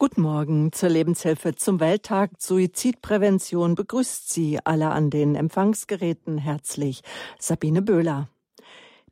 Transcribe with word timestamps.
Guten 0.00 0.22
Morgen 0.22 0.70
zur 0.70 0.90
Lebenshilfe 0.90 1.56
zum 1.56 1.80
Welttag 1.80 2.30
Suizidprävention 2.38 3.74
begrüßt 3.74 4.32
Sie 4.32 4.60
alle 4.62 4.90
an 4.90 5.10
den 5.10 5.34
Empfangsgeräten 5.34 6.38
herzlich. 6.38 7.02
Sabine 7.40 7.82
Böhler. 7.82 8.28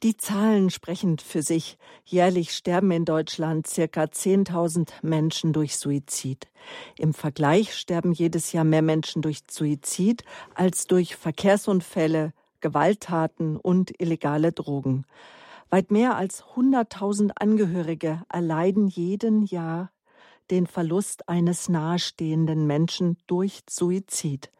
Die 0.04 0.16
Zahlen 0.16 0.70
sprechen 0.70 1.18
für 1.18 1.42
sich. 1.42 1.76
Jährlich 2.04 2.52
sterben 2.52 2.92
in 2.92 3.04
Deutschland 3.04 3.66
circa 3.66 4.04
10.000 4.04 4.90
Menschen 5.02 5.52
durch 5.52 5.76
Suizid. 5.76 6.46
Im 6.96 7.14
Vergleich 7.14 7.74
sterben 7.74 8.12
jedes 8.12 8.52
Jahr 8.52 8.62
mehr 8.62 8.82
Menschen 8.82 9.22
durch 9.22 9.40
Suizid 9.50 10.22
als 10.54 10.86
durch 10.86 11.16
Verkehrsunfälle, 11.16 12.32
Gewalttaten 12.60 13.56
und 13.56 13.92
illegale 14.00 14.52
Drogen. 14.52 15.04
Weit 15.68 15.90
mehr 15.90 16.14
als 16.14 16.44
100.000 16.54 17.32
Angehörige 17.34 18.22
erleiden 18.28 18.86
jeden 18.86 19.42
Jahr 19.46 19.90
den 20.50 20.66
Verlust 20.66 21.28
eines 21.28 21.68
nahestehenden 21.68 22.66
Menschen 22.66 23.16
durch 23.26 23.62
Suizid. 23.68 24.50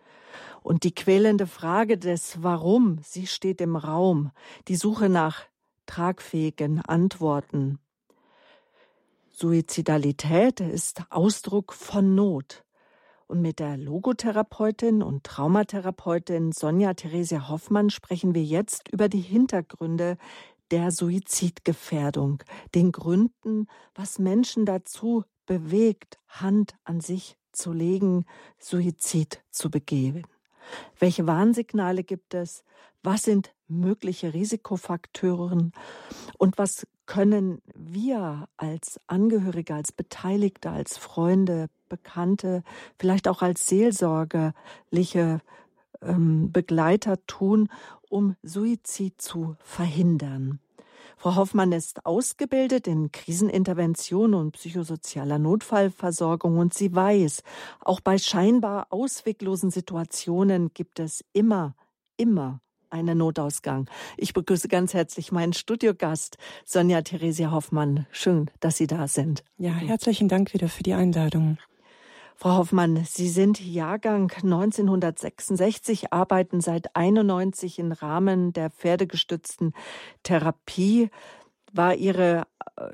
Und 0.62 0.82
die 0.82 0.94
quälende 0.94 1.46
Frage 1.46 1.96
des 1.96 2.42
Warum, 2.42 2.98
sie 3.02 3.26
steht 3.26 3.60
im 3.60 3.76
Raum, 3.76 4.32
die 4.68 4.76
Suche 4.76 5.08
nach 5.08 5.42
tragfähigen 5.86 6.80
Antworten. 6.80 7.78
Suizidalität 9.30 10.60
ist 10.60 11.02
Ausdruck 11.10 11.72
von 11.72 12.14
Not. 12.14 12.64
Und 13.28 13.42
mit 13.42 13.58
der 13.58 13.76
Logotherapeutin 13.76 15.02
und 15.02 15.24
Traumatherapeutin 15.24 16.52
Sonja 16.52 16.94
Theresia 16.94 17.48
Hoffmann 17.48 17.90
sprechen 17.90 18.34
wir 18.34 18.44
jetzt 18.44 18.88
über 18.88 19.08
die 19.08 19.20
Hintergründe 19.20 20.16
der 20.70 20.90
Suizidgefährdung, 20.90 22.42
den 22.74 22.92
Gründen, 22.92 23.66
was 23.94 24.18
Menschen 24.18 24.64
dazu 24.64 25.24
bewegt, 25.46 26.18
Hand 26.28 26.74
an 26.84 27.00
sich 27.00 27.36
zu 27.52 27.72
legen, 27.72 28.26
Suizid 28.58 29.42
zu 29.50 29.70
begehen? 29.70 30.26
Welche 30.98 31.26
Warnsignale 31.26 32.04
gibt 32.04 32.34
es? 32.34 32.64
Was 33.02 33.22
sind 33.22 33.52
mögliche 33.68 34.34
Risikofaktoren? 34.34 35.72
Und 36.38 36.58
was 36.58 36.86
können 37.06 37.62
wir 37.74 38.48
als 38.56 39.00
Angehörige, 39.06 39.74
als 39.74 39.92
Beteiligte, 39.92 40.70
als 40.70 40.98
Freunde, 40.98 41.68
Bekannte, 41.88 42.64
vielleicht 42.98 43.28
auch 43.28 43.42
als 43.42 43.68
seelsorgerliche 43.68 45.40
ähm, 46.02 46.50
Begleiter 46.50 47.24
tun, 47.26 47.68
um 48.08 48.36
Suizid 48.42 49.20
zu 49.22 49.56
verhindern? 49.60 50.58
Frau 51.18 51.34
Hoffmann 51.34 51.72
ist 51.72 52.04
ausgebildet 52.04 52.86
in 52.86 53.10
Krisenintervention 53.10 54.34
und 54.34 54.52
psychosozialer 54.52 55.38
Notfallversorgung 55.38 56.58
und 56.58 56.74
sie 56.74 56.94
weiß, 56.94 57.42
auch 57.80 58.00
bei 58.00 58.18
scheinbar 58.18 58.88
ausweglosen 58.90 59.70
Situationen 59.70 60.72
gibt 60.74 61.00
es 61.00 61.24
immer, 61.32 61.74
immer 62.18 62.60
einen 62.90 63.18
Notausgang. 63.18 63.88
Ich 64.16 64.34
begrüße 64.34 64.68
ganz 64.68 64.94
herzlich 64.94 65.32
meinen 65.32 65.54
Studiogast, 65.54 66.36
Sonja 66.64 67.02
Theresia 67.02 67.50
Hoffmann. 67.50 68.06
Schön, 68.10 68.50
dass 68.60 68.76
Sie 68.76 68.86
da 68.86 69.08
sind. 69.08 69.42
Ja, 69.56 69.72
herzlichen 69.72 70.28
Dank 70.28 70.52
wieder 70.54 70.68
für 70.68 70.82
die 70.82 70.94
Einladung. 70.94 71.58
Frau 72.38 72.56
Hoffmann, 72.58 73.02
Sie 73.06 73.30
sind 73.30 73.64
Jahrgang 73.64 74.30
1966, 74.30 76.12
arbeiten 76.12 76.60
seit 76.60 76.94
91 76.94 77.78
im 77.78 77.92
Rahmen 77.92 78.52
der 78.52 78.68
pferdegestützten 78.68 79.72
Therapie. 80.22 81.08
War 81.72 81.94
Ihr 81.94 82.18
äh, 82.18 82.44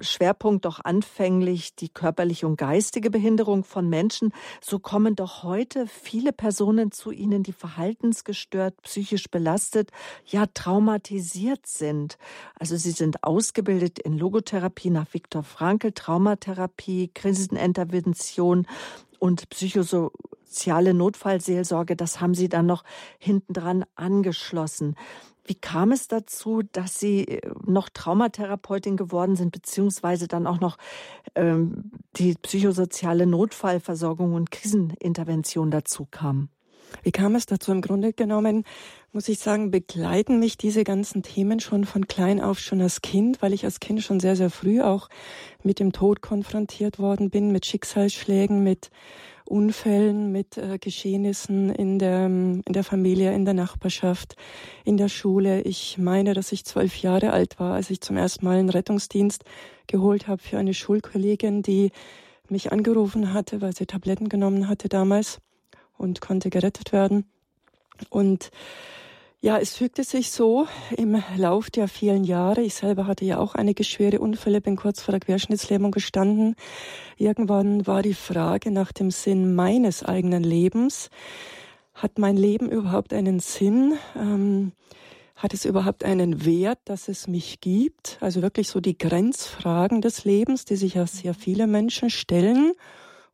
Schwerpunkt 0.00 0.64
doch 0.64 0.78
anfänglich 0.84 1.74
die 1.74 1.88
körperliche 1.88 2.46
und 2.46 2.56
geistige 2.56 3.10
Behinderung 3.10 3.64
von 3.64 3.88
Menschen? 3.88 4.32
So 4.60 4.78
kommen 4.78 5.16
doch 5.16 5.42
heute 5.42 5.88
viele 5.88 6.32
Personen 6.32 6.92
zu 6.92 7.10
Ihnen, 7.10 7.42
die 7.42 7.52
verhaltensgestört, 7.52 8.80
psychisch 8.82 9.28
belastet, 9.28 9.90
ja 10.24 10.46
traumatisiert 10.46 11.66
sind. 11.66 12.16
Also 12.56 12.76
Sie 12.76 12.92
sind 12.92 13.24
ausgebildet 13.24 13.98
in 13.98 14.16
Logotherapie 14.16 14.90
nach 14.90 15.12
Viktor 15.12 15.42
Frankl, 15.42 15.90
Traumatherapie, 15.90 17.10
Krisenintervention 17.12 18.68
und 19.22 19.48
psychosoziale 19.50 20.94
Notfallseelsorge, 20.94 21.94
das 21.94 22.20
haben 22.20 22.34
Sie 22.34 22.48
dann 22.48 22.66
noch 22.66 22.82
hintendran 23.20 23.84
angeschlossen. 23.94 24.96
Wie 25.44 25.54
kam 25.54 25.92
es 25.92 26.08
dazu, 26.08 26.62
dass 26.72 26.98
Sie 26.98 27.28
äh, 27.28 27.52
noch 27.64 27.88
Traumatherapeutin 27.88 28.96
geworden 28.96 29.36
sind, 29.36 29.52
beziehungsweise 29.52 30.26
dann 30.26 30.48
auch 30.48 30.58
noch 30.58 30.76
ähm, 31.36 31.92
die 32.16 32.34
psychosoziale 32.34 33.26
Notfallversorgung 33.26 34.34
und 34.34 34.50
Krisenintervention 34.50 35.70
dazu 35.70 36.04
kam? 36.10 36.48
Wie 37.02 37.12
kam 37.12 37.34
es 37.34 37.46
dazu? 37.46 37.72
Im 37.72 37.80
Grunde 37.80 38.12
genommen 38.12 38.64
muss 39.12 39.28
ich 39.28 39.38
sagen, 39.38 39.70
begleiten 39.70 40.38
mich 40.38 40.56
diese 40.56 40.84
ganzen 40.84 41.22
Themen 41.22 41.60
schon 41.60 41.84
von 41.84 42.06
klein 42.06 42.40
auf, 42.40 42.58
schon 42.58 42.80
als 42.80 43.02
Kind, 43.02 43.42
weil 43.42 43.52
ich 43.52 43.64
als 43.64 43.80
Kind 43.80 44.02
schon 44.02 44.20
sehr, 44.20 44.36
sehr 44.36 44.50
früh 44.50 44.80
auch 44.80 45.08
mit 45.62 45.80
dem 45.80 45.92
Tod 45.92 46.22
konfrontiert 46.22 46.98
worden 46.98 47.30
bin, 47.30 47.52
mit 47.52 47.66
Schicksalsschlägen, 47.66 48.62
mit 48.62 48.90
Unfällen, 49.44 50.32
mit 50.32 50.56
äh, 50.56 50.78
Geschehnissen 50.78 51.68
in 51.70 51.98
der, 51.98 52.26
in 52.26 52.62
der 52.66 52.84
Familie, 52.84 53.34
in 53.34 53.44
der 53.44 53.54
Nachbarschaft, 53.54 54.36
in 54.84 54.96
der 54.96 55.08
Schule. 55.08 55.60
Ich 55.62 55.98
meine, 55.98 56.32
dass 56.32 56.52
ich 56.52 56.64
zwölf 56.64 56.96
Jahre 56.96 57.32
alt 57.32 57.58
war, 57.58 57.74
als 57.74 57.90
ich 57.90 58.00
zum 58.00 58.16
ersten 58.16 58.46
Mal 58.46 58.58
einen 58.58 58.70
Rettungsdienst 58.70 59.44
geholt 59.88 60.26
habe 60.26 60.40
für 60.40 60.58
eine 60.58 60.72
Schulkollegin, 60.72 61.62
die 61.62 61.90
mich 62.48 62.72
angerufen 62.72 63.34
hatte, 63.34 63.60
weil 63.60 63.74
sie 63.74 63.86
Tabletten 63.86 64.28
genommen 64.28 64.68
hatte 64.68 64.88
damals 64.88 65.40
und 66.02 66.20
konnte 66.20 66.50
gerettet 66.50 66.92
werden. 66.92 67.24
Und 68.10 68.50
ja, 69.40 69.58
es 69.58 69.74
fügte 69.74 70.04
sich 70.04 70.30
so 70.30 70.68
im 70.96 71.20
Lauf 71.36 71.68
der 71.68 71.88
vielen 71.88 72.22
Jahre. 72.22 72.62
Ich 72.62 72.74
selber 72.74 73.08
hatte 73.08 73.24
ja 73.24 73.38
auch 73.38 73.56
einige 73.56 73.82
schwere 73.82 74.20
Unfälle, 74.20 74.60
bin 74.60 74.76
kurz 74.76 75.02
vor 75.02 75.12
der 75.12 75.20
Querschnittslähmung 75.20 75.90
gestanden. 75.90 76.54
Irgendwann 77.16 77.86
war 77.86 78.02
die 78.02 78.14
Frage 78.14 78.70
nach 78.70 78.92
dem 78.92 79.10
Sinn 79.10 79.54
meines 79.56 80.04
eigenen 80.04 80.44
Lebens. 80.44 81.10
Hat 81.92 82.18
mein 82.18 82.36
Leben 82.36 82.70
überhaupt 82.70 83.12
einen 83.12 83.40
Sinn? 83.40 83.94
Ähm, 84.16 84.72
hat 85.34 85.54
es 85.54 85.64
überhaupt 85.64 86.04
einen 86.04 86.44
Wert, 86.44 86.78
dass 86.84 87.08
es 87.08 87.26
mich 87.26 87.60
gibt? 87.60 88.18
Also 88.20 88.42
wirklich 88.42 88.68
so 88.68 88.78
die 88.78 88.96
Grenzfragen 88.96 90.00
des 90.02 90.24
Lebens, 90.24 90.64
die 90.64 90.76
sich 90.76 90.94
ja 90.94 91.06
sehr 91.08 91.34
viele 91.34 91.66
Menschen 91.66 92.10
stellen 92.10 92.74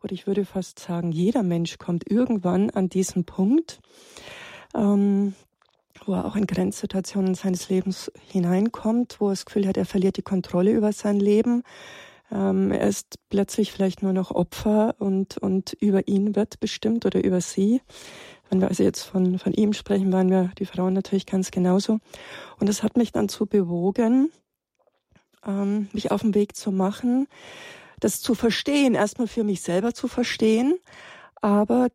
oder 0.03 0.13
ich 0.13 0.27
würde 0.27 0.45
fast 0.45 0.79
sagen, 0.79 1.13
jeder 1.13 1.43
Mensch 1.43 1.79
kommt 1.79 2.11
irgendwann 2.11 2.71
an 2.71 2.89
diesen 2.89 3.25
Punkt, 3.25 3.81
ähm, 4.75 5.35
wo 6.05 6.15
er 6.15 6.25
auch 6.25 6.37
in 6.37 6.47
Grenzsituationen 6.47 7.35
seines 7.35 7.69
Lebens 7.69 8.13
hineinkommt, 8.31 9.21
wo 9.21 9.29
er 9.29 9.33
das 9.33 9.47
Gefühl 9.47 9.67
hat, 9.67 9.77
er 9.77 9.87
verliert 9.87 10.17
die 10.17 10.23
Kontrolle 10.23 10.73
über 10.73 10.93
sein 10.93 11.19
Leben. 11.19 11.63
Ähm, 12.31 12.71
er 12.71 12.87
ist 12.87 13.19
plötzlich 13.31 13.73
vielleicht 13.73 14.03
nur 14.03 14.13
noch 14.13 14.31
Opfer 14.31 14.95
und, 14.99 15.39
und 15.39 15.73
über 15.81 16.07
ihn 16.09 16.37
wird 16.37 16.61
bestimmt 16.61 17.07
oder 17.07 17.25
über 17.25 17.41
sie. 17.41 17.81
Wenn 18.51 18.61
wir 18.61 18.69
also 18.69 18.83
jetzt 18.83 19.03
von, 19.03 19.39
von 19.39 19.53
ihm 19.53 19.73
sprechen, 19.73 20.13
waren 20.13 20.31
wir 20.31 20.51
die 20.59 20.67
Frauen 20.67 20.95
natürlich 20.95 21.27
ganz 21.27 21.51
genauso. 21.51 21.99
Und 22.59 22.69
das 22.69 22.83
hat 22.83 22.97
mich 22.97 23.13
dann 23.13 23.29
zu 23.29 23.47
bewogen, 23.47 24.31
ähm, 25.47 25.89
mich 25.93 26.11
auf 26.11 26.23
den 26.23 26.35
Weg 26.35 26.57
zu 26.57 26.71
machen, 26.71 27.27
das 28.01 28.21
zu 28.21 28.35
verstehen, 28.35 28.95
erstmal 28.95 29.29
für 29.29 29.45
mich 29.45 29.61
selber 29.61 29.95
zu 29.95 30.09
verstehen, 30.09 30.79
aber 31.41 31.89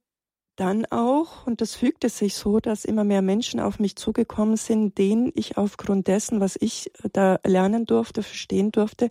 dann 0.56 0.86
auch, 0.86 1.48
und 1.48 1.62
das 1.62 1.76
fügte 1.76 2.10
sich 2.10 2.36
so, 2.36 2.60
dass 2.60 2.86
immer 2.86 3.04
mehr 3.04 3.24
Menschen 3.24 3.60
auf 3.60 3.80
mich 3.80 3.96
zugekommen 3.96 4.56
sind, 4.56 4.98
denen 5.00 5.32
ich 5.34 5.58
aufgrund 5.58 6.08
dessen, 6.08 6.40
was 6.40 6.58
ich 6.60 6.92
da 7.12 7.40
lernen 7.44 7.86
durfte, 7.86 8.22
verstehen 8.22 8.72
durfte, 8.72 9.10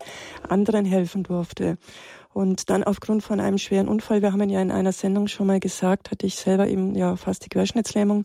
anderen 0.49 0.85
helfen 0.85 1.25
durfte. 1.25 1.79
Und 2.33 2.71
dann 2.71 2.85
aufgrund 2.85 3.23
von 3.25 3.41
einem 3.41 3.59
schweren 3.59 3.89
Unfall, 3.89 4.23
wir 4.23 4.33
haben 4.33 4.49
ja 4.49 4.63
in 4.63 4.71
einer 4.71 4.93
Sendung 4.93 5.27
schon 5.27 5.49
mal 5.49 5.61
gesagt, 5.61 6.11
hatte 6.11 6.27
ich 6.27 6.37
selber 6.37 6.69
eben 6.69 6.95
ja 6.95 7.17
fast 7.17 7.45
die 7.45 7.49
Querschnittslähmung, 7.49 8.25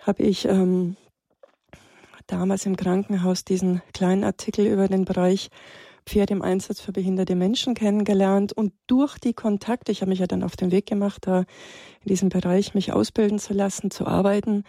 habe 0.00 0.24
ich 0.24 0.46
ähm, 0.46 0.96
damals 2.26 2.66
im 2.66 2.76
Krankenhaus 2.76 3.44
diesen 3.44 3.82
kleinen 3.92 4.24
Artikel 4.24 4.66
über 4.66 4.88
den 4.88 5.04
Bereich 5.04 5.50
Pferde 6.06 6.34
im 6.34 6.42
Einsatz 6.42 6.80
für 6.80 6.92
behinderte 6.92 7.34
Menschen 7.34 7.74
kennengelernt 7.74 8.52
und 8.52 8.72
durch 8.86 9.18
die 9.18 9.32
Kontakte, 9.32 9.92
ich 9.92 10.02
habe 10.02 10.10
mich 10.10 10.18
ja 10.18 10.26
dann 10.26 10.42
auf 10.42 10.56
den 10.56 10.70
Weg 10.70 10.86
gemacht, 10.86 11.26
da 11.26 11.40
in 12.02 12.08
diesem 12.08 12.28
Bereich 12.28 12.74
mich 12.74 12.92
ausbilden 12.92 13.38
zu 13.38 13.54
lassen, 13.54 13.90
zu 13.90 14.06
arbeiten, 14.06 14.64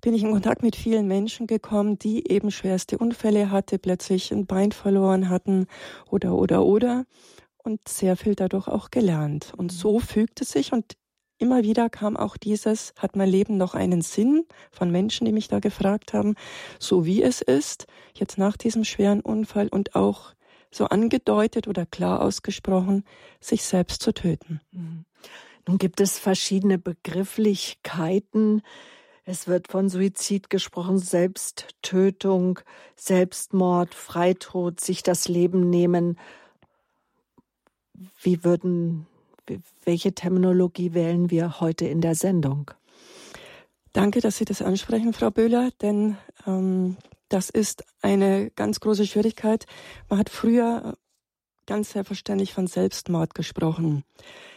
bin 0.00 0.14
ich 0.14 0.22
in 0.22 0.32
Kontakt 0.32 0.62
mit 0.62 0.76
vielen 0.76 1.06
Menschen 1.06 1.46
gekommen, 1.46 1.98
die 1.98 2.30
eben 2.30 2.50
schwerste 2.50 2.98
Unfälle 2.98 3.50
hatte, 3.50 3.78
plötzlich 3.78 4.32
ein 4.32 4.46
Bein 4.46 4.72
verloren 4.72 5.28
hatten 5.28 5.66
oder 6.08 6.34
oder 6.34 6.64
oder 6.64 7.04
und 7.58 7.86
sehr 7.88 8.16
viel 8.16 8.34
dadurch 8.34 8.68
auch 8.68 8.90
gelernt. 8.90 9.52
Und 9.56 9.70
so 9.70 10.00
fügte 10.00 10.44
sich 10.44 10.72
und 10.72 10.96
immer 11.38 11.62
wieder 11.62 11.88
kam 11.88 12.16
auch 12.16 12.36
dieses, 12.36 12.92
hat 12.96 13.16
mein 13.16 13.28
Leben 13.28 13.56
noch 13.56 13.74
einen 13.74 14.02
Sinn 14.02 14.44
von 14.70 14.90
Menschen, 14.90 15.24
die 15.24 15.32
mich 15.32 15.48
da 15.48 15.58
gefragt 15.58 16.12
haben, 16.12 16.34
so 16.78 17.06
wie 17.06 17.22
es 17.22 17.40
ist, 17.40 17.86
jetzt 18.14 18.38
nach 18.38 18.56
diesem 18.56 18.84
schweren 18.84 19.20
Unfall 19.20 19.68
und 19.68 19.94
auch 19.94 20.34
so 20.70 20.86
angedeutet 20.86 21.68
oder 21.68 21.86
klar 21.86 22.22
ausgesprochen, 22.22 23.04
sich 23.40 23.64
selbst 23.64 24.02
zu 24.02 24.12
töten. 24.12 24.60
Mhm. 24.72 25.04
Nun 25.66 25.78
gibt 25.78 26.00
es 26.00 26.18
verschiedene 26.18 26.78
Begrifflichkeiten. 26.78 28.62
Es 29.24 29.46
wird 29.46 29.68
von 29.68 29.88
Suizid 29.88 30.50
gesprochen, 30.50 30.98
Selbsttötung, 30.98 32.60
Selbstmord, 32.96 33.94
Freitod, 33.94 34.80
sich 34.80 35.02
das 35.02 35.28
Leben 35.28 35.70
nehmen. 35.70 36.18
Wie 38.22 38.42
würden, 38.44 39.06
welche 39.84 40.14
Terminologie 40.14 40.94
wählen 40.94 41.30
wir 41.30 41.60
heute 41.60 41.86
in 41.86 42.00
der 42.00 42.14
Sendung? 42.14 42.70
Danke, 43.92 44.20
dass 44.20 44.38
Sie 44.38 44.44
das 44.44 44.62
ansprechen, 44.62 45.12
Frau 45.12 45.30
Böhler, 45.30 45.70
denn 45.82 46.16
ähm, 46.46 46.96
das 47.30 47.48
ist 47.48 47.84
eine 48.02 48.50
ganz 48.50 48.80
große 48.80 49.06
Schwierigkeit. 49.06 49.64
Man 50.08 50.18
hat 50.18 50.28
früher 50.28 50.98
ganz 51.64 51.92
selbstverständlich 51.92 52.52
von 52.52 52.66
Selbstmord 52.66 53.34
gesprochen. 53.34 54.04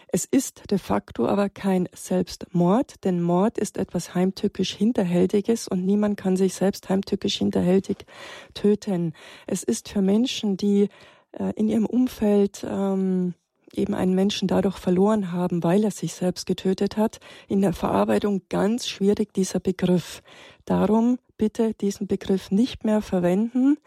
Es 0.07 0.25
ist 0.25 0.69
de 0.69 0.77
facto 0.77 1.27
aber 1.27 1.49
kein 1.49 1.87
Selbstmord, 1.93 3.03
denn 3.03 3.21
Mord 3.21 3.57
ist 3.57 3.77
etwas 3.77 4.13
heimtückisch 4.13 4.75
Hinterhältiges 4.75 5.67
und 5.67 5.85
niemand 5.85 6.17
kann 6.17 6.35
sich 6.35 6.53
selbst 6.53 6.89
heimtückisch 6.89 7.37
hinterhältig 7.37 8.05
töten. 8.53 9.13
Es 9.47 9.63
ist 9.63 9.89
für 9.89 10.01
Menschen, 10.01 10.57
die 10.57 10.89
äh, 11.31 11.53
in 11.55 11.67
ihrem 11.67 11.85
Umfeld 11.85 12.65
ähm, 12.67 13.33
eben 13.73 13.93
einen 13.93 14.13
Menschen 14.13 14.47
dadurch 14.47 14.77
verloren 14.77 15.31
haben, 15.31 15.63
weil 15.63 15.83
er 15.83 15.91
sich 15.91 16.13
selbst 16.13 16.45
getötet 16.45 16.97
hat, 16.97 17.19
in 17.47 17.61
der 17.61 17.73
Verarbeitung 17.73 18.43
ganz 18.49 18.87
schwierig 18.87 19.33
dieser 19.33 19.59
Begriff. 19.59 20.21
Darum 20.65 21.17
bitte 21.37 21.73
diesen 21.73 22.07
Begriff 22.07 22.51
nicht 22.51 22.83
mehr 22.83 23.01
verwenden. 23.01 23.77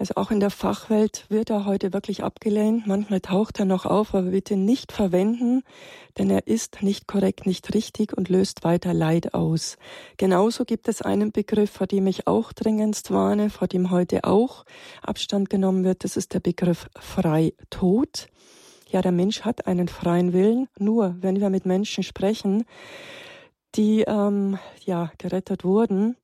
Also 0.00 0.14
auch 0.16 0.30
in 0.30 0.40
der 0.40 0.48
Fachwelt 0.48 1.26
wird 1.28 1.50
er 1.50 1.66
heute 1.66 1.92
wirklich 1.92 2.24
abgelehnt. 2.24 2.86
Manchmal 2.86 3.20
taucht 3.20 3.58
er 3.58 3.66
noch 3.66 3.84
auf, 3.84 4.14
aber 4.14 4.30
bitte 4.30 4.56
nicht 4.56 4.92
verwenden, 4.92 5.62
denn 6.16 6.30
er 6.30 6.46
ist 6.46 6.82
nicht 6.82 7.06
korrekt, 7.06 7.44
nicht 7.44 7.74
richtig 7.74 8.16
und 8.16 8.30
löst 8.30 8.64
weiter 8.64 8.94
Leid 8.94 9.34
aus. 9.34 9.76
Genauso 10.16 10.64
gibt 10.64 10.88
es 10.88 11.02
einen 11.02 11.32
Begriff, 11.32 11.70
vor 11.70 11.86
dem 11.86 12.06
ich 12.06 12.26
auch 12.26 12.54
dringendst 12.54 13.10
warne, 13.10 13.50
vor 13.50 13.68
dem 13.68 13.90
heute 13.90 14.24
auch 14.24 14.64
Abstand 15.02 15.50
genommen 15.50 15.84
wird. 15.84 16.02
Das 16.02 16.16
ist 16.16 16.32
der 16.32 16.40
Begriff 16.40 16.88
Freitod. 16.98 18.28
Ja, 18.88 19.02
der 19.02 19.12
Mensch 19.12 19.42
hat 19.42 19.66
einen 19.66 19.88
freien 19.88 20.32
Willen. 20.32 20.66
Nur 20.78 21.14
wenn 21.20 21.40
wir 21.40 21.50
mit 21.50 21.66
Menschen 21.66 22.04
sprechen, 22.04 22.64
die 23.74 24.04
ähm, 24.06 24.58
ja 24.82 25.12
gerettet 25.18 25.62
wurden, 25.62 26.16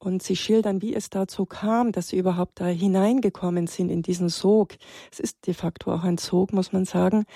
und 0.00 0.22
sie 0.22 0.34
schildern, 0.34 0.82
wie 0.82 0.94
es 0.94 1.10
dazu 1.10 1.44
kam, 1.46 1.92
dass 1.92 2.08
sie 2.08 2.16
überhaupt 2.16 2.60
da 2.60 2.66
hineingekommen 2.66 3.66
sind 3.66 3.90
in 3.90 4.02
diesen 4.02 4.30
Sog. 4.30 4.74
Es 5.12 5.20
ist 5.20 5.46
de 5.46 5.54
facto 5.54 5.92
auch 5.92 6.02
ein 6.02 6.18
Sog, 6.18 6.52
muss 6.52 6.72
man 6.72 6.86
sagen. 6.86 7.26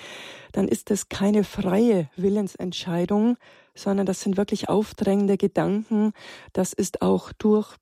Dann 0.51 0.67
ist 0.67 0.89
es 0.91 1.07
keine 1.07 1.43
freie 1.43 2.09
Willensentscheidung, 2.15 3.37
sondern 3.75 4.05
das 4.05 4.21
sind 4.21 4.35
wirklich 4.35 4.67
aufdrängende 4.67 5.37
Gedanken. 5.37 6.13
Das 6.53 6.73
ist 6.73 7.01
auch 7.01 7.31
durch 7.33 7.75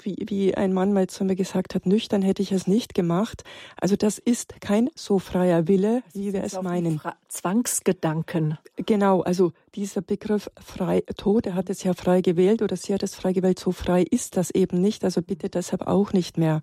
wie, 0.00 0.16
wie 0.28 0.54
ein 0.54 0.72
Mann 0.72 0.92
mal 0.92 1.06
zu 1.06 1.24
mir 1.24 1.36
gesagt 1.36 1.74
hat, 1.74 1.86
nüchtern 1.86 2.22
hätte 2.22 2.42
ich 2.42 2.52
es 2.52 2.66
nicht 2.66 2.94
gemacht. 2.94 3.44
Also 3.80 3.96
das 3.96 4.18
ist 4.18 4.60
kein 4.60 4.90
so 4.94 5.18
freier 5.18 5.68
Wille, 5.68 6.02
wie 6.12 6.32
wir 6.32 6.44
es 6.44 6.60
meinen. 6.60 7.00
Zwangsgedanken. 7.28 8.58
Genau, 8.76 9.22
also 9.22 9.52
dieser 9.74 10.02
Begriff 10.02 10.50
frei 10.62 11.02
Tod, 11.16 11.46
er 11.46 11.54
hat 11.54 11.70
es 11.70 11.82
ja 11.82 11.94
frei 11.94 12.20
gewählt 12.20 12.62
oder 12.62 12.76
sie 12.76 12.94
hat 12.94 13.02
es 13.02 13.14
frei 13.14 13.32
gewählt, 13.32 13.58
so 13.58 13.72
frei 13.72 14.02
ist 14.02 14.36
das 14.36 14.50
eben 14.50 14.80
nicht. 14.80 15.04
Also 15.04 15.22
bitte 15.22 15.48
deshalb 15.48 15.86
auch 15.86 16.12
nicht 16.12 16.38
mehr. 16.38 16.62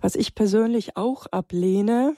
Was 0.00 0.14
ich 0.14 0.34
persönlich 0.34 0.96
auch 0.96 1.26
ablehne, 1.26 2.14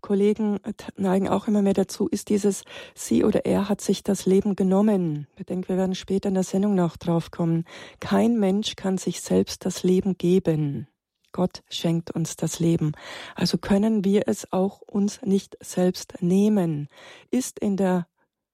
Kollegen 0.00 0.58
neigen 0.96 1.28
auch 1.28 1.48
immer 1.48 1.62
mehr 1.62 1.74
dazu, 1.74 2.08
ist 2.08 2.28
dieses 2.28 2.64
Sie 2.94 3.24
oder 3.24 3.46
er 3.46 3.68
hat 3.68 3.80
sich 3.80 4.02
das 4.02 4.26
Leben 4.26 4.56
genommen. 4.56 5.26
Ich 5.36 5.46
denke, 5.46 5.68
wir 5.68 5.76
werden 5.76 5.94
später 5.94 6.28
in 6.28 6.34
der 6.34 6.44
Sendung 6.44 6.74
noch 6.74 6.96
drauf 6.96 7.30
kommen. 7.30 7.64
Kein 8.00 8.38
Mensch 8.38 8.76
kann 8.76 8.98
sich 8.98 9.20
selbst 9.20 9.64
das 9.64 9.82
Leben 9.82 10.16
geben. 10.16 10.86
Gott 11.32 11.62
schenkt 11.68 12.10
uns 12.10 12.36
das 12.36 12.58
Leben. 12.58 12.92
Also 13.34 13.58
können 13.58 14.04
wir 14.04 14.22
es 14.26 14.52
auch 14.52 14.80
uns 14.80 15.22
nicht 15.22 15.56
selbst 15.60 16.14
nehmen. 16.20 16.88
Ist 17.30 17.58
in 17.58 17.76
der 17.76 18.06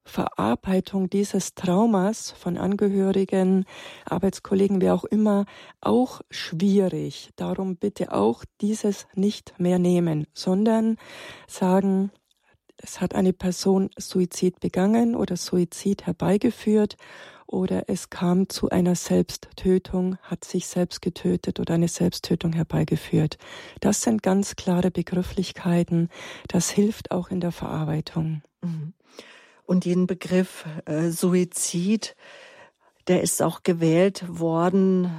Verarbeitung 0.07 1.09
dieses 1.09 1.53
Traumas 1.53 2.31
von 2.31 2.57
Angehörigen, 2.57 3.65
Arbeitskollegen, 4.05 4.81
wie 4.81 4.89
auch 4.89 5.03
immer, 5.03 5.45
auch 5.81 6.21
schwierig. 6.29 7.31
Darum 7.35 7.75
bitte 7.75 8.13
auch 8.13 8.43
dieses 8.61 9.05
nicht 9.13 9.53
mehr 9.59 9.79
nehmen, 9.79 10.25
sondern 10.33 10.97
sagen, 11.47 12.11
es 12.77 13.01
hat 13.01 13.15
eine 13.15 13.33
Person 13.33 13.89
Suizid 13.97 14.59
begangen 14.59 15.15
oder 15.15 15.35
Suizid 15.35 16.05
herbeigeführt 16.05 16.95
oder 17.47 17.85
es 17.87 18.09
kam 18.09 18.49
zu 18.49 18.69
einer 18.69 18.95
Selbsttötung, 18.95 20.17
hat 20.21 20.43
sich 20.43 20.67
selbst 20.67 21.01
getötet 21.01 21.59
oder 21.59 21.75
eine 21.75 21.87
Selbsttötung 21.87 22.53
herbeigeführt. 22.53 23.37
Das 23.79 24.01
sind 24.01 24.21
ganz 24.21 24.55
klare 24.57 24.91
Begrifflichkeiten. 24.91 26.09
Das 26.49 26.69
hilft 26.69 27.11
auch 27.11 27.29
in 27.29 27.39
der 27.39 27.53
Verarbeitung. 27.53 28.41
Mhm. 28.61 28.93
Und 29.67 29.85
den 29.85 30.07
Begriff 30.07 30.65
äh, 30.85 31.09
Suizid, 31.09 32.15
der 33.07 33.21
ist 33.21 33.41
auch 33.41 33.63
gewählt 33.63 34.23
worden, 34.27 35.11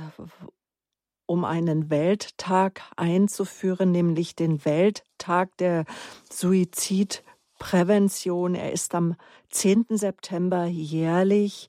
um 1.26 1.44
einen 1.44 1.90
Welttag 1.90 2.80
einzuführen, 2.96 3.92
nämlich 3.92 4.34
den 4.34 4.64
Welttag 4.64 5.54
der 5.58 5.84
Suizidprävention. 6.32 8.54
Er 8.54 8.72
ist 8.72 8.94
am 8.94 9.16
10. 9.50 9.84
September 9.90 10.64
jährlich. 10.64 11.68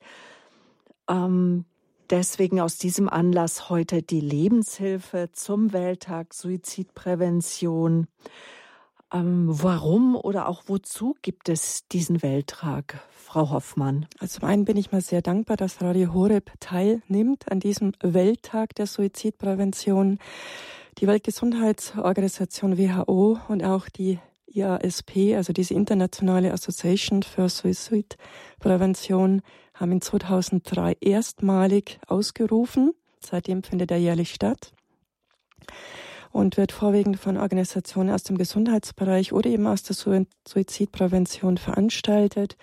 Ähm, 1.10 1.66
deswegen 2.10 2.62
aus 2.62 2.78
diesem 2.78 3.10
Anlass 3.10 3.70
heute 3.70 4.02
die 4.02 4.22
Lebenshilfe 4.22 5.32
zum 5.34 5.74
Welttag 5.74 6.34
Suizidprävention. 6.34 8.08
Ähm, 9.12 9.48
warum 9.48 10.16
oder 10.16 10.48
auch 10.48 10.64
wozu 10.68 11.16
gibt 11.22 11.50
es 11.50 11.88
diesen 11.88 12.22
Welttag, 12.22 13.02
Frau 13.12 13.50
Hoffmann? 13.50 14.06
Also 14.20 14.40
zum 14.40 14.48
einen 14.48 14.66
bin 14.66 14.78
ich 14.78 14.92
mal 14.92 15.02
sehr 15.02 15.22
dankbar, 15.22 15.58
dass 15.58 15.82
Radio 15.82 16.14
Horeb 16.14 16.52
teilnimmt 16.60 17.52
an 17.52 17.60
diesem 17.60 17.94
Welttag 18.02 18.76
der 18.76 18.86
Suizidprävention. 18.86 20.20
Die 21.00 21.08
Weltgesundheitsorganisation 21.08 22.78
WHO 22.78 23.40
und 23.48 23.64
auch 23.64 23.90
die 23.90 24.20
IASP, 24.48 25.36
also 25.36 25.54
diese 25.54 25.74
Internationale 25.74 26.52
Association 26.52 27.24
für 27.24 27.50
Suizidprävention, 27.50 29.42
haben 29.74 29.92
in 29.94 30.02
2003 30.02 30.98
erstmalig 31.00 32.00
ausgerufen. 32.08 32.92
Seitdem 33.22 33.64
findet 33.64 33.92
er 33.92 33.98
jährlich 33.98 34.34
statt 34.34 34.74
und 36.32 36.58
wird 36.58 36.72
vorwiegend 36.72 37.20
von 37.20 37.38
Organisationen 37.38 38.14
aus 38.14 38.24
dem 38.24 38.38
Gesundheitsbereich 38.38 39.34
oder 39.34 39.50
eben 39.50 39.68
aus 39.68 39.84
der 39.84 39.96
Suizidprävention 40.48 41.58
veranstaltet, 41.58 42.58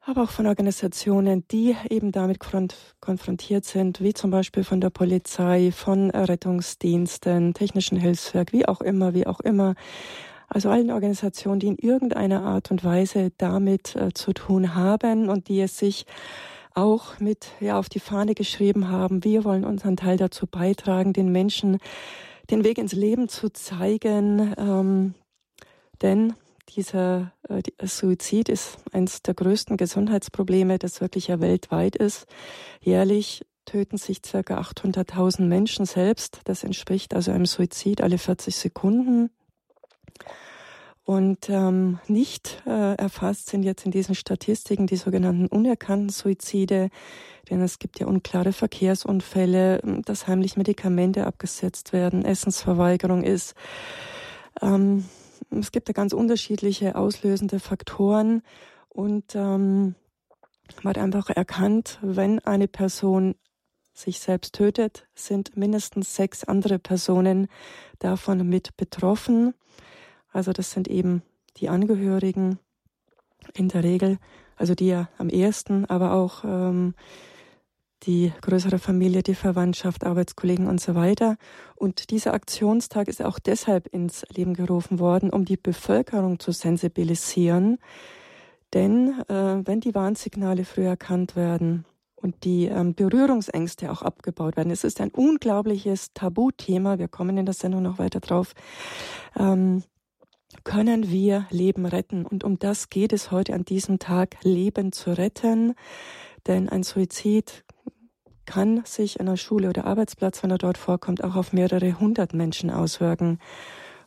aber 0.00 0.22
auch 0.22 0.30
von 0.30 0.46
Organisationen, 0.46 1.46
die 1.48 1.74
eben 1.90 2.12
damit 2.12 2.38
konfrontiert 3.00 3.64
sind, 3.64 4.00
wie 4.00 4.14
zum 4.14 4.30
Beispiel 4.30 4.62
von 4.62 4.80
der 4.80 4.90
Polizei, 4.90 5.72
von 5.72 6.10
Rettungsdiensten, 6.10 7.54
technischen 7.54 7.98
Hilfswerk, 7.98 8.52
wie 8.52 8.68
auch 8.68 8.80
immer, 8.80 9.14
wie 9.14 9.26
auch 9.26 9.40
immer. 9.40 9.74
Also 10.48 10.70
allen 10.70 10.92
Organisationen, 10.92 11.58
die 11.58 11.66
in 11.66 11.78
irgendeiner 11.78 12.42
Art 12.42 12.70
und 12.70 12.84
Weise 12.84 13.32
damit 13.36 13.96
äh, 13.96 14.12
zu 14.14 14.32
tun 14.32 14.76
haben 14.76 15.28
und 15.28 15.48
die 15.48 15.60
es 15.60 15.76
sich 15.76 16.06
auch 16.72 17.18
mit 17.18 17.48
ja 17.58 17.78
auf 17.78 17.88
die 17.88 18.00
Fahne 18.00 18.34
geschrieben 18.34 18.88
haben. 18.88 19.24
Wir 19.24 19.44
wollen 19.44 19.64
unseren 19.64 19.96
Teil 19.96 20.18
dazu 20.18 20.46
beitragen, 20.46 21.12
den 21.12 21.32
Menschen 21.32 21.78
den 22.50 22.64
Weg 22.64 22.78
ins 22.78 22.92
Leben 22.92 23.28
zu 23.28 23.50
zeigen. 23.50 24.54
Ähm, 24.58 25.14
denn 26.02 26.34
dieser 26.70 27.32
äh, 27.48 27.62
Suizid 27.86 28.48
ist 28.48 28.78
eines 28.92 29.22
der 29.22 29.34
größten 29.34 29.76
Gesundheitsprobleme, 29.76 30.78
das 30.78 31.00
wirklich 31.00 31.28
ja 31.28 31.40
weltweit 31.40 31.96
ist. 31.96 32.26
Jährlich 32.80 33.44
töten 33.64 33.98
sich 33.98 34.20
circa 34.24 34.60
800.000 34.60 35.42
Menschen 35.42 35.86
selbst. 35.86 36.40
Das 36.44 36.64
entspricht 36.64 37.14
also 37.14 37.32
einem 37.32 37.46
Suizid 37.46 38.00
alle 38.00 38.18
40 38.18 38.54
Sekunden. 38.54 39.30
Und 41.06 41.48
ähm, 41.50 42.00
nicht 42.08 42.64
äh, 42.66 42.96
erfasst 42.96 43.48
sind 43.48 43.62
jetzt 43.62 43.86
in 43.86 43.92
diesen 43.92 44.16
Statistiken 44.16 44.88
die 44.88 44.96
sogenannten 44.96 45.46
unerkannten 45.46 46.08
Suizide, 46.08 46.90
denn 47.48 47.62
es 47.62 47.78
gibt 47.78 48.00
ja 48.00 48.08
unklare 48.08 48.52
Verkehrsunfälle, 48.52 49.78
ähm, 49.84 50.02
dass 50.02 50.26
heimlich 50.26 50.56
Medikamente 50.56 51.24
abgesetzt 51.24 51.92
werden, 51.92 52.24
Essensverweigerung 52.24 53.22
ist. 53.22 53.54
Ähm, 54.60 55.04
es 55.52 55.70
gibt 55.70 55.88
da 55.88 55.92
ganz 55.92 56.12
unterschiedliche 56.12 56.96
auslösende 56.96 57.60
Faktoren 57.60 58.42
und 58.88 59.36
ähm, 59.36 59.94
man 60.82 60.90
hat 60.90 60.98
einfach 60.98 61.30
erkannt, 61.30 62.00
wenn 62.02 62.40
eine 62.40 62.66
Person 62.66 63.36
sich 63.94 64.18
selbst 64.18 64.56
tötet, 64.56 65.06
sind 65.14 65.56
mindestens 65.56 66.16
sechs 66.16 66.42
andere 66.42 66.80
Personen 66.80 67.46
davon 68.00 68.48
mit 68.48 68.76
betroffen. 68.76 69.54
Also 70.36 70.52
das 70.52 70.70
sind 70.70 70.86
eben 70.86 71.22
die 71.56 71.68
Angehörigen 71.70 72.58
in 73.54 73.68
der 73.68 73.82
Regel, 73.82 74.18
also 74.56 74.74
die 74.74 74.88
ja 74.88 75.08
am 75.16 75.30
ehesten, 75.30 75.86
aber 75.86 76.12
auch 76.12 76.44
ähm, 76.44 76.94
die 78.02 78.32
größere 78.42 78.78
Familie, 78.78 79.22
die 79.22 79.34
Verwandtschaft, 79.34 80.04
Arbeitskollegen 80.04 80.66
und 80.66 80.80
so 80.80 80.94
weiter. 80.94 81.38
Und 81.74 82.10
dieser 82.10 82.34
Aktionstag 82.34 83.08
ist 83.08 83.22
auch 83.22 83.38
deshalb 83.38 83.86
ins 83.86 84.26
Leben 84.28 84.52
gerufen 84.52 84.98
worden, 84.98 85.30
um 85.30 85.46
die 85.46 85.56
Bevölkerung 85.56 86.38
zu 86.38 86.52
sensibilisieren. 86.52 87.78
Denn 88.74 89.18
äh, 89.28 89.62
wenn 89.64 89.80
die 89.80 89.94
Warnsignale 89.94 90.64
früh 90.64 90.84
erkannt 90.84 91.34
werden, 91.34 91.86
und 92.18 92.44
die 92.44 92.64
ähm, 92.64 92.94
Berührungsängste 92.94 93.92
auch 93.92 94.02
abgebaut 94.02 94.56
werden. 94.56 94.72
Es 94.72 94.84
ist 94.84 95.00
ein 95.00 95.10
unglaubliches 95.10 96.12
Tabuthema. 96.14 96.98
Wir 96.98 97.08
kommen 97.08 97.36
in 97.36 97.44
der 97.44 97.54
Sendung 97.54 97.82
noch 97.82 97.98
weiter 97.98 98.20
drauf. 98.20 98.54
Ähm, 99.38 99.84
können 100.64 101.10
wir 101.10 101.46
Leben 101.50 101.86
retten? 101.86 102.26
Und 102.26 102.44
um 102.44 102.58
das 102.58 102.90
geht 102.90 103.12
es 103.12 103.30
heute 103.30 103.54
an 103.54 103.64
diesem 103.64 103.98
Tag, 103.98 104.36
Leben 104.42 104.92
zu 104.92 105.16
retten. 105.16 105.74
Denn 106.46 106.68
ein 106.68 106.82
Suizid 106.82 107.64
kann 108.44 108.82
sich 108.84 109.18
in 109.18 109.26
der 109.26 109.36
Schule 109.36 109.68
oder 109.68 109.86
Arbeitsplatz, 109.86 110.42
wenn 110.42 110.50
er 110.50 110.58
dort 110.58 110.78
vorkommt, 110.78 111.24
auch 111.24 111.34
auf 111.34 111.52
mehrere 111.52 111.98
hundert 111.98 112.34
Menschen 112.34 112.70
auswirken. 112.70 113.38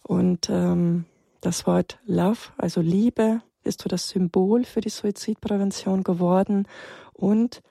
Und 0.04 0.50
ähm, 0.50 1.06
das 1.42 1.68
Wort 1.68 2.00
Love, 2.06 2.40
also 2.58 2.82
Liebe, 2.82 3.42
ist 3.64 3.82
so 3.82 3.90
das 3.90 4.10
Symbol 4.10 4.64
für 4.64 4.82
die 4.82 4.90
Suizidprävention 4.90 6.04
geworden. 6.04 6.68
Und 7.14 7.62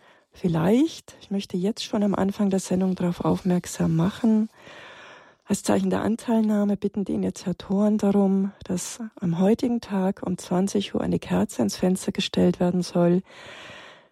Vielleicht, 0.41 1.17
ich 1.21 1.33
möchte 1.33 1.57
jetzt 1.57 1.83
schon 1.83 2.05
am 2.05 2.15
Anfang 2.15 2.49
der 2.49 2.61
Sendung 2.61 2.95
darauf 2.95 3.25
aufmerksam 3.25 3.97
machen, 3.97 4.49
als 5.49 5.62
Zeichen 5.62 5.88
der 5.88 6.02
Anteilnahme 6.02 6.76
bitten 6.76 7.07
die 7.07 7.14
Initiatoren 7.14 7.97
darum, 7.97 8.52
dass 8.64 9.00
am 9.19 9.38
heutigen 9.38 9.81
Tag 9.81 10.23
um 10.23 10.37
20 10.37 10.95
Uhr 10.95 11.00
eine 11.00 11.19
Kerze 11.19 11.62
ins 11.62 11.75
Fenster 11.75 12.12
gestellt 12.12 12.61
werden 12.61 12.83
soll. 12.83 13.23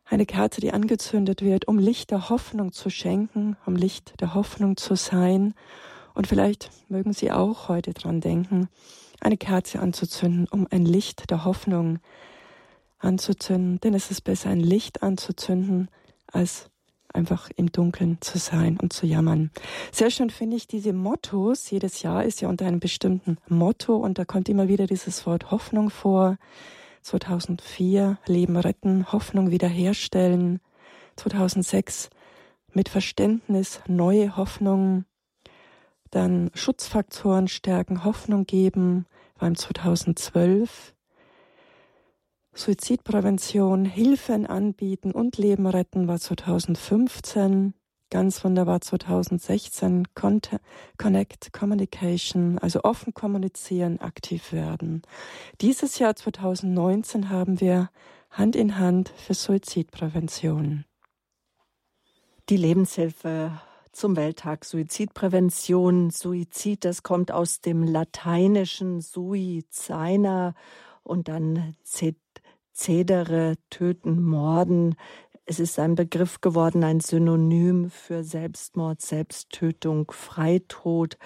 Eine 0.07 0.25
Kerze, 0.25 0.63
die 0.63 0.73
angezündet 0.73 1.43
wird, 1.43 1.69
um 1.69 1.79
Licht 1.79 2.11
der 2.11 2.31
Hoffnung 2.31 2.73
zu 2.73 2.89
schenken, 2.89 3.59
um 3.67 3.77
Licht 3.77 4.19
der 4.23 4.33
Hoffnung 4.33 4.79
zu 4.79 4.95
sein. 4.95 5.53
Und 6.15 6.27
vielleicht 6.27 6.71
mögen 6.89 7.13
Sie 7.13 7.31
auch 7.31 7.69
heute 7.69 7.93
dran 7.93 8.23
denken, 8.23 8.71
eine 9.21 9.37
Kerze 9.37 9.79
anzuzünden, 9.81 10.49
um 10.51 10.67
ein 10.71 10.87
Licht 10.87 11.29
der 11.29 11.45
Hoffnung 11.45 11.99
anzuzünden. 12.99 13.79
Denn 13.81 13.93
es 13.93 14.11
ist 14.11 14.23
besser, 14.23 14.49
ein 14.49 14.61
Licht 14.61 15.03
anzuzünden, 15.03 15.91
als 16.29 16.71
einfach 17.13 17.51
im 17.57 17.73
Dunkeln 17.73 18.19
zu 18.21 18.39
sein 18.39 18.79
und 18.81 18.93
zu 18.93 19.07
jammern. 19.07 19.51
Sehr 19.93 20.11
schön 20.11 20.31
finde 20.31 20.57
ich 20.57 20.67
diese 20.67 20.93
Mottos. 20.93 21.71
Jedes 21.71 22.03
Jahr 22.03 22.25
ist 22.25 22.41
ja 22.41 22.49
unter 22.49 22.67
einem 22.67 22.81
bestimmten 22.81 23.39
Motto 23.49 23.97
und 23.97 24.19
da 24.19 24.25
kommt 24.25 24.49
immer 24.49 24.69
wieder 24.69 24.87
dieses 24.87 25.27
Wort 25.27 25.51
Hoffnung 25.51 25.91
vor. 25.91 26.37
2004 27.03 28.19
Leben 28.27 28.57
retten, 28.57 29.13
Hoffnung 29.13 29.51
wiederherstellen. 29.51 30.61
2006 31.17 32.11
mit 32.73 32.89
Verständnis 32.89 33.81
neue 33.87 34.37
Hoffnung. 34.37 35.05
Dann 36.11 36.51
Schutzfaktoren 36.55 37.49
stärken, 37.49 38.05
Hoffnung 38.05 38.45
geben, 38.47 39.07
beim 39.39 39.55
2012 39.55 40.95
Suizidprävention, 42.57 43.85
Hilfen 43.85 44.47
anbieten 44.47 45.13
und 45.13 45.37
Leben 45.37 45.67
retten 45.67 46.09
war 46.09 46.19
2015. 46.19 47.75
Ganz 48.09 48.43
wunderbar 48.45 48.81
2016 48.81 50.05
Connect 50.15 51.53
Communication, 51.53 52.59
also 52.59 52.83
offen 52.83 53.13
kommunizieren, 53.13 54.01
aktiv 54.01 54.53
werden. 54.53 55.03
Dieses 55.61 55.99
Jahr 55.99 56.17
2019 56.17 57.29
haben 57.29 57.61
wir 57.61 57.91
Hand 58.31 58.57
in 58.57 58.79
Hand 58.79 59.13
für 59.17 59.35
Suizidprävention. 59.35 60.87
Die 62.49 62.57
Lebenshilfe 62.57 63.61
zum 63.93 64.17
Welttag 64.17 64.65
Suizidprävention. 64.65 66.11
Suizid, 66.11 66.87
das 66.87 67.03
kommt 67.03 67.33
aus 67.33 67.61
dem 67.61 67.83
lateinischen 67.83 69.03
sui, 69.03 69.65
seiner 69.69 70.55
und 71.03 71.29
dann 71.29 71.77
Zedere, 72.77 73.57
töten, 73.71 74.23
morden. 74.23 74.95
Es 75.47 75.59
ist 75.61 75.79
ein 75.79 75.95
Begriff 75.95 76.43
geworden, 76.43 76.85
ein 76.85 77.01
Synonym 77.01 77.91
für 77.91 78.23
Selbstmord, 78.23 79.01
Selbsttötung, 79.01 80.11
Freitod. 80.11 81.17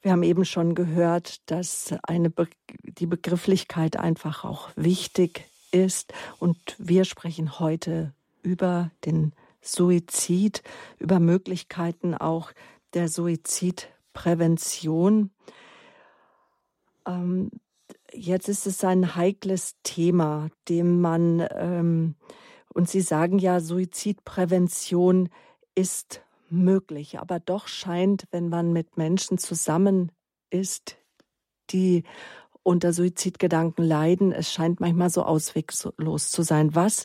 Wir 0.00 0.12
haben 0.12 0.22
eben 0.22 0.46
schon 0.46 0.74
gehört, 0.74 1.50
dass 1.50 1.92
eine 2.04 2.30
Be 2.30 2.48
die 2.82 3.04
Begrifflichkeit 3.04 3.98
einfach 3.98 4.44
auch 4.44 4.70
wichtig 4.74 5.44
ist. 5.70 6.14
Und 6.38 6.56
wir 6.78 7.04
sprechen 7.04 7.60
heute 7.60 8.14
über 8.42 8.90
den 9.04 9.34
Suizid, 9.60 10.62
über 10.98 11.20
Möglichkeiten 11.20 12.14
auch 12.14 12.52
der 12.94 13.08
Suizidprävention. 13.08 15.30
Ähm, 17.06 17.50
Jetzt 18.12 18.48
ist 18.48 18.66
es 18.66 18.82
ein 18.84 19.14
heikles 19.14 19.76
Thema, 19.82 20.48
dem 20.68 21.00
man, 21.00 21.46
ähm, 21.52 22.16
und 22.74 22.88
Sie 22.88 23.00
sagen 23.00 23.38
ja, 23.38 23.60
Suizidprävention 23.60 25.28
ist 25.74 26.22
möglich, 26.50 27.18
aber 27.20 27.40
doch 27.40 27.68
scheint, 27.68 28.24
wenn 28.30 28.48
man 28.48 28.72
mit 28.72 28.96
Menschen 28.96 29.38
zusammen 29.38 30.10
ist, 30.50 30.96
die 31.70 32.04
unter 32.62 32.92
Suizidgedanken 32.92 33.84
leiden, 33.84 34.32
es 34.32 34.52
scheint 34.52 34.80
manchmal 34.80 35.10
so 35.10 35.22
ausweglos 35.22 36.30
zu 36.30 36.42
sein. 36.42 36.74
Was 36.74 37.04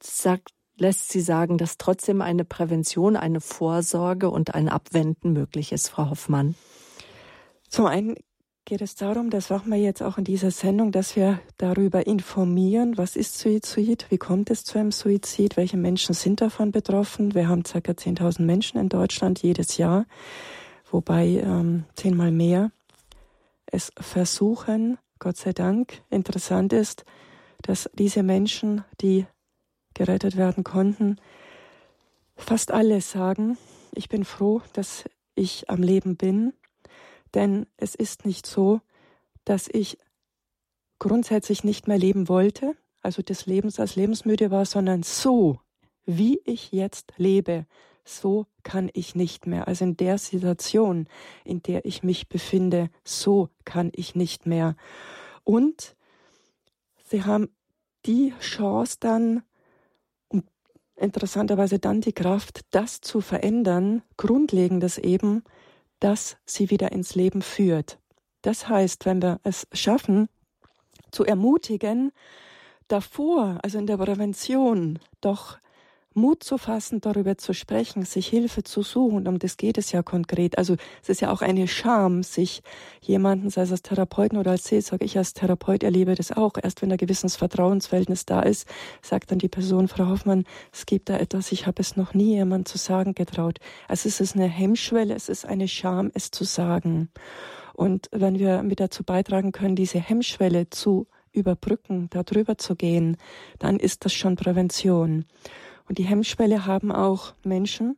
sagt, 0.00 0.50
lässt 0.76 1.10
Sie 1.10 1.20
sagen, 1.20 1.58
dass 1.58 1.78
trotzdem 1.78 2.22
eine 2.22 2.44
Prävention, 2.44 3.16
eine 3.16 3.40
Vorsorge 3.40 4.30
und 4.30 4.54
ein 4.54 4.68
Abwenden 4.68 5.32
möglich 5.32 5.72
ist, 5.72 5.88
Frau 5.88 6.10
Hoffmann? 6.10 6.54
Zum 7.68 7.86
einen 7.86 8.16
geht 8.64 8.80
es 8.80 8.94
darum, 8.94 9.28
das 9.30 9.50
machen 9.50 9.70
wir 9.70 9.78
jetzt 9.78 10.02
auch 10.02 10.16
in 10.16 10.24
dieser 10.24 10.50
Sendung, 10.50 10.90
dass 10.90 11.16
wir 11.16 11.40
darüber 11.58 12.06
informieren, 12.06 12.96
was 12.96 13.14
ist 13.14 13.38
Suizid, 13.38 14.06
wie 14.08 14.16
kommt 14.16 14.50
es 14.50 14.64
zu 14.64 14.78
einem 14.78 14.90
Suizid, 14.90 15.56
welche 15.56 15.76
Menschen 15.76 16.14
sind 16.14 16.40
davon 16.40 16.72
betroffen. 16.72 17.34
Wir 17.34 17.48
haben 17.48 17.62
ca. 17.62 17.78
10.000 17.78 18.42
Menschen 18.42 18.80
in 18.80 18.88
Deutschland 18.88 19.42
jedes 19.42 19.76
Jahr, 19.76 20.06
wobei 20.90 21.26
ähm, 21.26 21.84
zehnmal 21.94 22.30
mehr 22.30 22.70
es 23.66 23.92
versuchen, 23.98 24.98
Gott 25.18 25.36
sei 25.36 25.52
Dank. 25.52 26.02
Interessant 26.08 26.72
ist, 26.72 27.04
dass 27.60 27.90
diese 27.94 28.22
Menschen, 28.22 28.84
die 29.00 29.26
gerettet 29.92 30.36
werden 30.36 30.64
konnten, 30.64 31.16
fast 32.36 32.70
alle 32.70 33.00
sagen, 33.00 33.58
ich 33.92 34.08
bin 34.08 34.24
froh, 34.24 34.62
dass 34.72 35.04
ich 35.34 35.68
am 35.68 35.82
Leben 35.82 36.16
bin 36.16 36.52
denn 37.34 37.66
es 37.76 37.94
ist 37.94 38.24
nicht 38.24 38.46
so, 38.46 38.80
dass 39.44 39.68
ich 39.70 39.98
grundsätzlich 40.98 41.64
nicht 41.64 41.88
mehr 41.88 41.98
leben 41.98 42.28
wollte, 42.28 42.76
also 43.02 43.22
des 43.22 43.46
Lebens 43.46 43.78
als 43.78 43.96
lebensmüde 43.96 44.50
war, 44.50 44.64
sondern 44.64 45.02
so, 45.02 45.58
wie 46.06 46.40
ich 46.44 46.72
jetzt 46.72 47.12
lebe, 47.16 47.66
so 48.04 48.46
kann 48.62 48.90
ich 48.92 49.14
nicht 49.14 49.46
mehr. 49.46 49.66
Also 49.66 49.84
in 49.84 49.96
der 49.96 50.18
Situation, 50.18 51.08
in 51.44 51.62
der 51.62 51.84
ich 51.84 52.02
mich 52.02 52.28
befinde, 52.28 52.90
so 53.02 53.48
kann 53.64 53.90
ich 53.94 54.14
nicht 54.14 54.46
mehr. 54.46 54.76
Und 55.42 55.96
sie 57.04 57.24
haben 57.24 57.48
die 58.06 58.34
Chance 58.40 58.96
dann, 59.00 59.42
und 60.28 60.44
interessanterweise 60.96 61.78
dann 61.78 62.00
die 62.00 62.12
Kraft, 62.12 62.60
das 62.70 63.00
zu 63.00 63.20
verändern, 63.20 64.02
grundlegendes 64.16 64.98
eben, 64.98 65.42
das 66.04 66.36
sie 66.44 66.68
wieder 66.68 66.92
ins 66.92 67.14
Leben 67.14 67.40
führt. 67.40 67.98
Das 68.42 68.68
heißt, 68.68 69.06
wenn 69.06 69.22
wir 69.22 69.40
es 69.42 69.66
schaffen, 69.72 70.28
zu 71.10 71.24
ermutigen, 71.24 72.12
davor, 72.88 73.58
also 73.62 73.78
in 73.78 73.86
der 73.86 73.96
Prävention, 73.96 74.98
doch 75.22 75.56
Mut 76.14 76.44
zu 76.44 76.58
fassen, 76.58 77.00
darüber 77.00 77.36
zu 77.36 77.52
sprechen, 77.52 78.04
sich 78.04 78.28
Hilfe 78.28 78.62
zu 78.62 78.82
suchen, 78.82 79.26
um 79.26 79.38
das 79.38 79.56
geht 79.56 79.78
es 79.78 79.90
ja 79.92 80.02
konkret. 80.02 80.56
Also 80.58 80.76
es 81.02 81.08
ist 81.08 81.20
ja 81.20 81.32
auch 81.32 81.42
eine 81.42 81.66
Scham, 81.66 82.22
sich 82.22 82.62
jemanden, 83.00 83.50
sei 83.50 83.62
es 83.62 83.72
als 83.72 83.82
Therapeuten 83.82 84.38
oder 84.38 84.52
als 84.52 84.64
Seelsorger, 84.64 85.04
ich 85.04 85.18
als 85.18 85.34
Therapeut 85.34 85.82
erlebe 85.82 86.14
das 86.14 86.30
auch. 86.30 86.52
Erst 86.62 86.82
wenn 86.82 86.92
ein 86.92 86.98
gewisses 86.98 87.36
Vertrauensverhältnis 87.36 88.26
da 88.26 88.40
ist, 88.40 88.68
sagt 89.02 89.32
dann 89.32 89.38
die 89.38 89.48
Person, 89.48 89.88
Frau 89.88 90.08
Hoffmann, 90.08 90.44
es 90.72 90.86
gibt 90.86 91.08
da 91.08 91.18
etwas, 91.18 91.50
ich 91.50 91.66
habe 91.66 91.82
es 91.82 91.96
noch 91.96 92.14
nie 92.14 92.34
jemand 92.34 92.68
zu 92.68 92.78
sagen 92.78 93.14
getraut. 93.14 93.58
Also 93.88 94.08
es 94.08 94.20
ist 94.20 94.36
eine 94.36 94.46
Hemmschwelle, 94.46 95.14
es 95.14 95.28
ist 95.28 95.44
eine 95.44 95.66
Scham, 95.68 96.10
es 96.14 96.30
zu 96.30 96.44
sagen. 96.44 97.10
Und 97.74 98.08
wenn 98.12 98.38
wir 98.38 98.62
mit 98.62 98.78
dazu 98.78 99.02
beitragen 99.02 99.50
können, 99.50 99.74
diese 99.74 99.98
Hemmschwelle 99.98 100.70
zu 100.70 101.08
überbrücken, 101.32 102.08
darüber 102.10 102.56
zu 102.56 102.76
gehen, 102.76 103.16
dann 103.58 103.78
ist 103.78 104.04
das 104.04 104.14
schon 104.14 104.36
Prävention. 104.36 105.24
Und 105.88 105.98
die 105.98 106.04
Hemmschwelle 106.04 106.66
haben 106.66 106.92
auch 106.92 107.34
Menschen, 107.44 107.96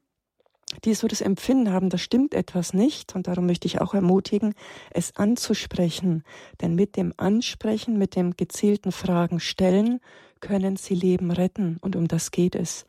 die 0.85 0.95
so 0.95 1.07
das 1.07 1.21
Empfinden 1.21 1.73
haben, 1.73 1.91
da 1.91 1.99
stimmt 1.99 2.35
etwas 2.35 2.75
nicht. 2.75 3.15
Und 3.15 3.29
darum 3.29 3.47
möchte 3.47 3.67
ich 3.67 3.81
auch 3.81 3.95
ermutigen, 3.95 4.55
es 4.91 5.17
anzusprechen. 5.17 6.25
Denn 6.61 6.75
mit 6.75 6.97
dem 6.97 7.13
Ansprechen, 7.17 7.99
mit 7.99 8.17
dem 8.17 8.37
gezielten 8.37 8.93
Fragen 8.93 9.41
stellen, 9.41 10.01
können 10.41 10.77
sie 10.77 10.95
Leben 10.95 11.31
retten. 11.31 11.79
Und 11.81 11.97
um 11.97 12.09
das 12.09 12.31
geht 12.31 12.55
es. 12.55 12.87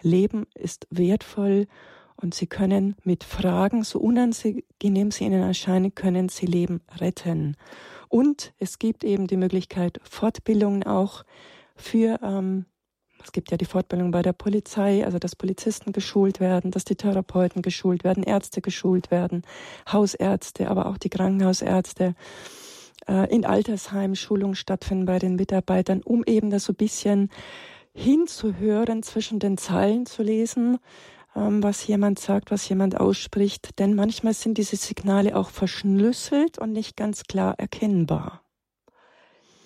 Leben 0.00 0.46
ist 0.54 0.86
wertvoll 0.90 1.66
und 2.16 2.34
sie 2.34 2.46
können 2.46 2.96
mit 3.04 3.24
Fragen, 3.24 3.84
so 3.84 4.00
unangenehm 4.00 5.10
sie 5.10 5.24
ihnen 5.24 5.42
erscheinen, 5.42 5.94
können 5.94 6.28
sie 6.28 6.46
Leben 6.46 6.80
retten. 6.98 7.56
Und 8.08 8.52
es 8.58 8.78
gibt 8.78 9.04
eben 9.04 9.26
die 9.26 9.36
Möglichkeit, 9.36 10.00
Fortbildungen 10.02 10.82
auch 10.84 11.24
für 11.76 12.18
ähm, 12.22 12.64
es 13.22 13.32
gibt 13.32 13.50
ja 13.50 13.56
die 13.56 13.64
Fortbildung 13.64 14.10
bei 14.10 14.22
der 14.22 14.32
Polizei, 14.32 15.04
also 15.04 15.18
dass 15.18 15.36
Polizisten 15.36 15.92
geschult 15.92 16.40
werden, 16.40 16.70
dass 16.70 16.84
die 16.84 16.96
Therapeuten 16.96 17.62
geschult 17.62 18.04
werden, 18.04 18.22
Ärzte 18.22 18.60
geschult 18.60 19.10
werden, 19.10 19.42
Hausärzte, 19.90 20.68
aber 20.70 20.86
auch 20.86 20.98
die 20.98 21.10
Krankenhausärzte. 21.10 22.14
Äh, 23.06 23.34
in 23.34 23.44
Altersheimen 23.44 24.16
Schulungen 24.16 24.54
stattfinden 24.54 25.06
bei 25.06 25.18
den 25.18 25.36
Mitarbeitern, 25.36 26.02
um 26.02 26.24
eben 26.24 26.50
das 26.50 26.64
so 26.64 26.72
ein 26.72 26.76
bisschen 26.76 27.30
hinzuhören, 27.94 29.02
zwischen 29.02 29.40
den 29.40 29.58
Zeilen 29.58 30.06
zu 30.06 30.22
lesen, 30.22 30.78
ähm, 31.34 31.62
was 31.62 31.86
jemand 31.86 32.18
sagt, 32.18 32.50
was 32.50 32.68
jemand 32.68 32.98
ausspricht. 32.98 33.78
Denn 33.78 33.94
manchmal 33.94 34.34
sind 34.34 34.58
diese 34.58 34.76
Signale 34.76 35.36
auch 35.36 35.50
verschlüsselt 35.50 36.58
und 36.58 36.72
nicht 36.72 36.96
ganz 36.96 37.24
klar 37.24 37.54
erkennbar. 37.58 38.42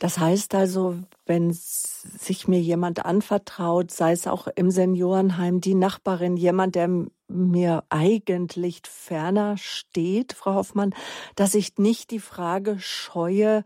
Das 0.02 0.18
heißt 0.18 0.56
also, 0.56 0.96
wenn 1.26 1.52
sich 1.52 2.48
mir 2.48 2.60
jemand 2.60 3.04
anvertraut, 3.04 3.92
sei 3.92 4.10
es 4.10 4.26
auch 4.26 4.48
im 4.48 4.72
Seniorenheim, 4.72 5.60
die 5.60 5.76
Nachbarin, 5.76 6.36
jemand, 6.36 6.74
der 6.74 7.06
mir 7.28 7.84
eigentlich 7.88 8.82
ferner 8.84 9.56
steht, 9.58 10.32
Frau 10.32 10.54
Hoffmann, 10.54 10.92
dass 11.36 11.54
ich 11.54 11.78
nicht 11.78 12.10
die 12.10 12.18
Frage 12.18 12.80
scheue, 12.80 13.62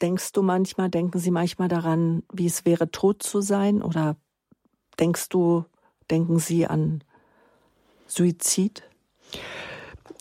denkst 0.00 0.32
du 0.32 0.40
manchmal, 0.40 0.88
denken 0.88 1.18
Sie 1.18 1.32
manchmal 1.32 1.68
daran, 1.68 2.22
wie 2.32 2.46
es 2.46 2.64
wäre, 2.64 2.90
tot 2.90 3.22
zu 3.22 3.42
sein? 3.42 3.82
Oder 3.82 4.16
denkst 4.98 5.28
du, 5.28 5.66
denken 6.10 6.38
Sie 6.38 6.66
an 6.66 7.04
Suizid? 8.06 8.84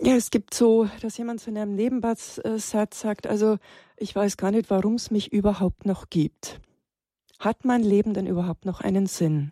Ja, 0.01 0.17
es 0.17 0.29
gibt 0.29 0.53
so, 0.53 0.89
dass 1.01 1.17
jemand 1.17 1.39
zu 1.39 1.51
einem 1.51 1.73
Nebensatzsatz 1.73 2.99
sagt, 2.99 3.27
also 3.27 3.59
ich 3.97 4.15
weiß 4.15 4.37
gar 4.37 4.51
nicht, 4.51 4.69
warum 4.69 4.95
es 4.95 5.11
mich 5.11 5.33
überhaupt 5.33 5.85
noch 5.85 6.09
gibt. 6.09 6.61
Hat 7.39 7.65
mein 7.65 7.83
Leben 7.83 8.13
denn 8.13 8.27
überhaupt 8.27 8.65
noch 8.65 8.79
einen 8.81 9.07
Sinn? 9.07 9.51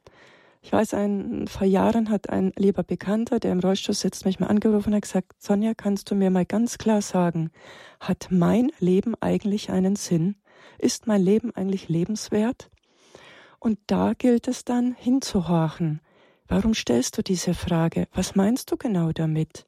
Ich 0.62 0.72
weiß, 0.72 0.96
ein, 0.96 1.48
vor 1.48 1.68
Jahren 1.68 2.10
hat 2.10 2.30
ein 2.30 2.52
lieber 2.56 2.82
Bekannter, 2.82 3.40
der 3.40 3.52
im 3.52 3.60
Rollstuhl 3.60 3.94
sitzt, 3.94 4.26
mich 4.26 4.40
mal 4.40 4.48
angerufen 4.48 4.90
und 4.90 4.96
hat 4.96 5.04
gesagt, 5.04 5.34
Sonja, 5.38 5.74
kannst 5.76 6.10
du 6.10 6.16
mir 6.16 6.32
mal 6.32 6.46
ganz 6.46 6.80
klar 6.80 7.02
sagen, 7.02 7.52
hat 8.00 8.30
mein 8.32 8.72
Leben 8.80 9.14
eigentlich 9.20 9.70
einen 9.70 9.96
Sinn? 9.96 10.38
Ist 10.80 11.06
mein 11.06 11.22
Leben 11.22 11.56
eigentlich 11.56 11.88
lebenswert? 11.88 12.72
Und 13.60 13.78
da 13.88 14.14
gilt 14.14 14.48
es 14.48 14.66
dann 14.66 14.96
hinzuhorchen. 14.96 16.02
Warum 16.48 16.74
stellst 16.74 17.18
du 17.18 17.22
diese 17.22 17.54
Frage? 17.54 18.08
Was 18.14 18.36
meinst 18.36 18.72
du 18.72 18.78
genau 18.78 19.12
damit? 19.12 19.66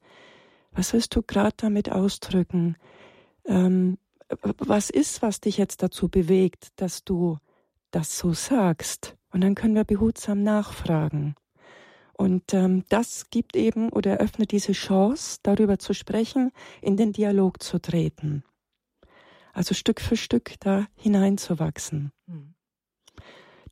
Was 0.72 0.92
willst 0.92 1.14
du 1.14 1.22
gerade 1.22 1.54
damit 1.56 1.90
ausdrücken? 1.90 2.76
Ähm, 3.44 3.98
was 4.42 4.90
ist, 4.90 5.22
was 5.22 5.40
dich 5.40 5.56
jetzt 5.58 5.82
dazu 5.82 6.08
bewegt, 6.08 6.68
dass 6.76 7.04
du 7.04 7.38
das 7.90 8.18
so 8.18 8.32
sagst? 8.32 9.16
Und 9.30 9.42
dann 9.42 9.54
können 9.54 9.74
wir 9.74 9.84
behutsam 9.84 10.42
nachfragen. 10.42 11.34
Und 12.14 12.52
ähm, 12.52 12.84
das 12.88 13.30
gibt 13.30 13.56
eben 13.56 13.90
oder 13.90 14.12
eröffnet 14.12 14.50
diese 14.50 14.72
Chance, 14.72 15.38
darüber 15.42 15.78
zu 15.78 15.94
sprechen, 15.94 16.50
in 16.82 16.96
den 16.96 17.12
Dialog 17.12 17.62
zu 17.62 17.78
treten. 17.78 18.42
Also 19.52 19.74
Stück 19.74 20.00
für 20.00 20.16
Stück 20.16 20.54
da 20.60 20.86
hineinzuwachsen. 20.96 22.12
Mhm. 22.26 22.54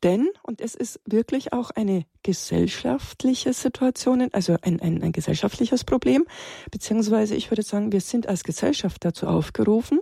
Denn, 0.03 0.29
und 0.43 0.61
es 0.61 0.75
ist 0.75 0.99
wirklich 1.05 1.53
auch 1.53 1.71
eine 1.71 2.05
gesellschaftliche 2.23 3.53
Situation, 3.53 4.29
also 4.31 4.55
ein, 4.61 4.79
ein, 4.79 5.01
ein 5.01 5.11
gesellschaftliches 5.11 5.83
Problem, 5.83 6.25
beziehungsweise 6.71 7.35
ich 7.35 7.49
würde 7.51 7.63
sagen, 7.63 7.91
wir 7.91 8.01
sind 8.01 8.27
als 8.27 8.43
Gesellschaft 8.43 9.03
dazu 9.03 9.27
aufgerufen, 9.27 9.99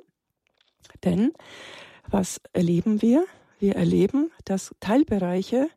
denn 1.06 1.34
was 2.10 2.41
erleben 2.54 3.02
wir? 3.02 3.26
Wir 3.60 3.76
erleben, 3.76 4.32
dass 4.44 4.76
Teilbereiche 4.80 5.70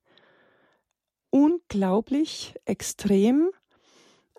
unglaublich 1.30 2.54
extrem 2.64 3.50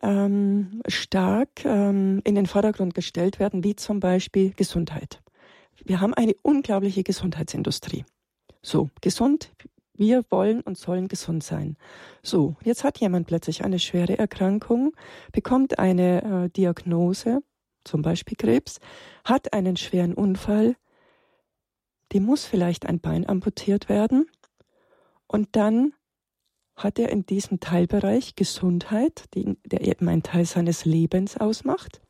ähm, 0.01 0.81
stark 0.87 1.65
ähm, 1.65 2.21
in 2.23 2.35
den 2.35 2.45
Vordergrund 2.45 2.93
gestellt 2.93 3.39
werden, 3.39 3.63
wie 3.63 3.75
zum 3.75 3.99
Beispiel 3.99 4.53
Gesundheit. 4.53 5.21
Wir 5.83 6.01
haben 6.01 6.13
eine 6.13 6.35
unglaubliche 6.41 7.03
Gesundheitsindustrie. 7.03 8.05
So, 8.61 8.89
gesund, 9.01 9.51
wir 9.93 10.23
wollen 10.29 10.61
und 10.61 10.77
sollen 10.77 11.07
gesund 11.07 11.43
sein. 11.43 11.77
So, 12.23 12.55
jetzt 12.63 12.83
hat 12.83 12.99
jemand 12.99 13.27
plötzlich 13.27 13.63
eine 13.63 13.79
schwere 13.79 14.17
Erkrankung, 14.17 14.93
bekommt 15.31 15.79
eine 15.79 16.45
äh, 16.45 16.49
Diagnose, 16.49 17.41
zum 17.89 18.01
Beispiel 18.01 18.37
Krebs, 18.37 18.79
hat 19.23 19.53
einen 19.53 19.75
schweren 19.75 20.13
Unfall, 20.13 20.75
dem 22.13 22.23
muss 22.23 22.45
vielleicht 22.45 22.85
ein 22.85 22.99
Bein 22.99 23.27
amputiert 23.27 23.89
werden 23.89 24.29
und 25.27 25.55
dann 25.55 25.93
hat 26.75 26.97
er 26.97 27.09
in 27.09 27.25
diesem 27.25 27.59
Teilbereich 27.59 28.35
Gesundheit, 28.35 29.25
die, 29.33 29.57
der 29.65 29.81
eben 29.81 30.07
ein 30.07 30.23
Teil 30.23 30.45
seines 30.45 30.85
Lebens 30.85 31.37
ausmacht, 31.37 32.01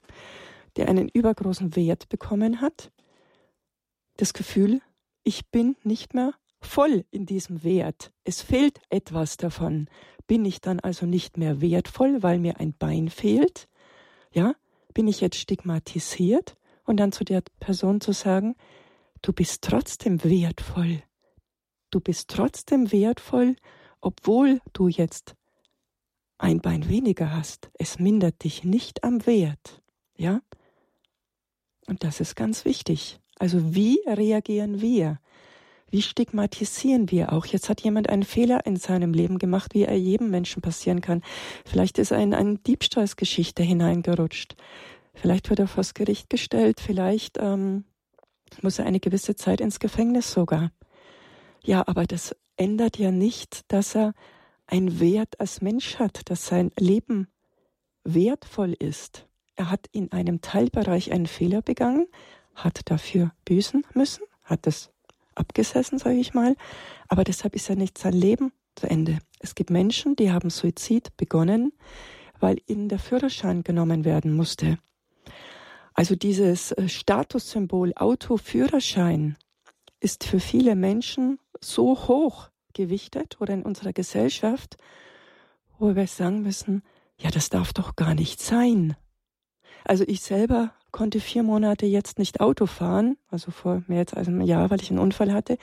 der 0.76 0.88
einen 0.88 1.10
übergroßen 1.10 1.76
Wert 1.76 2.08
bekommen 2.10 2.62
hat, 2.62 2.92
das 4.18 4.34
Gefühl, 4.34 4.82
ich 5.24 5.50
bin 5.50 5.76
nicht 5.84 6.14
mehr 6.14 6.34
voll 6.62 7.06
in 7.12 7.26
diesem 7.26 7.64
Wert. 7.64 8.12
Es 8.24 8.42
fehlt 8.42 8.80
etwas 8.90 9.38
davon. 9.38 9.90
Bin 10.28 10.46
ich 10.46 10.62
dann 10.62 10.80
also 10.80 11.06
nicht 11.06 11.38
mehr 11.38 11.62
wertvoll, 11.62 12.22
weil 12.22 12.40
mir 12.40 12.60
ein 12.60 12.74
Bein 12.74 13.10
fehlt? 13.10 13.68
Ja? 14.32 14.56
Bin 14.94 15.08
ich 15.08 15.22
jetzt 15.22 15.38
stigmatisiert? 15.38 16.56
Und 16.86 16.98
dann 16.98 17.12
zu 17.12 17.24
der 17.24 17.44
Person 17.60 18.02
zu 18.02 18.14
sagen, 18.14 18.56
du 19.22 19.32
bist 19.32 19.62
trotzdem 19.64 20.24
wertvoll. 20.24 21.04
Du 21.92 22.00
bist 22.00 22.30
trotzdem 22.30 22.92
wertvoll, 22.92 23.56
obwohl 24.02 24.60
du 24.74 24.88
jetzt 24.88 25.36
ein 26.40 26.62
Bein 26.62 26.90
weniger 26.90 27.36
hast. 27.36 27.70
Es 27.74 28.00
mindert 28.00 28.44
dich 28.44 28.64
nicht 28.64 29.04
am 29.04 29.26
Wert. 29.28 29.82
Ja? 30.16 30.42
Und 31.88 32.04
das 32.04 32.20
ist 32.20 32.36
ganz 32.36 32.66
wichtig. 32.66 33.20
Also 33.38 33.76
wie 33.76 34.00
reagieren 34.08 34.82
wir? 34.82 35.20
Wie 35.92 36.02
stigmatisieren 36.02 37.10
wir 37.10 37.34
auch? 37.34 37.46
Jetzt 37.46 37.70
hat 37.70 37.82
jemand 37.82 38.10
einen 38.10 38.24
Fehler 38.24 38.66
in 38.66 38.76
seinem 38.76 39.14
Leben 39.14 39.40
gemacht, 39.40 39.74
wie 39.74 39.84
er 39.84 39.98
jedem 39.98 40.30
Menschen 40.30 40.62
passieren 40.62 41.02
kann. 41.02 41.24
Vielleicht 41.66 41.98
ist 41.98 42.12
er 42.12 42.20
in 42.20 42.34
eine 42.34 42.58
Diebstahlsgeschichte 42.58 43.64
hineingerutscht. 43.64 44.56
Vielleicht 45.14 45.50
wird 45.50 45.60
er 45.60 45.68
vors 45.68 45.94
Gericht 45.94 46.30
gestellt. 46.30 46.80
Vielleicht 46.80 47.38
ähm, 47.40 47.86
muss 48.62 48.80
er 48.80 48.86
eine 48.86 49.00
gewisse 49.00 49.36
Zeit 49.36 49.62
ins 49.62 49.80
Gefängnis 49.80 50.32
sogar. 50.32 50.72
Ja, 51.64 51.88
aber 51.88 52.06
das 52.06 52.36
ändert 52.56 52.98
ja 52.98 53.12
nicht, 53.12 53.72
dass 53.72 53.96
er 53.96 54.14
einen 54.68 55.00
Wert 55.00 55.40
als 55.40 55.62
Mensch 55.62 55.98
hat, 55.98 56.30
dass 56.30 56.46
sein 56.46 56.72
Leben 56.78 57.28
wertvoll 58.04 58.74
ist. 58.74 59.26
Er 59.56 59.72
hat 59.72 59.88
in 59.92 60.12
einem 60.12 60.42
Teilbereich 60.42 61.12
einen 61.12 61.26
Fehler 61.26 61.62
begangen, 61.62 62.08
hat 62.56 62.82
dafür 62.86 63.32
büßen 63.46 63.86
müssen, 63.94 64.24
hat 64.44 64.68
es 64.68 64.92
abgesessen, 65.40 65.98
sage 65.98 66.18
ich 66.18 66.34
mal. 66.34 66.56
Aber 67.08 67.24
deshalb 67.24 67.56
ist 67.56 67.68
ja 67.70 67.76
nicht 67.76 67.98
sein 67.98 68.14
Leben 68.14 68.52
zu 68.76 68.90
Ende. 68.90 69.20
Es 69.40 69.56
gibt 69.56 69.70
Menschen, 69.70 70.16
die 70.16 70.32
haben 70.32 70.50
Suizid 70.50 71.16
begonnen, 71.18 71.74
weil 72.40 72.62
ihnen 72.68 72.90
der 72.90 73.00
Führerschein 73.00 73.64
genommen 73.64 74.06
werden 74.06 74.34
musste. 74.34 74.78
Also 75.94 76.16
dieses 76.16 76.72
äh, 76.72 76.88
Statussymbol 76.88 77.94
Autoführerschein 77.96 79.38
ist 80.00 80.24
für 80.24 80.40
viele 80.40 80.76
Menschen 80.76 81.40
so 81.60 82.08
hoch 82.08 82.50
gewichtet 82.74 83.42
oder 83.42 83.54
in 83.54 83.64
unserer 83.64 83.92
Gesellschaft, 83.92 84.78
wo 85.78 85.96
wir 85.96 86.08
sagen 86.08 86.42
müssen, 86.42 86.84
ja, 87.18 87.32
das 87.32 87.50
darf 87.50 87.74
doch 87.74 87.98
gar 87.98 88.16
nicht 88.16 88.40
sein. 88.40 88.96
Also 89.84 90.06
ich 90.08 90.22
selber 90.22 90.74
konnte 90.92 91.20
vier 91.20 91.44
Monate 91.44 91.86
jetzt 91.86 92.20
nicht 92.20 92.42
Auto 92.42 92.66
fahren, 92.66 93.18
also 93.30 93.52
vor 93.52 93.84
mehr 93.88 94.00
als 94.00 94.14
einem 94.14 94.42
Jahr, 94.42 94.70
weil 94.70 94.82
ich 94.82 94.90
einen 94.90 95.00
Unfall 95.00 95.34
hatte. 95.34 95.58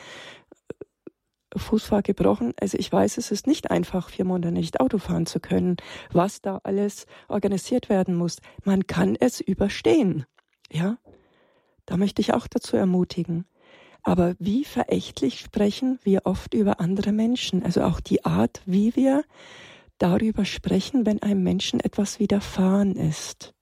Fuß 1.54 1.90
war 1.90 2.02
gebrochen. 2.02 2.52
Also 2.60 2.76
ich 2.78 2.92
weiß, 2.92 3.18
es 3.18 3.30
ist 3.30 3.46
nicht 3.46 3.70
einfach, 3.70 4.10
vier 4.10 4.24
Monate 4.24 4.52
nicht 4.52 4.80
Auto 4.80 4.98
fahren 4.98 5.26
zu 5.26 5.40
können, 5.40 5.76
was 6.12 6.40
da 6.40 6.60
alles 6.64 7.06
organisiert 7.28 7.88
werden 7.88 8.14
muss. 8.14 8.38
Man 8.64 8.86
kann 8.86 9.16
es 9.18 9.40
überstehen. 9.40 10.26
Ja, 10.70 10.98
da 11.86 11.96
möchte 11.96 12.20
ich 12.20 12.34
auch 12.34 12.46
dazu 12.46 12.76
ermutigen. 12.76 13.46
Aber 14.02 14.34
wie 14.38 14.64
verächtlich 14.64 15.40
sprechen 15.40 15.98
wir 16.02 16.26
oft 16.26 16.54
über 16.54 16.80
andere 16.80 17.10
Menschen, 17.12 17.64
also 17.64 17.82
auch 17.82 18.00
die 18.00 18.24
Art, 18.24 18.62
wie 18.64 18.94
wir 18.94 19.24
darüber 19.98 20.44
sprechen, 20.44 21.06
wenn 21.06 21.22
einem 21.22 21.42
Menschen 21.42 21.80
etwas 21.80 22.20
widerfahren 22.20 22.94
ist. 22.94 23.55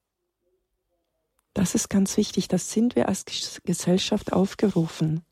Das 1.54 1.74
ist 1.74 1.88
ganz 1.88 2.16
wichtig. 2.16 2.48
Das 2.48 2.72
sind 2.72 2.96
wir 2.96 3.08
als 3.08 3.24
Gesellschaft 3.64 4.32
aufgerufen. 4.32 5.22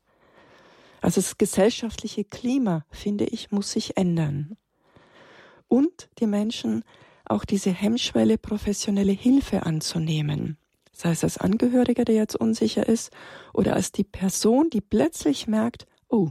Also 1.01 1.19
das 1.19 1.37
gesellschaftliche 1.37 2.23
Klima, 2.23 2.85
finde 2.89 3.25
ich, 3.25 3.51
muss 3.51 3.71
sich 3.71 3.97
ändern. 3.97 4.57
Und 5.67 6.09
die 6.19 6.27
Menschen 6.27 6.83
auch 7.25 7.45
diese 7.45 7.71
Hemmschwelle, 7.71 8.37
professionelle 8.37 9.11
Hilfe 9.11 9.63
anzunehmen. 9.63 10.57
Sei 10.93 11.11
es 11.11 11.23
als 11.23 11.37
Angehöriger, 11.37 12.05
der 12.05 12.15
jetzt 12.15 12.35
unsicher 12.35 12.87
ist, 12.87 13.11
oder 13.53 13.73
als 13.73 13.91
die 13.91 14.03
Person, 14.03 14.69
die 14.69 14.81
plötzlich 14.81 15.47
merkt, 15.47 15.87
oh, 16.07 16.29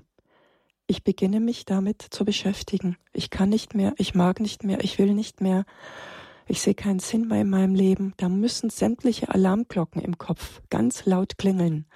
ich 0.87 1.05
beginne 1.05 1.41
mich 1.41 1.65
damit 1.65 2.03
zu 2.11 2.25
beschäftigen. 2.25 2.97
Ich 3.13 3.31
kann 3.31 3.49
nicht 3.49 3.75
mehr, 3.75 3.95
ich 3.99 4.15
mag 4.15 4.41
nicht 4.41 4.65
mehr, 4.65 4.83
ich 4.83 4.99
will 4.99 5.15
nicht 5.15 5.41
mehr. 5.41 5.65
Ich 6.47 6.61
sehe 6.61 6.75
keinen 6.75 6.99
Sinn 6.99 7.29
mehr 7.29 7.43
in 7.43 7.51
meinem 7.51 7.75
Leben. 7.75 8.15
Da 8.17 8.29
müssen 8.29 8.71
sämtliche 8.71 9.29
Alarmglocken 9.29 10.03
im 10.03 10.19
Kopf 10.19 10.61
ganz 10.71 11.07
laut 11.07 11.39
klingeln. 11.39 11.87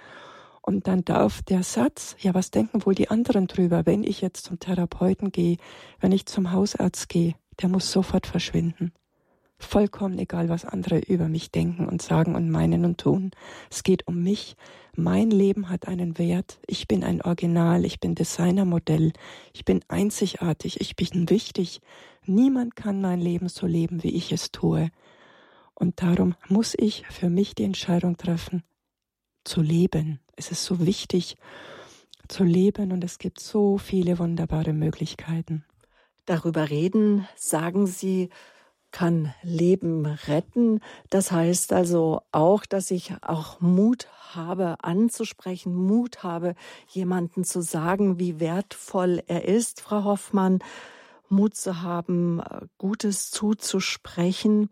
Und 0.61 0.87
dann 0.87 1.05
darf 1.05 1.41
der 1.43 1.63
Satz, 1.63 2.15
ja, 2.19 2.33
was 2.33 2.51
denken 2.51 2.85
wohl 2.85 2.93
die 2.93 3.09
anderen 3.09 3.47
drüber, 3.47 3.85
wenn 3.85 4.03
ich 4.03 4.19
jetzt 4.19 4.45
zum 4.45 4.59
Therapeuten 4.59 5.31
gehe, 5.31 5.57
wenn 5.99 6.11
ich 6.11 6.25
zum 6.25 6.51
Hausarzt 6.51 7.07
gehe, 7.07 7.35
der 7.61 7.69
muss 7.69 7.91
sofort 7.91 8.27
verschwinden. 8.27 8.91
Vollkommen 9.59 10.19
egal, 10.19 10.49
was 10.49 10.65
andere 10.65 10.99
über 10.99 11.27
mich 11.29 11.51
denken 11.51 11.87
und 11.87 12.01
sagen 12.01 12.35
und 12.35 12.51
meinen 12.51 12.85
und 12.85 12.99
tun. 12.99 13.31
Es 13.71 13.81
geht 13.81 14.07
um 14.07 14.21
mich. 14.21 14.55
Mein 14.95 15.31
Leben 15.31 15.69
hat 15.69 15.87
einen 15.87 16.17
Wert. 16.19 16.59
Ich 16.67 16.87
bin 16.87 17.03
ein 17.03 17.23
Original. 17.23 17.83
Ich 17.83 17.99
bin 17.99 18.13
Designermodell. 18.13 19.13
Ich 19.53 19.65
bin 19.65 19.79
einzigartig. 19.87 20.79
Ich 20.79 20.95
bin 20.95 21.29
wichtig. 21.29 21.81
Niemand 22.27 22.75
kann 22.75 23.01
mein 23.01 23.19
Leben 23.19 23.49
so 23.49 23.65
leben, 23.65 24.03
wie 24.03 24.15
ich 24.15 24.31
es 24.31 24.51
tue. 24.51 24.91
Und 25.73 26.01
darum 26.01 26.35
muss 26.49 26.75
ich 26.77 27.05
für 27.07 27.29
mich 27.29 27.55
die 27.55 27.63
Entscheidung 27.63 28.17
treffen, 28.17 28.63
zu 29.43 29.61
leben. 29.61 30.19
Es 30.35 30.51
ist 30.51 30.63
so 30.63 30.85
wichtig 30.85 31.37
zu 32.27 32.43
leben 32.43 32.91
und 32.91 33.03
es 33.03 33.19
gibt 33.19 33.39
so 33.39 33.77
viele 33.77 34.19
wunderbare 34.19 34.73
Möglichkeiten. 34.73 35.65
Darüber 36.25 36.69
reden, 36.69 37.27
sagen 37.35 37.87
Sie, 37.87 38.29
kann 38.91 39.33
Leben 39.43 40.05
retten. 40.05 40.81
Das 41.09 41.31
heißt 41.31 41.71
also 41.73 42.21
auch, 42.31 42.65
dass 42.65 42.91
ich 42.91 43.13
auch 43.21 43.61
Mut 43.61 44.07
habe 44.33 44.75
anzusprechen, 44.83 45.73
Mut 45.73 46.23
habe, 46.23 46.55
jemanden 46.89 47.43
zu 47.43 47.61
sagen, 47.61 48.19
wie 48.19 48.39
wertvoll 48.39 49.23
er 49.27 49.45
ist, 49.45 49.81
Frau 49.81 50.03
Hoffmann. 50.03 50.59
Mut 51.29 51.55
zu 51.55 51.81
haben, 51.81 52.39
äh, 52.39 52.61
Gutes 52.77 53.31
zuzusprechen, 53.31 54.69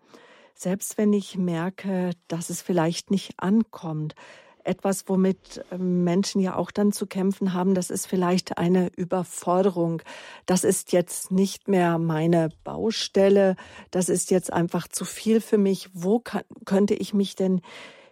selbst 0.54 0.98
wenn 0.98 1.14
ich 1.14 1.38
merke, 1.38 2.12
dass 2.28 2.50
es 2.50 2.62
vielleicht 2.62 3.12
nicht 3.12 3.34
ankommt. 3.38 4.16
Etwas, 4.64 5.08
womit 5.08 5.64
ähm, 5.72 6.04
Menschen 6.04 6.42
ja 6.42 6.56
auch 6.56 6.72
dann 6.72 6.92
zu 6.92 7.06
kämpfen 7.06 7.54
haben, 7.54 7.76
das 7.76 7.92
ist 7.92 8.08
vielleicht 8.08 8.58
eine 8.58 8.90
Überforderung. 8.96 10.02
Das 10.48 10.64
ist 10.64 10.92
jetzt 10.92 11.32
nicht 11.32 11.68
mehr 11.68 12.00
meine 12.00 12.50
Baustelle. 12.64 13.58
Das 13.92 14.10
ist 14.10 14.32
jetzt 14.32 14.52
einfach 14.52 14.88
zu 14.88 15.06
viel 15.06 15.40
für 15.40 15.60
mich. 15.60 15.90
Wo 15.94 16.20
kann, 16.20 16.44
könnte 16.66 16.96
ich 16.96 17.14
mich 17.14 17.36
denn 17.36 17.62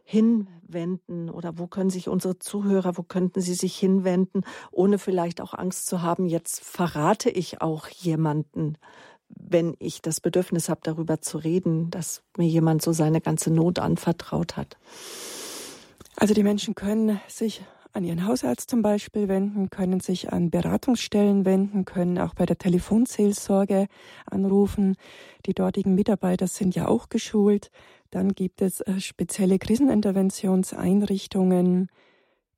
hinwenden 0.03 1.29
oder 1.29 1.57
wo 1.57 1.67
können 1.67 1.89
sich 1.89 2.09
unsere 2.09 2.37
Zuhörer, 2.37 2.97
wo 2.97 3.03
könnten 3.03 3.41
sie 3.41 3.53
sich 3.53 3.75
hinwenden, 3.75 4.43
ohne 4.71 4.99
vielleicht 4.99 5.41
auch 5.41 5.53
Angst 5.53 5.87
zu 5.87 6.01
haben, 6.01 6.25
jetzt 6.25 6.63
verrate 6.63 7.29
ich 7.29 7.61
auch 7.61 7.87
jemanden, 7.87 8.77
wenn 9.29 9.75
ich 9.79 10.01
das 10.01 10.19
Bedürfnis 10.19 10.69
habe, 10.69 10.81
darüber 10.83 11.21
zu 11.21 11.37
reden, 11.37 11.89
dass 11.89 12.21
mir 12.37 12.47
jemand 12.47 12.81
so 12.81 12.91
seine 12.91 13.21
ganze 13.21 13.51
Not 13.51 13.79
anvertraut 13.79 14.57
hat. 14.57 14.77
Also 16.15 16.33
die 16.33 16.43
Menschen 16.43 16.75
können 16.75 17.19
sich 17.27 17.63
an 17.93 18.03
ihren 18.03 18.25
Hausarzt 18.25 18.69
zum 18.71 18.82
Beispiel 18.82 19.27
wenden, 19.27 19.69
können 19.69 19.99
sich 19.99 20.34
an 20.34 20.49
Beratungsstellen 20.49 21.45
wenden, 21.45 21.86
können 21.86 22.17
auch 22.17 22.34
bei 22.34 22.47
der 22.47 22.58
Telefonseelsorge 22.58 23.86
anrufen. 24.25 24.95
Die 25.45 25.53
dortigen 25.53 25.93
Mitarbeiter 25.93 26.47
sind 26.47 26.73
ja 26.75 26.88
auch 26.88 27.10
geschult. 27.10 27.69
Dann 28.10 28.34
gibt 28.34 28.63
es 28.63 28.82
äh, 28.82 28.99
spezielle 28.99 29.60
Kriseninterventionseinrichtungen. 29.60 31.89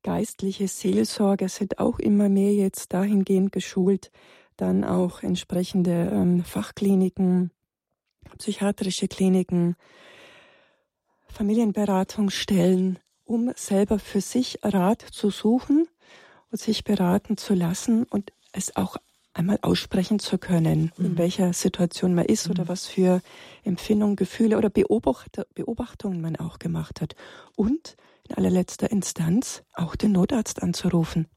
Geistliche 0.02 0.68
Seelsorger 0.68 1.50
sind 1.50 1.80
auch 1.80 1.98
immer 1.98 2.30
mehr 2.30 2.54
jetzt 2.54 2.94
dahingehend 2.94 3.52
geschult. 3.52 4.10
Dann 4.56 4.84
auch 4.84 5.22
entsprechende 5.22 6.12
ähm, 6.12 6.44
Fachkliniken, 6.44 7.50
psychiatrische 8.38 9.08
Kliniken, 9.08 9.76
Familienberatungsstellen, 11.28 12.98
um 13.26 13.52
selber 13.56 13.98
für 13.98 14.20
sich 14.20 14.60
Rat 14.62 15.02
zu 15.02 15.30
suchen 15.30 15.86
und 16.50 16.60
sich 16.60 16.84
beraten 16.84 17.36
zu 17.36 17.54
lassen 17.54 18.04
und 18.04 18.32
es 18.52 18.76
auch 18.76 18.96
einmal 19.34 19.58
aussprechen 19.62 20.18
zu 20.18 20.38
können, 20.38 20.92
mhm. 20.96 21.04
in 21.04 21.18
welcher 21.18 21.52
Situation 21.52 22.14
man 22.14 22.24
ist 22.24 22.46
mhm. 22.46 22.52
oder 22.52 22.68
was 22.68 22.86
für 22.86 23.20
Empfindungen, 23.64 24.16
Gefühle 24.16 24.56
oder 24.56 24.70
Beobacht 24.70 25.42
Beobachtungen 25.54 26.20
man 26.20 26.36
auch 26.36 26.58
gemacht 26.58 27.00
hat. 27.00 27.14
Und 27.54 27.96
in 28.28 28.36
allerletzter 28.36 28.90
Instanz 28.90 29.62
auch 29.74 29.94
den 29.94 30.12
Notarzt 30.12 30.62
anzurufen. 30.62 31.28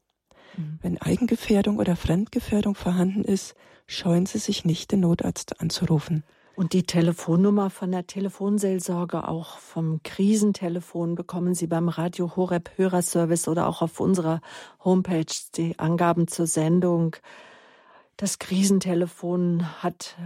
Mhm. 0.56 0.78
Wenn 0.82 0.98
Eigengefährdung 0.98 1.78
oder 1.78 1.96
Fremdgefährdung 1.96 2.74
vorhanden 2.74 3.24
ist, 3.24 3.54
scheuen 3.86 4.26
Sie 4.26 4.38
sich 4.38 4.64
nicht, 4.64 4.92
den 4.92 5.00
Notarzt 5.00 5.60
anzurufen. 5.60 6.24
Und 6.60 6.74
die 6.74 6.82
Telefonnummer 6.82 7.70
von 7.70 7.90
der 7.90 8.06
Telefonseelsorge, 8.06 9.26
auch 9.26 9.56
vom 9.56 10.02
Krisentelefon, 10.02 11.14
bekommen 11.14 11.54
Sie 11.54 11.66
beim 11.66 11.88
Radio 11.88 12.36
Horeb 12.36 12.72
Hörerservice 12.76 13.48
oder 13.48 13.66
auch 13.66 13.80
auf 13.80 13.98
unserer 13.98 14.42
Homepage 14.84 15.24
die 15.56 15.78
Angaben 15.78 16.28
zur 16.28 16.46
Sendung. 16.46 17.16
Das 18.18 18.38
Krisentelefon 18.38 19.82
hat 19.82 20.18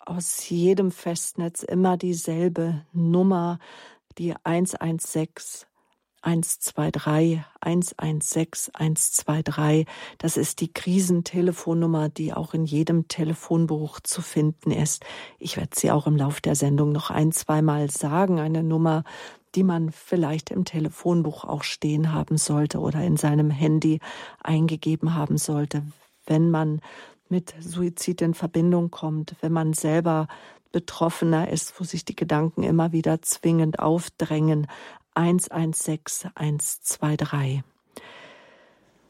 aus 0.00 0.48
jedem 0.48 0.90
Festnetz 0.90 1.62
immer 1.62 1.96
dieselbe 1.96 2.84
Nummer, 2.92 3.60
die 4.18 4.34
116 4.42 5.69
123 6.22 7.42
116 7.60 8.74
123. 8.74 9.86
Das 10.18 10.36
ist 10.36 10.60
die 10.60 10.72
Krisentelefonnummer, 10.72 12.08
die 12.08 12.32
auch 12.32 12.54
in 12.54 12.64
jedem 12.64 13.08
Telefonbuch 13.08 14.00
zu 14.00 14.22
finden 14.22 14.70
ist. 14.70 15.04
Ich 15.38 15.56
werde 15.56 15.70
sie 15.74 15.90
auch 15.90 16.06
im 16.06 16.16
Lauf 16.16 16.40
der 16.40 16.54
Sendung 16.54 16.92
noch 16.92 17.10
ein, 17.10 17.32
zweimal 17.32 17.90
sagen. 17.90 18.38
Eine 18.38 18.62
Nummer, 18.62 19.04
die 19.54 19.62
man 19.62 19.90
vielleicht 19.90 20.50
im 20.50 20.64
Telefonbuch 20.64 21.44
auch 21.44 21.64
stehen 21.64 22.12
haben 22.12 22.36
sollte 22.36 22.78
oder 22.78 23.02
in 23.02 23.16
seinem 23.16 23.50
Handy 23.50 24.00
eingegeben 24.42 25.14
haben 25.14 25.38
sollte, 25.38 25.82
wenn 26.26 26.50
man 26.50 26.80
mit 27.28 27.54
Suizid 27.60 28.22
in 28.22 28.34
Verbindung 28.34 28.90
kommt, 28.90 29.36
wenn 29.40 29.52
man 29.52 29.72
selber 29.72 30.28
Betroffener 30.72 31.48
ist, 31.48 31.78
wo 31.80 31.84
sich 31.84 32.04
die 32.04 32.14
Gedanken 32.14 32.62
immer 32.62 32.92
wieder 32.92 33.22
zwingend 33.22 33.80
aufdrängen. 33.80 34.68
116 35.14 36.30
123. 36.34 37.62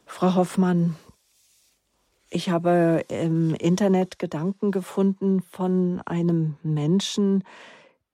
Frau 0.05 0.35
Hoffmann, 0.35 0.97
ich 2.29 2.49
habe 2.49 3.05
im 3.09 3.55
Internet 3.55 4.19
Gedanken 4.19 4.71
gefunden 4.71 5.41
von 5.41 6.01
einem 6.05 6.57
Menschen, 6.63 7.43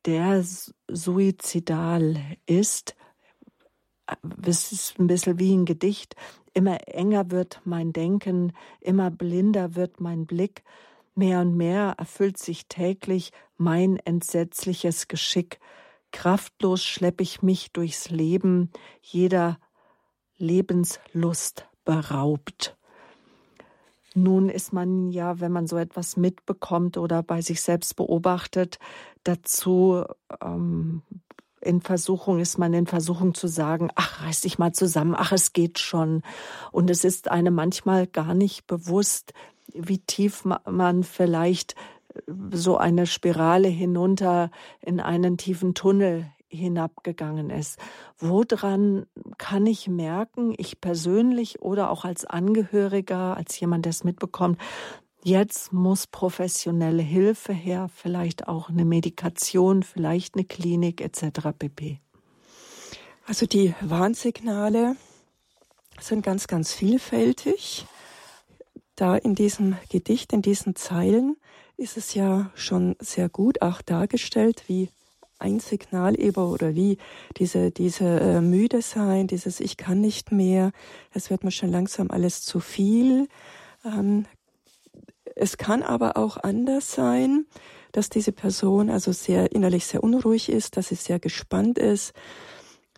der 0.06 0.43
suizidal 0.88 2.17
ist. 2.45 2.95
Es 4.43 4.71
ist 4.71 5.00
ein 5.00 5.08
bisschen 5.08 5.38
wie 5.38 5.54
ein 5.54 5.65
Gedicht. 5.65 6.15
Immer 6.54 6.88
enger 6.88 7.30
wird 7.30 7.62
mein 7.65 7.93
Denken, 7.93 8.54
immer 8.82 9.12
blinder 9.12 9.76
wird 9.76 10.00
mein 10.00 10.26
Blick, 10.26 10.63
mehr 11.13 11.41
und 11.41 11.56
mehr 11.56 11.95
erfüllt 11.97 12.38
sich 12.38 12.67
täglich 12.67 13.32
mein 13.58 13.97
entsetzliches 13.97 15.08
Geschick. 15.08 15.60
Kraftlos 16.17 16.84
schlepp 16.84 17.21
ich 17.21 17.43
mich 17.43 17.71
durchs 17.73 18.10
Leben, 18.10 18.71
jeder 19.03 19.60
Lebenslust 20.39 21.67
beraubt. 21.86 22.75
Nun 24.15 24.49
ist 24.49 24.73
man 24.73 25.12
ja, 25.12 25.39
wenn 25.39 25.51
man 25.51 25.67
so 25.67 25.77
etwas 25.77 26.17
mitbekommt 26.17 26.97
oder 26.97 27.21
bei 27.21 27.43
sich 27.43 27.62
selbst 27.62 27.95
beobachtet, 27.97 28.80
dazu 29.25 30.06
ähm, 30.41 31.03
in 31.62 31.82
Versuchung, 31.82 32.39
ist 32.39 32.58
man 32.58 32.73
in 32.73 32.88
Versuchung 32.88 33.36
zu 33.36 33.45
sagen, 33.47 33.91
ach, 33.93 34.23
reiß 34.23 34.41
dich 34.41 34.58
mal 34.58 34.71
zusammen, 34.71 35.13
ach, 35.15 35.32
es 35.34 35.53
geht 35.53 35.77
schon. 35.77 36.23
Und 36.71 36.89
es 36.89 37.03
ist 37.03 37.30
einem 37.30 37.53
manchmal 37.53 38.08
gar 38.08 38.34
nicht 38.34 38.65
bewusst, 38.65 39.34
wie 39.71 39.99
tief 39.99 40.45
man 40.45 41.03
vielleicht 41.03 41.75
so 42.51 42.77
eine 42.77 43.06
Spirale 43.06 43.67
hinunter 43.67 44.51
in 44.82 44.99
einen 44.99 45.38
tiefen 45.38 45.73
Tunnel 45.73 46.25
hinabgegangen 46.49 47.49
ist. 47.49 47.77
Woran 48.17 49.06
kann 49.38 49.65
ich 49.65 49.88
merken, 49.88 50.53
ich 50.58 50.80
persönlich 50.80 51.62
oder 51.62 51.91
auch 51.91 52.06
als 52.06 52.25
Angehöriger, 52.25 53.36
als 53.36 53.60
jemand, 53.60 53.86
der 53.86 53.91
es 53.91 54.03
mitbekommt, 54.03 54.60
jetzt 55.23 55.73
muss 55.73 56.08
professionelle 56.08 57.03
Hilfe 57.03 57.53
her, 57.53 57.89
vielleicht 57.93 58.47
auch 58.47 58.69
eine 58.69 58.86
Medikation, 58.86 59.84
vielleicht 59.84 60.36
eine 60.36 60.45
Klinik 60.45 61.01
etc. 61.01 61.49
pp. 61.58 61.99
Also 63.25 63.45
die 63.45 63.75
Warnsignale 63.82 64.95
sind 65.99 66.23
ganz, 66.23 66.47
ganz 66.47 66.73
vielfältig. 66.73 67.86
Da 68.95 69.15
in 69.15 69.36
diesem 69.36 69.75
Gedicht, 69.89 70.32
in 70.32 70.41
diesen 70.41 70.75
Zeilen 70.75 71.36
ist 71.77 71.95
es 71.95 72.13
ja 72.15 72.51
schon 72.55 72.95
sehr 72.99 73.29
gut 73.29 73.61
auch 73.61 73.81
dargestellt, 73.81 74.63
wie 74.67 74.89
ein 75.39 75.59
Signal 75.59 76.19
eben 76.19 76.43
oder 76.43 76.73
wie 76.73 76.97
diese, 77.37 77.69
diese 77.71 78.19
äh, 78.19 78.41
müde 78.41 78.81
sein, 78.81 79.27
dieses 79.27 79.59
Ich 79.59 79.77
kann 79.77 80.01
nicht 80.01 80.31
mehr, 80.31 80.71
es 81.13 81.29
wird 81.29 81.43
mir 81.43 81.51
schon 81.51 81.71
langsam 81.71 82.09
alles 82.09 82.41
zu 82.41 82.59
viel. 82.59 83.27
Ähm, 83.85 84.25
es 85.35 85.57
kann 85.57 85.83
aber 85.83 86.17
auch 86.17 86.37
anders 86.37 86.91
sein, 86.91 87.45
dass 87.91 88.09
diese 88.09 88.31
Person 88.31 88.89
also 88.89 89.11
sehr 89.11 89.51
innerlich 89.51 89.85
sehr 89.85 90.03
unruhig 90.03 90.49
ist, 90.49 90.77
dass 90.77 90.87
sie 90.89 90.95
sehr 90.95 91.19
gespannt 91.19 91.77
ist, 91.77 92.13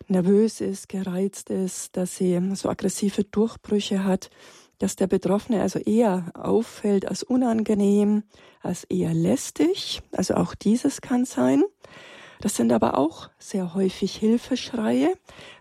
nervös 0.08 0.62
ist, 0.62 0.88
gereizt 0.88 1.50
ist, 1.50 1.98
dass 1.98 2.16
sie 2.16 2.40
so 2.54 2.70
aggressive 2.70 3.26
Durchbrüche 3.26 4.06
hat, 4.06 4.30
dass 4.80 4.96
der 4.96 5.08
Betroffene 5.08 5.62
also 5.62 5.80
eher 5.80 6.32
auffällt 6.34 7.08
als 7.08 7.24
unangenehm, 7.24 8.24
als 8.62 8.86
eher 8.86 9.14
lästig. 9.14 10.02
Also 10.12 10.36
auch 10.36 10.56
dieses 10.56 11.02
kann 11.02 11.26
sein. 11.26 11.64
Das 12.42 12.56
sind 12.56 12.72
aber 12.72 12.98
auch 12.98 13.30
sehr 13.38 13.74
häufig 13.74 14.16
Hilfeschreie, 14.16 15.14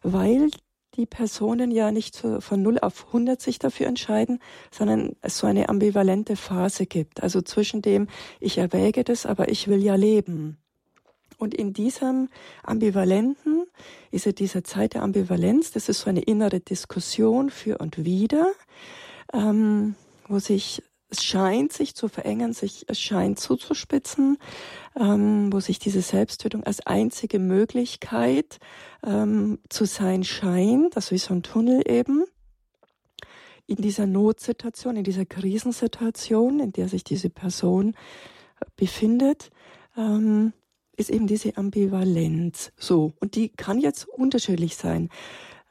weil 0.02 0.50
die 0.94 1.06
Personen 1.06 1.70
ja 1.70 1.90
nicht 1.90 2.16
von 2.16 2.62
0 2.62 2.78
auf 2.80 3.06
100 3.08 3.40
sich 3.40 3.58
dafür 3.58 3.86
entscheiden, 3.86 4.40
sondern 4.70 5.16
es 5.22 5.38
so 5.38 5.46
eine 5.46 5.68
ambivalente 5.68 6.36
Phase 6.36 6.86
gibt. 6.86 7.22
Also 7.22 7.40
zwischen 7.40 7.82
dem, 7.82 8.08
ich 8.40 8.58
erwäge 8.58 9.04
das, 9.04 9.26
aber 9.26 9.48
ich 9.48 9.68
will 9.68 9.82
ja 9.82 9.94
leben. 9.94 10.58
Und 11.38 11.54
in 11.54 11.72
diesem 11.72 12.28
Ambivalenten 12.64 13.64
ist 14.10 14.26
ja 14.26 14.32
diese 14.32 14.64
Zeit 14.64 14.94
der 14.94 15.02
Ambivalenz, 15.02 15.70
das 15.70 15.88
ist 15.88 16.00
so 16.00 16.10
eine 16.10 16.22
innere 16.22 16.58
Diskussion 16.58 17.50
für 17.50 17.78
und 17.78 18.04
wider, 18.04 18.48
ähm, 19.32 19.94
wo 20.26 20.38
sich 20.38 20.82
es 21.10 21.24
scheint 21.24 21.72
sich 21.72 21.94
zu 21.94 22.08
verengen, 22.08 22.52
sich, 22.52 22.84
es 22.88 23.00
scheint 23.00 23.40
zuzuspitzen, 23.40 24.36
ähm, 24.94 25.50
wo 25.52 25.60
sich 25.60 25.78
diese 25.78 26.02
Selbsttötung 26.02 26.64
als 26.64 26.86
einzige 26.86 27.38
Möglichkeit 27.38 28.58
ähm, 29.04 29.58
zu 29.70 29.86
sein 29.86 30.22
scheint, 30.24 30.96
also 30.96 31.12
wie 31.12 31.18
so 31.18 31.32
ein 31.32 31.42
Tunnel 31.42 31.82
eben. 31.86 32.24
In 33.66 33.76
dieser 33.76 34.06
Notsituation, 34.06 34.96
in 34.96 35.04
dieser 35.04 35.26
Krisensituation, 35.26 36.60
in 36.60 36.72
der 36.72 36.88
sich 36.88 37.04
diese 37.04 37.30
Person 37.30 37.94
befindet, 38.76 39.50
ähm, 39.96 40.52
ist 40.96 41.10
eben 41.10 41.26
diese 41.26 41.56
Ambivalenz 41.56 42.72
so. 42.76 43.14
Und 43.20 43.34
die 43.34 43.50
kann 43.50 43.78
jetzt 43.78 44.06
unterschiedlich 44.08 44.76
sein. 44.76 45.10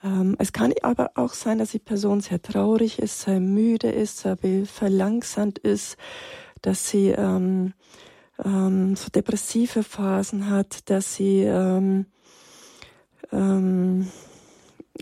Ähm, 0.04 0.36
es 0.38 0.54
kann 0.54 0.74
aber 0.84 1.12
auch 1.16 1.34
sein, 1.34 1.58
dass 1.58 1.72
die 1.72 1.80
Person 1.80 2.22
sehr 2.22 2.42
traurig 2.42 3.00
ist, 3.00 3.22
sehr 3.22 3.40
müde 3.40 3.90
ist, 3.90 4.20
sehr 4.20 4.38
verlangsamt 4.66 5.60
ist, 5.60 5.98
dass 6.62 6.90
sie 6.90 7.10
ähm, 7.10 7.74
ähm, 8.44 8.96
so 8.96 9.10
depressive 9.10 9.84
Phasen 9.84 10.50
hat, 10.50 10.90
dass 10.90 11.16
sie 11.16 11.42
ähm, 11.42 12.06
ähm, 13.32 14.08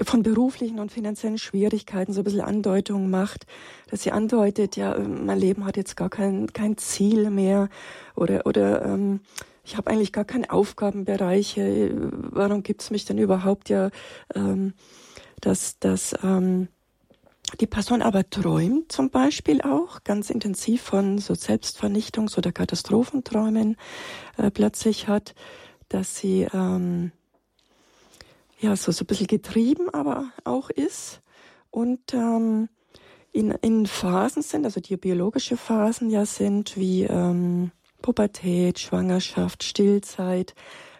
von 0.03 0.23
beruflichen 0.23 0.79
und 0.79 0.91
finanziellen 0.91 1.37
Schwierigkeiten 1.37 2.11
so 2.11 2.21
ein 2.21 2.23
bisschen 2.25 2.41
Andeutungen 2.41 3.09
macht, 3.09 3.45
dass 3.89 4.03
sie 4.03 4.11
andeutet, 4.11 4.75
ja, 4.75 4.97
mein 4.99 5.39
Leben 5.39 5.65
hat 5.65 5.77
jetzt 5.77 5.95
gar 5.95 6.09
kein, 6.09 6.51
kein 6.51 6.77
Ziel 6.77 7.29
mehr 7.29 7.69
oder, 8.15 8.45
oder 8.45 8.83
ähm, 8.83 9.21
ich 9.65 9.77
habe 9.77 9.89
eigentlich 9.89 10.13
gar 10.13 10.25
keine 10.25 10.51
Aufgabenbereiche. 10.51 11.91
Warum 12.11 12.63
gibt's 12.63 12.91
mich 12.91 13.05
denn 13.05 13.17
überhaupt 13.17 13.69
ja, 13.69 13.89
ähm, 14.35 14.73
dass, 15.41 15.79
dass 15.79 16.15
ähm, 16.23 16.67
die 17.59 17.67
Person 17.67 18.01
aber 18.01 18.29
träumt 18.29 18.91
zum 18.91 19.09
Beispiel 19.09 19.61
auch 19.61 20.03
ganz 20.03 20.29
intensiv 20.29 20.81
von 20.81 21.17
so 21.17 21.33
Selbstvernichtungs- 21.33 22.37
oder 22.37 22.51
Katastrophenträumen 22.51 23.75
äh, 24.37 24.51
plötzlich 24.51 25.07
hat, 25.07 25.33
dass 25.89 26.15
sie 26.15 26.47
ähm, 26.53 27.11
ja 28.59 28.75
so, 28.75 28.91
so 28.91 29.03
ein 29.03 29.07
bisschen 29.07 29.27
getrieben 29.27 29.89
aber 29.89 30.31
auch 30.43 30.69
ist 30.69 31.21
und 31.71 32.13
ähm, 32.13 32.69
in, 33.31 33.51
in 33.61 33.85
Phasen 33.85 34.41
sind, 34.41 34.65
also 34.65 34.79
die 34.79 34.95
biologische 34.95 35.57
Phasen 35.57 36.09
ja 36.09 36.25
sind 36.25 36.77
wie 36.77 37.03
ähm, 37.03 37.71
Pubertät, 38.05 38.77
Schwangerschaft, 38.77 39.63
Stillzeit, 39.63 40.53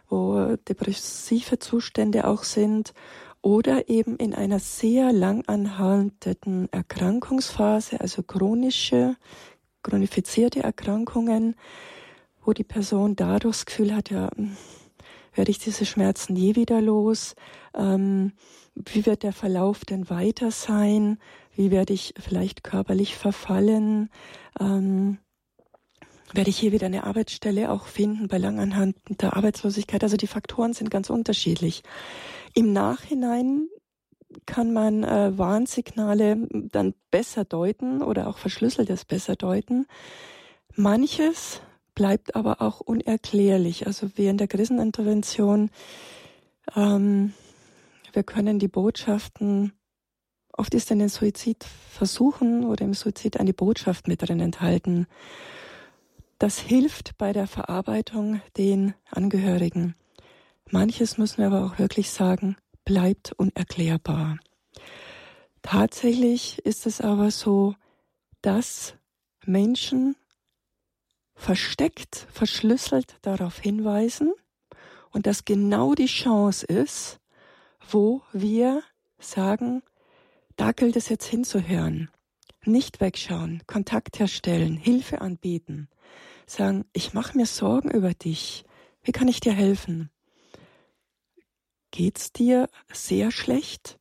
wo 0.10 0.56
depressive 0.68 1.60
Zustände 1.60 2.26
auch 2.26 2.41
sind 2.41 2.96
oder 3.44 3.89
eben 3.89 4.18
in 4.18 4.34
einer 4.34 4.58
sehr 4.58 5.13
lang 5.13 5.44
anhaltenden 5.46 6.68
Erkrankungsphase, 6.74 8.02
also 8.02 8.24
chronische, 8.24 9.18
chronifizierte 9.84 10.63
Erkrankungen, 10.63 11.56
wo 12.44 12.54
die 12.54 12.63
Person 12.63 13.15
dadurch 13.15 13.58
das 13.58 13.65
Gefühl 13.68 13.96
hat, 13.96 14.10
ja, 14.10 14.32
hm, 14.36 14.58
werde 15.36 15.52
ich 15.52 15.60
diese 15.60 15.86
Schmerzen 15.86 16.36
je 16.36 16.56
wieder 16.56 16.82
los? 16.82 17.36
Ähm, 17.76 18.32
wie 18.74 19.06
wird 19.06 19.22
der 19.22 19.34
Verlauf 19.34 19.86
denn 19.86 20.10
weiter 20.10 20.50
sein? 20.50 21.20
Wie 21.56 21.70
werde 21.70 21.94
ich 21.94 22.15
vielleicht 22.18 22.63
körperlich 22.63 23.15
verfallen? 23.15 24.10
Ähm, 24.60 25.20
werde 26.36 26.50
ich 26.50 26.58
hier 26.58 26.71
wieder 26.71 26.88
eine 26.88 27.04
Arbeitsstelle 27.04 27.71
auch 27.71 27.88
finden 27.88 28.28
bei 28.28 28.38
langanhaltender 28.38 29.36
Arbeitslosigkeit. 29.36 30.04
Also 30.04 30.17
die 30.17 30.28
Faktoren 30.28 30.74
sind 30.74 30.89
ganz 30.89 31.10
unterschiedlich. 31.10 31.84
Im 32.54 32.74
Nachhinein 32.74 33.67
kann 34.45 34.74
man 34.74 35.04
äh, 35.04 35.38
Warnsignale 35.38 36.48
dann 36.52 36.93
besser 37.12 37.45
deuten 37.45 38.02
oder 38.02 38.28
auch 38.28 38.38
Verschlüsseltes 38.38 39.06
besser 39.06 39.36
deuten. 39.36 39.88
Manches 40.76 41.62
bleibt 41.93 42.36
aber 42.36 42.62
auch 42.62 42.82
unerklärlich. 42.82 43.88
Also 43.88 44.10
in 44.15 44.38
der 44.38 44.48
Krisenintervention, 44.48 45.69
ähm, 46.76 47.34
wir 48.12 48.24
können 48.24 48.60
die 48.60 48.67
Botschaften, 48.67 49.74
oft 50.52 50.74
ist 50.74 50.91
in 50.91 51.00
den 51.00 51.10
Suizidversuchen 51.10 52.65
oder 52.65 52.86
im 52.86 52.93
Suizid 52.93 53.39
eine 53.39 53.54
Botschaft 53.54 54.08
mit 54.08 54.21
drin 54.21 54.39
enthalten. 54.39 55.08
Das 56.38 56.60
hilft 56.60 57.17
bei 57.17 57.32
der 57.32 57.48
Verarbeitung 57.48 58.41
den 58.58 58.93
Angehörigen. 59.10 59.95
Manches 60.69 61.17
müssen 61.17 61.38
wir 61.38 61.48
aber 61.48 61.65
auch 61.65 61.80
wirklich 61.80 62.12
sagen, 62.12 62.58
bleibt 62.84 63.32
unerklärbar. 63.34 64.38
Tatsächlich 65.62 66.60
ist 66.60 66.86
es 66.86 67.02
aber 67.02 67.32
so, 67.32 67.76
dass 68.41 68.95
Menschen 69.45 70.15
versteckt, 71.36 72.28
verschlüsselt 72.32 73.17
darauf 73.21 73.60
hinweisen 73.60 74.34
und 75.12 75.28
dass 75.28 75.45
genau 75.45 75.95
die 75.95 76.06
Chance 76.06 76.65
ist, 76.65 77.19
wo 77.89 78.21
wir 78.34 78.84
sagen, 79.17 79.84
da 80.56 80.71
gilt 80.71 80.95
es 80.95 81.10
jetzt 81.10 81.26
hinzuhören. 81.26 82.10
Nicht 82.65 83.02
wegschauen, 83.02 83.62
Kontakt 83.67 84.19
herstellen, 84.19 84.76
Hilfe 84.76 85.21
anbieten, 85.21 85.89
sagen, 86.45 86.86
ich 86.93 87.13
mache 87.13 87.38
mir 87.38 87.45
Sorgen 87.45 87.91
über 87.91 88.13
dich. 88.13 88.65
Wie 89.03 89.12
kann 89.12 89.27
ich 89.27 89.39
dir 89.39 89.53
helfen? 89.53 90.10
Geht's 91.91 92.31
dir 92.31 92.69
sehr 92.91 93.31
schlecht? 93.31 93.99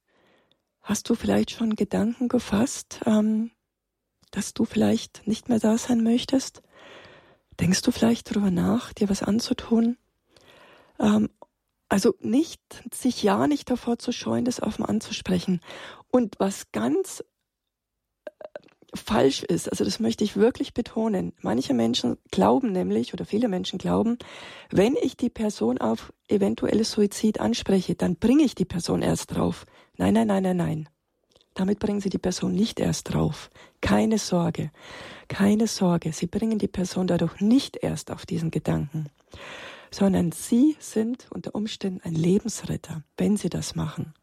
Hast 0.83 1.09
du 1.09 1.15
vielleicht 1.15 1.51
schon 1.51 1.77
Gedanken 1.77 2.29
gefasst, 2.29 3.01
ähm, 3.07 3.51
dass 4.31 4.53
du 4.53 4.65
vielleicht 4.65 5.27
nicht 5.27 5.49
mehr 5.49 5.59
da 5.59 5.79
sein 5.79 6.03
möchtest? 6.03 6.63
Denkst 7.61 7.83
du 7.83 7.93
vielleicht 7.93 8.31
darüber 8.31 8.51
nach, 8.51 8.93
dir 8.93 9.09
was 9.09 9.23
anzutun? 9.23 9.97
Ähm, 10.99 11.31
also 11.89 12.15
nicht, 12.21 12.61
sich 12.93 13.23
ja 13.23 13.47
nicht 13.47 13.71
davor 13.71 13.99
zu 13.99 14.11
scheuen, 14.11 14.45
das 14.45 14.61
offen 14.63 14.85
anzusprechen. 14.85 15.61
Und 16.09 16.35
was 16.41 16.73
ganz 16.73 17.23
falsch 18.95 19.43
ist. 19.43 19.71
Also 19.71 19.85
das 19.85 20.01
möchte 20.01 20.25
ich 20.25 20.37
wirklich 20.37 20.75
betonen. 20.75 21.33
Manche 21.41 21.75
Menschen 21.75 22.17
glauben 22.31 22.73
nämlich, 22.73 23.13
oder 23.13 23.25
viele 23.25 23.49
Menschen 23.49 23.79
glauben, 23.79 24.19
wenn 24.71 24.97
ich 25.01 25.17
die 25.17 25.31
Person 25.31 25.79
auf 25.79 26.13
eventuelles 26.29 26.93
Suizid 26.93 27.41
anspreche, 27.41 27.95
dann 27.95 28.17
bringe 28.17 28.45
ich 28.45 28.55
die 28.55 28.65
Person 28.65 29.03
erst 29.03 29.35
drauf. 29.35 29.67
Nein, 29.97 30.15
nein, 30.15 30.27
nein, 30.27 30.43
nein, 30.43 30.57
nein. 30.57 30.89
Damit 31.55 31.79
bringen 31.79 32.01
Sie 32.01 32.11
die 32.11 32.19
Person 32.19 32.53
nicht 32.53 32.81
erst 32.81 33.13
drauf. 33.13 33.49
Keine 33.81 34.19
Sorge. 34.19 34.71
Keine 35.29 35.69
Sorge. 35.69 36.13
Sie 36.13 36.27
bringen 36.27 36.59
die 36.59 36.69
Person 36.69 37.07
dadurch 37.07 37.41
nicht 37.41 37.77
erst 37.81 38.11
auf 38.11 38.27
diesen 38.27 38.51
Gedanken, 38.51 39.09
sondern 39.91 40.33
Sie 40.33 40.77
sind 40.81 41.29
unter 41.31 41.55
Umständen 41.55 42.01
ein 42.03 42.15
Lebensretter, 42.15 43.05
wenn 43.17 43.37
Sie 43.37 43.51
das 43.51 43.77
machen. 43.77 44.15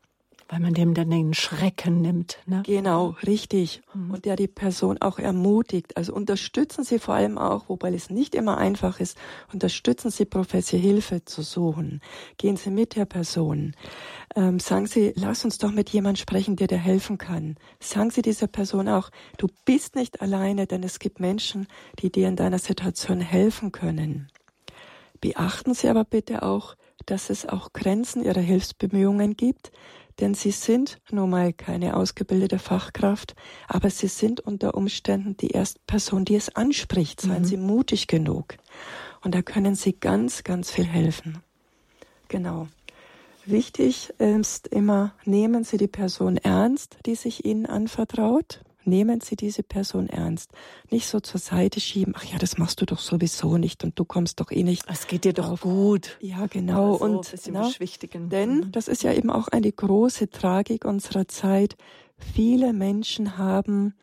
Weil 0.52 0.60
man 0.60 0.74
dem 0.74 0.94
dann 0.94 1.10
den 1.10 1.34
Schrecken 1.34 2.02
nimmt. 2.02 2.40
Ne? 2.46 2.62
Genau, 2.66 3.16
richtig. 3.26 3.82
Mhm. 3.94 4.12
Und 4.12 4.26
der 4.26 4.36
die 4.36 4.50
Person 4.50 4.98
auch 5.02 5.18
ermutigt. 5.18 5.96
Also 5.96 6.14
unterstützen 6.14 6.84
Sie 6.84 7.00
vor 7.00 7.14
allem 7.14 7.38
auch, 7.38 7.70
wobei 7.70 7.94
es 7.94 8.10
nicht 8.10 8.36
immer 8.36 8.58
einfach 8.58 9.00
ist, 9.00 9.18
unterstützen 9.54 10.12
Sie 10.12 10.26
professionelle 10.26 10.92
Hilfe 10.92 11.24
zu 11.24 11.42
suchen. 11.42 12.02
Gehen 12.36 12.58
Sie 12.58 12.70
mit 12.70 12.98
der 12.98 13.06
Person. 13.06 13.78
Ähm, 14.36 14.60
sagen 14.60 14.88
Sie, 14.88 15.14
lass 15.16 15.46
uns 15.46 15.58
doch 15.58 15.72
mit 15.72 15.90
jemand 15.92 16.20
sprechen, 16.20 16.58
der 16.58 16.68
dir 16.68 16.78
helfen 16.78 17.18
kann. 17.18 17.56
Sagen 17.80 18.10
Sie 18.12 18.22
dieser 18.22 18.48
Person 18.48 18.90
auch, 18.90 19.10
du 19.38 19.48
bist 19.64 19.96
nicht 19.96 20.22
alleine, 20.22 20.68
denn 20.68 20.84
es 20.84 21.00
gibt 21.00 21.22
Menschen, 21.22 21.66
die 22.00 22.12
dir 22.12 22.28
in 22.28 22.36
deiner 22.36 22.60
Situation 22.60 23.22
helfen 23.22 23.72
können. 23.72 24.28
Beachten 25.22 25.74
Sie 25.74 25.88
aber 25.88 26.04
bitte 26.04 26.44
auch, 26.44 26.76
dass 27.06 27.30
es 27.30 27.48
auch 27.48 27.74
Grenzen 27.74 28.24
Ihrer 28.24 28.42
Hilfsbemühungen 28.42 29.36
gibt, 29.38 29.72
denn 30.20 30.34
Sie 30.34 30.52
sind 30.52 31.00
nun 31.12 31.30
mal 31.30 31.54
keine 31.54 31.96
ausgebildete 31.96 32.60
Fachkraft, 32.60 33.36
aber 33.68 33.90
Sie 33.90 34.08
sind 34.08 34.40
unter 34.40 34.76
Umständen 34.76 35.38
die 35.38 35.50
erste 35.50 35.80
Person, 35.88 36.26
die 36.26 36.36
es 36.36 36.56
anspricht. 36.56 37.22
Seien 37.22 37.44
mhm. 37.44 37.46
Sie 37.46 37.58
mutig 37.58 38.08
genug. 38.08 38.58
Und 39.24 39.36
da 39.36 39.42
können 39.42 39.76
Sie 39.76 39.94
ganz, 39.94 40.44
ganz 40.44 40.72
viel 40.72 40.86
helfen. 40.86 41.40
Genau. 42.28 42.68
Wichtig 43.46 44.14
ist 44.20 44.68
immer, 44.68 45.16
nehmen 45.26 45.64
Sie 45.64 45.78
die 45.78 45.88
Person 45.88 46.38
ernst, 46.38 46.98
die 47.06 47.16
sich 47.16 47.46
Ihnen 47.46 47.66
anvertraut 47.66 48.62
nehmen 48.84 49.22
Sie 49.22 49.36
diese 49.36 49.64
Person 49.64 50.08
ernst. 50.08 50.52
Nicht 50.90 51.08
so 51.08 51.20
zur 51.20 51.40
Seite 51.40 51.80
schieben, 51.80 52.14
ach 52.16 52.24
ja, 52.24 52.38
das 52.38 52.58
machst 52.58 52.82
du 52.82 52.86
doch 52.86 53.00
sowieso 53.00 53.58
nicht 53.58 53.84
und 53.84 53.98
du 53.98 54.06
kommst 54.06 54.40
doch 54.40 54.52
eh 54.52 54.64
nicht. 54.64 54.84
Es 54.88 55.08
geht 55.08 55.26
dir 55.26 55.34
doch 55.34 55.52
auf. 55.52 55.62
gut. 55.62 56.18
Ja, 56.22 56.48
genau. 56.48 56.94
Also 56.94 57.06
und 57.06 57.34
na, 57.52 57.70
denn 58.30 58.56
mhm. 58.56 58.72
das 58.72 58.88
ist 58.88 59.04
ja 59.04 59.14
eben 59.14 59.30
auch 59.30 59.48
eine 59.48 59.72
große 59.72 60.30
Tragik 60.30 60.86
unserer 60.86 61.28
Zeit. 61.28 61.76
Viele 62.18 62.74
Menschen 62.74 63.38
haben 63.38 63.96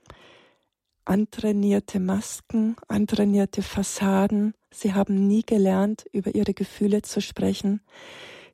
antrainierte 1.05 2.01
Masken, 2.01 2.77
antrainierte 2.87 3.63
Fassaden. 3.63 4.55
Sie 4.71 4.93
haben 4.93 5.27
nie 5.27 5.43
gelernt, 5.43 6.05
über 6.13 6.35
ihre 6.35 6.53
Gefühle 6.53 7.03
zu 7.03 7.21
sprechen. 7.21 7.81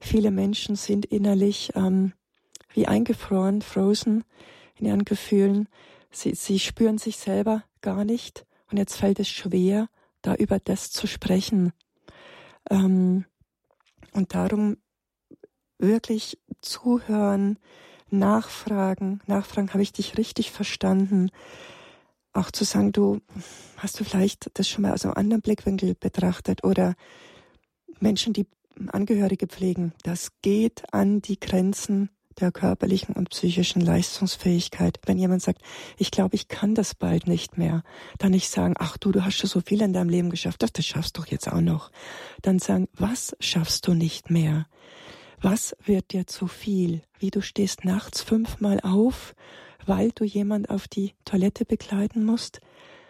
Viele 0.00 0.30
Menschen 0.30 0.76
sind 0.76 1.06
innerlich 1.06 1.72
ähm, 1.74 2.12
wie 2.72 2.86
eingefroren, 2.86 3.62
frozen 3.62 4.24
in 4.78 4.86
ihren 4.86 5.04
Gefühlen. 5.04 5.68
Sie, 6.14 6.34
sie 6.34 6.58
spüren 6.58 6.98
sich 6.98 7.16
selber 7.16 7.64
gar 7.80 8.04
nicht 8.04 8.46
und 8.70 8.78
jetzt 8.78 8.96
fällt 8.96 9.20
es 9.20 9.28
schwer, 9.28 9.88
da 10.22 10.34
über 10.34 10.58
das 10.58 10.90
zu 10.90 11.06
sprechen. 11.06 11.72
Ähm, 12.70 13.24
und 14.12 14.34
darum 14.34 14.76
wirklich 15.78 16.38
zuhören, 16.60 17.58
nachfragen, 18.10 19.20
nachfragen, 19.26 19.70
habe 19.70 19.82
ich 19.82 19.92
dich 19.92 20.16
richtig 20.16 20.50
verstanden? 20.50 21.30
Auch 22.32 22.50
zu 22.50 22.64
sagen, 22.64 22.92
du, 22.92 23.20
hast 23.76 23.98
du 23.98 24.04
vielleicht 24.04 24.50
das 24.54 24.68
schon 24.68 24.82
mal 24.82 24.92
aus 24.92 25.04
einem 25.04 25.14
anderen 25.14 25.42
Blickwinkel 25.42 25.94
betrachtet 25.94 26.64
oder 26.64 26.94
Menschen, 28.00 28.32
die 28.32 28.46
Angehörige 28.88 29.46
pflegen, 29.46 29.92
das 30.02 30.32
geht 30.42 30.82
an 30.92 31.22
die 31.22 31.38
Grenzen 31.38 32.10
der 32.40 32.52
körperlichen 32.52 33.14
und 33.14 33.30
psychischen 33.30 33.80
Leistungsfähigkeit. 33.80 34.98
Wenn 35.06 35.18
jemand 35.18 35.42
sagt, 35.42 35.62
ich 35.98 36.10
glaube, 36.10 36.34
ich 36.34 36.48
kann 36.48 36.74
das 36.74 36.94
bald 36.94 37.26
nicht 37.26 37.58
mehr, 37.58 37.82
dann 38.18 38.32
nicht 38.32 38.48
sagen, 38.48 38.74
ach 38.78 38.96
du, 38.96 39.12
du 39.12 39.24
hast 39.24 39.36
schon 39.36 39.50
so 39.50 39.60
viel 39.60 39.82
in 39.82 39.92
deinem 39.92 40.08
Leben 40.08 40.30
geschafft, 40.30 40.62
das, 40.62 40.72
das 40.72 40.86
schaffst 40.86 41.16
du 41.16 41.22
jetzt 41.28 41.50
auch 41.50 41.60
noch. 41.60 41.90
Dann 42.42 42.58
sagen, 42.58 42.88
was 42.94 43.36
schaffst 43.40 43.86
du 43.86 43.94
nicht 43.94 44.30
mehr? 44.30 44.66
Was 45.40 45.76
wird 45.84 46.12
dir 46.12 46.26
zu 46.26 46.46
viel? 46.46 47.02
Wie 47.18 47.30
du 47.30 47.42
stehst 47.42 47.84
nachts 47.84 48.22
fünfmal 48.22 48.80
auf, 48.80 49.34
weil 49.84 50.10
du 50.12 50.24
jemand 50.24 50.70
auf 50.70 50.88
die 50.88 51.14
Toilette 51.24 51.64
begleiten 51.64 52.24
musst? 52.24 52.60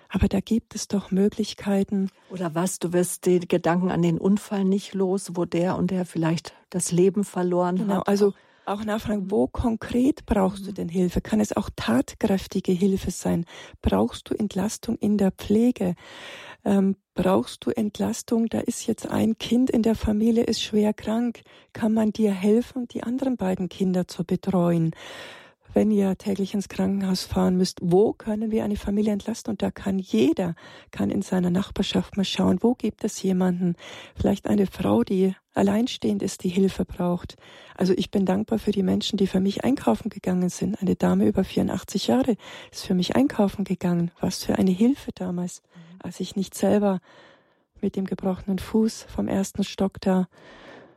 Aber 0.08 0.28
da 0.28 0.38
gibt 0.38 0.76
es 0.76 0.86
doch 0.86 1.10
Möglichkeiten. 1.10 2.08
Oder 2.30 2.54
was, 2.54 2.78
du 2.78 2.92
wirst 2.92 3.26
die 3.26 3.40
Gedanken 3.40 3.90
an 3.90 4.00
den 4.00 4.18
Unfall 4.18 4.64
nicht 4.64 4.94
los, 4.94 5.32
wo 5.34 5.44
der 5.44 5.76
und 5.76 5.90
der 5.90 6.04
vielleicht 6.04 6.54
das 6.70 6.92
Leben 6.92 7.24
verloren 7.24 7.76
genau, 7.76 7.96
hat. 7.96 8.08
Also 8.08 8.32
auch 8.66 8.84
nachfragen, 8.84 9.30
wo 9.30 9.46
konkret 9.46 10.26
brauchst 10.26 10.66
du 10.66 10.72
denn 10.72 10.88
Hilfe? 10.88 11.20
Kann 11.20 11.40
es 11.40 11.56
auch 11.56 11.70
tatkräftige 11.74 12.72
Hilfe 12.72 13.10
sein? 13.10 13.44
Brauchst 13.82 14.30
du 14.30 14.34
Entlastung 14.34 14.96
in 14.96 15.18
der 15.18 15.30
Pflege? 15.30 15.94
Ähm, 16.64 16.96
brauchst 17.14 17.66
du 17.66 17.70
Entlastung? 17.70 18.46
Da 18.46 18.60
ist 18.60 18.86
jetzt 18.86 19.08
ein 19.08 19.38
Kind 19.38 19.70
in 19.70 19.82
der 19.82 19.94
Familie, 19.94 20.44
ist 20.44 20.62
schwer 20.62 20.92
krank. 20.92 21.42
Kann 21.72 21.92
man 21.92 22.12
dir 22.12 22.32
helfen, 22.32 22.88
die 22.88 23.02
anderen 23.02 23.36
beiden 23.36 23.68
Kinder 23.68 24.08
zu 24.08 24.24
betreuen? 24.24 24.92
Wenn 25.74 25.90
ihr 25.90 26.16
täglich 26.16 26.54
ins 26.54 26.68
Krankenhaus 26.68 27.24
fahren 27.24 27.56
müsst, 27.56 27.78
wo 27.82 28.12
können 28.12 28.50
wir 28.50 28.64
eine 28.64 28.76
Familie 28.76 29.12
entlasten? 29.12 29.50
Und 29.50 29.62
da 29.62 29.70
kann 29.70 29.98
jeder, 29.98 30.54
kann 30.90 31.10
in 31.10 31.22
seiner 31.22 31.50
Nachbarschaft 31.50 32.16
mal 32.16 32.24
schauen, 32.24 32.58
wo 32.62 32.74
gibt 32.74 33.04
es 33.04 33.22
jemanden, 33.22 33.76
vielleicht 34.16 34.46
eine 34.46 34.66
Frau, 34.66 35.02
die 35.02 35.34
alleinstehend 35.52 36.22
ist, 36.22 36.44
die 36.44 36.48
Hilfe 36.48 36.84
braucht. 36.84 37.36
Also 37.76 37.92
ich 37.96 38.10
bin 38.10 38.24
dankbar 38.24 38.58
für 38.58 38.72
die 38.72 38.82
Menschen, 38.82 39.16
die 39.16 39.26
für 39.26 39.40
mich 39.40 39.64
einkaufen 39.64 40.08
gegangen 40.08 40.48
sind. 40.48 40.80
Eine 40.80 40.96
Dame 40.96 41.26
über 41.26 41.44
84 41.44 42.06
Jahre 42.06 42.36
ist 42.72 42.86
für 42.86 42.94
mich 42.94 43.16
einkaufen 43.16 43.64
gegangen. 43.64 44.10
Was 44.20 44.44
für 44.44 44.56
eine 44.56 44.70
Hilfe 44.70 45.10
damals, 45.14 45.62
als 45.98 46.20
ich 46.20 46.36
nicht 46.36 46.54
selber 46.54 47.00
mit 47.80 47.96
dem 47.96 48.06
gebrochenen 48.06 48.58
Fuß 48.58 49.06
vom 49.08 49.28
ersten 49.28 49.64
Stock 49.64 50.00
da 50.00 50.28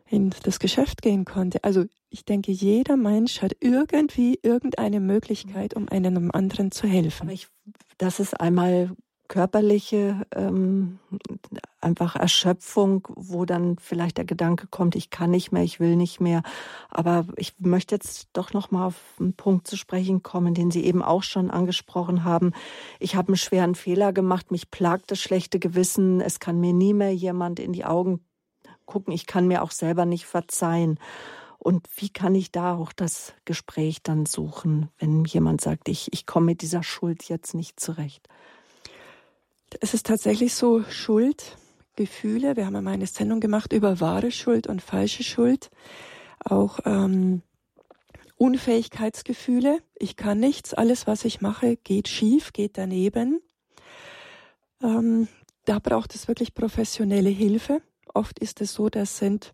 in 0.10 0.34
das 0.44 0.60
Geschäft 0.60 1.02
gehen 1.02 1.26
konnte. 1.26 1.64
Also 1.64 1.86
ich 2.10 2.26
denke, 2.26 2.52
jeder 2.52 2.98
Mensch 2.98 3.42
hat 3.42 3.56
irgendwie 3.60 4.40
irgendeine 4.42 5.00
Möglichkeit, 5.00 5.74
um 5.74 5.90
einem 5.90 6.32
anderen 6.32 6.72
zu 6.72 6.88
helfen. 6.88 7.24
Aber 7.24 7.34
ich, 7.34 7.48
das 7.98 8.20
ist 8.20 8.40
einmal 8.40 8.92
körperliche 9.28 10.26
ähm, 10.34 11.00
einfach 11.82 12.16
Erschöpfung, 12.16 13.08
wo 13.16 13.46
dann 13.46 13.78
vielleicht 13.80 14.18
der 14.18 14.26
Gedanke 14.26 14.68
kommt, 14.68 14.96
ich 14.96 15.10
kann 15.10 15.32
nicht 15.32 15.52
mehr, 15.52 15.64
ich 15.64 15.80
will 15.80 15.96
nicht 15.96 16.20
mehr. 16.20 16.44
Aber 16.90 17.26
ich 17.36 17.54
möchte 17.60 17.96
jetzt 17.96 18.30
doch 18.34 18.54
noch 18.54 18.72
mal 18.72 18.88
auf 18.88 18.96
einen 19.20 19.34
Punkt 19.34 19.68
zu 19.68 19.76
sprechen 19.76 20.24
kommen, 20.24 20.54
den 20.54 20.72
Sie 20.72 20.86
eben 20.86 21.02
auch 21.02 21.24
schon 21.24 21.52
angesprochen 21.52 22.24
haben. 22.24 22.54
Ich 23.00 23.16
habe 23.16 23.30
einen 23.30 23.38
schweren 23.38 23.76
Fehler 23.76 24.14
gemacht, 24.14 24.52
mich 24.52 24.72
plagt 24.72 25.12
das 25.12 25.20
schlechte 25.20 25.60
Gewissen, 25.60 26.22
es 26.22 26.40
kann 26.40 26.60
mir 26.60 26.74
nie 26.74 26.94
mehr 26.94 27.14
jemand 27.14 27.60
in 27.60 27.74
die 27.74 27.86
Augen 27.86 28.22
gucken, 28.88 29.14
ich 29.14 29.28
kann 29.28 29.48
mir 29.48 29.62
auch 29.62 29.72
selber 29.72 30.06
nicht 30.06 30.26
verzeihen. 30.26 31.00
Und 31.60 31.88
wie 31.96 32.10
kann 32.10 32.34
ich 32.34 32.52
da 32.52 32.76
auch 32.76 32.92
das 32.92 33.34
Gespräch 33.46 34.02
dann 34.02 34.26
suchen, 34.26 34.90
wenn 34.98 35.26
jemand 35.26 35.62
sagt, 35.62 35.90
ich, 35.90 36.12
ich 36.14 36.26
komme 36.26 36.48
mit 36.48 36.62
dieser 36.62 36.82
Schuld 36.82 37.24
jetzt 37.26 37.54
nicht 37.54 37.80
zurecht? 37.80 38.28
Es 39.82 39.94
ist 39.94 40.08
tatsächlich 40.08 40.56
so, 40.56 40.84
Schuld, 40.84 41.58
Gefühle, 41.96 42.56
wir 42.56 42.66
haben 42.66 42.76
einmal 42.76 42.94
eine 42.94 43.08
Sendung 43.08 43.40
gemacht 43.40 43.74
über 43.74 44.00
wahre 44.00 44.32
Schuld 44.32 44.68
und 44.68 44.82
falsche 44.82 45.24
Schuld, 45.24 45.70
auch 46.40 46.80
ähm, 46.86 47.42
Unfähigkeitsgefühle, 48.38 49.80
ich 49.96 50.16
kann 50.16 50.40
nichts, 50.40 50.74
alles 50.74 51.08
was 51.08 51.26
ich 51.26 51.42
mache 51.42 51.76
geht 51.76 52.08
schief, 52.08 52.54
geht 52.54 52.78
daneben. 52.78 53.42
Ähm, 54.82 55.28
da 55.66 55.80
braucht 55.80 56.14
es 56.16 56.28
wirklich 56.28 56.54
professionelle 56.54 57.30
Hilfe. 57.30 57.82
Oft 58.18 58.40
ist 58.40 58.62
es 58.62 58.74
so, 58.74 58.90
das 58.90 59.18
sind 59.18 59.54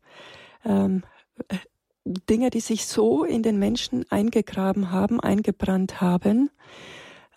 ähm, 0.63 1.03
äh, 1.49 1.57
Dinge, 2.05 2.49
die 2.49 2.61
sich 2.61 2.85
so 2.85 3.25
in 3.25 3.43
den 3.43 3.59
Menschen 3.59 4.05
eingegraben 4.09 4.89
haben, 4.89 5.19
eingebrannt 5.19 5.99
haben. 5.99 6.49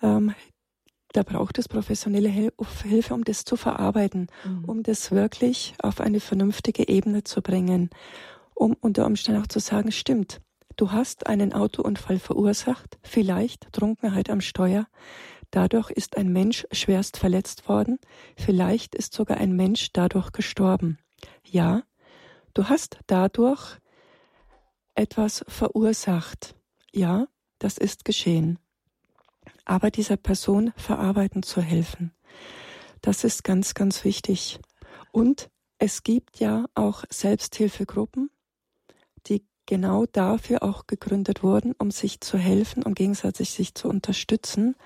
Ähm, 0.03 0.35
da 1.13 1.25
braucht 1.25 1.59
es 1.59 1.67
professionelle 1.67 2.29
Hilfe, 2.29 3.15
um 3.15 3.25
das 3.25 3.45
zu 3.45 3.57
verarbeiten, 3.57 4.29
mhm. 4.45 4.65
um 4.67 4.83
das 4.83 5.11
wirklich 5.11 5.75
auf 5.83 6.01
eine 6.01 6.21
vernünftige 6.21 6.89
Ebene 6.89 7.25
zu 7.25 7.43
bringen, 7.43 7.91
um 8.55 8.77
unter 8.81 9.07
Umständen 9.07 9.43
auch 9.43 9.47
zu 9.47 9.59
sagen, 9.59 9.91
stimmt, 9.91 10.41
du 10.77 10.93
hast 10.93 11.27
einen 11.27 11.53
Autounfall 11.53 12.19
verursacht, 12.19 12.99
vielleicht 13.03 13.73
Trunkenheit 13.73 14.31
am 14.31 14.41
Steuer, 14.41 14.87
dadurch 15.51 15.91
ist 15.91 16.17
ein 16.17 16.33
Mensch 16.33 16.67
schwerst 16.71 17.17
verletzt 17.17 17.69
worden, 17.69 17.99
vielleicht 18.37 18.95
ist 18.95 19.13
sogar 19.15 19.39
ein 19.39 19.57
Mensch 19.57 19.89
dadurch 19.93 20.33
gestorben. 20.33 20.99
Ja, 21.45 21.83
du 22.55 22.69
hast 22.69 22.99
dadurch 23.07 23.79
etwas 24.95 25.45
verursacht. 25.49 26.55
Ja, 26.93 27.29
das 27.59 27.79
ist 27.79 28.05
geschehen. 28.05 28.59
Aber 29.65 29.91
dieser 29.91 30.17
Person 30.17 30.73
verarbeiten 30.77 31.43
zu 31.43 31.61
helfen, 31.61 32.13
das 33.03 33.25
ist 33.25 33.45
ganz, 33.45 33.75
ganz 33.75 34.05
wichtig. 34.05 34.59
Und 35.13 35.51
es 35.79 36.03
gibt 36.03 36.41
ja 36.41 36.67
auch 36.75 37.05
Selbsthilfegruppen, 37.11 38.31
die 39.27 39.45
genau 39.67 40.07
dafür 40.07 40.63
auch 40.63 40.87
gegründet 40.87 41.43
wurden, 41.43 41.75
um 41.79 41.91
sich 41.91 42.21
zu 42.21 42.39
helfen, 42.39 42.83
um 42.83 42.95
gegenseitig 42.95 43.51
sich 43.51 43.75
zu 43.75 43.89
unterstützen, 43.89 44.77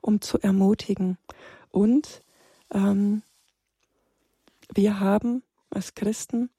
um 0.00 0.20
zu 0.20 0.38
ermutigen. 0.38 1.18
Und 1.70 2.22
ähm, 2.72 3.22
wir 4.72 5.00
haben 5.00 5.42
als 5.70 5.94
Christen 5.94 6.50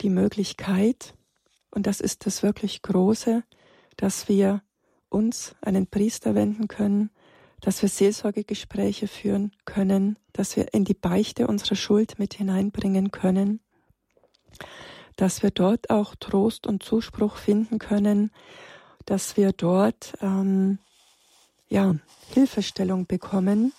die 0.00 0.10
Möglichkeit, 0.10 1.14
und 1.70 1.86
das 1.86 2.00
ist 2.00 2.26
das 2.26 2.42
wirklich 2.42 2.82
Große, 2.82 3.44
dass 3.96 4.28
wir 4.28 4.62
uns 5.08 5.54
den 5.64 5.86
Priester 5.86 6.34
wenden 6.34 6.68
können, 6.68 7.10
dass 7.60 7.80
wir 7.82 7.88
Seelsorgegespräche 7.88 9.06
führen 9.06 9.52
können, 9.64 10.18
dass 10.32 10.56
wir 10.56 10.74
in 10.74 10.84
die 10.84 10.94
Beichte 10.94 11.46
unsere 11.46 11.76
Schuld 11.76 12.18
mit 12.18 12.34
hineinbringen 12.34 13.10
können, 13.10 13.60
dass 15.16 15.42
wir 15.42 15.50
dort 15.50 15.90
auch 15.90 16.14
Trost 16.16 16.66
und 16.66 16.82
Zuspruch 16.82 17.36
finden 17.36 17.78
können, 17.78 18.32
dass 19.04 19.36
wir 19.36 19.52
dort 19.52 20.14
ähm, 20.20 20.78
ja, 21.68 21.94
Hilfestellung 22.32 23.06
bekommen, 23.06 23.72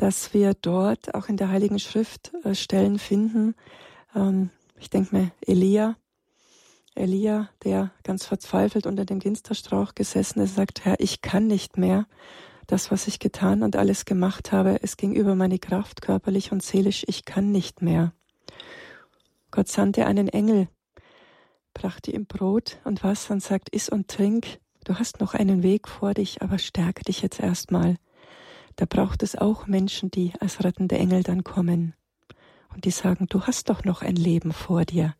dass 0.00 0.32
wir 0.32 0.54
dort 0.54 1.14
auch 1.14 1.28
in 1.28 1.36
der 1.36 1.50
Heiligen 1.50 1.78
Schrift 1.78 2.32
äh, 2.44 2.54
Stellen 2.54 2.98
finden. 2.98 3.54
Ähm, 4.16 4.48
ich 4.78 4.88
denke 4.88 5.14
mir, 5.14 5.30
Elia, 5.46 5.94
Elia, 6.94 7.50
der 7.64 7.90
ganz 8.02 8.24
verzweifelt 8.24 8.86
unter 8.86 9.04
dem 9.04 9.18
Ginsterstrauch 9.18 9.94
gesessen 9.94 10.40
ist, 10.40 10.54
sagt, 10.54 10.86
Herr, 10.86 10.98
ich 11.00 11.20
kann 11.20 11.46
nicht 11.46 11.76
mehr. 11.76 12.06
Das, 12.66 12.90
was 12.90 13.08
ich 13.08 13.18
getan 13.18 13.62
und 13.62 13.76
alles 13.76 14.06
gemacht 14.06 14.52
habe, 14.52 14.82
es 14.82 14.96
ging 14.96 15.12
über 15.12 15.34
meine 15.34 15.58
Kraft, 15.58 16.00
körperlich 16.00 16.50
und 16.50 16.62
seelisch, 16.62 17.04
ich 17.06 17.26
kann 17.26 17.52
nicht 17.52 17.82
mehr. 17.82 18.14
Gott 19.50 19.68
sandte 19.68 20.06
einen 20.06 20.28
Engel, 20.28 20.68
brachte 21.74 22.10
ihm 22.10 22.24
Brot 22.24 22.78
und 22.84 23.04
Wasser 23.04 23.34
und 23.34 23.42
sagt, 23.42 23.68
iss 23.68 23.90
und 23.90 24.08
trink, 24.08 24.60
du 24.84 24.94
hast 24.94 25.20
noch 25.20 25.34
einen 25.34 25.62
Weg 25.62 25.88
vor 25.88 26.14
dich, 26.14 26.40
aber 26.40 26.56
stärke 26.56 27.04
dich 27.04 27.20
jetzt 27.20 27.40
erstmal. 27.40 27.96
Da 28.76 28.86
braucht 28.86 29.22
es 29.22 29.36
auch 29.36 29.66
Menschen, 29.66 30.10
die 30.10 30.32
als 30.40 30.64
rettende 30.64 30.96
Engel 30.96 31.22
dann 31.22 31.44
kommen 31.44 31.94
und 32.74 32.84
die 32.84 32.90
sagen, 32.90 33.26
du 33.28 33.42
hast 33.42 33.68
doch 33.68 33.84
noch 33.84 34.02
ein 34.02 34.16
Leben 34.16 34.52
vor 34.52 34.84
dir. 34.84 35.14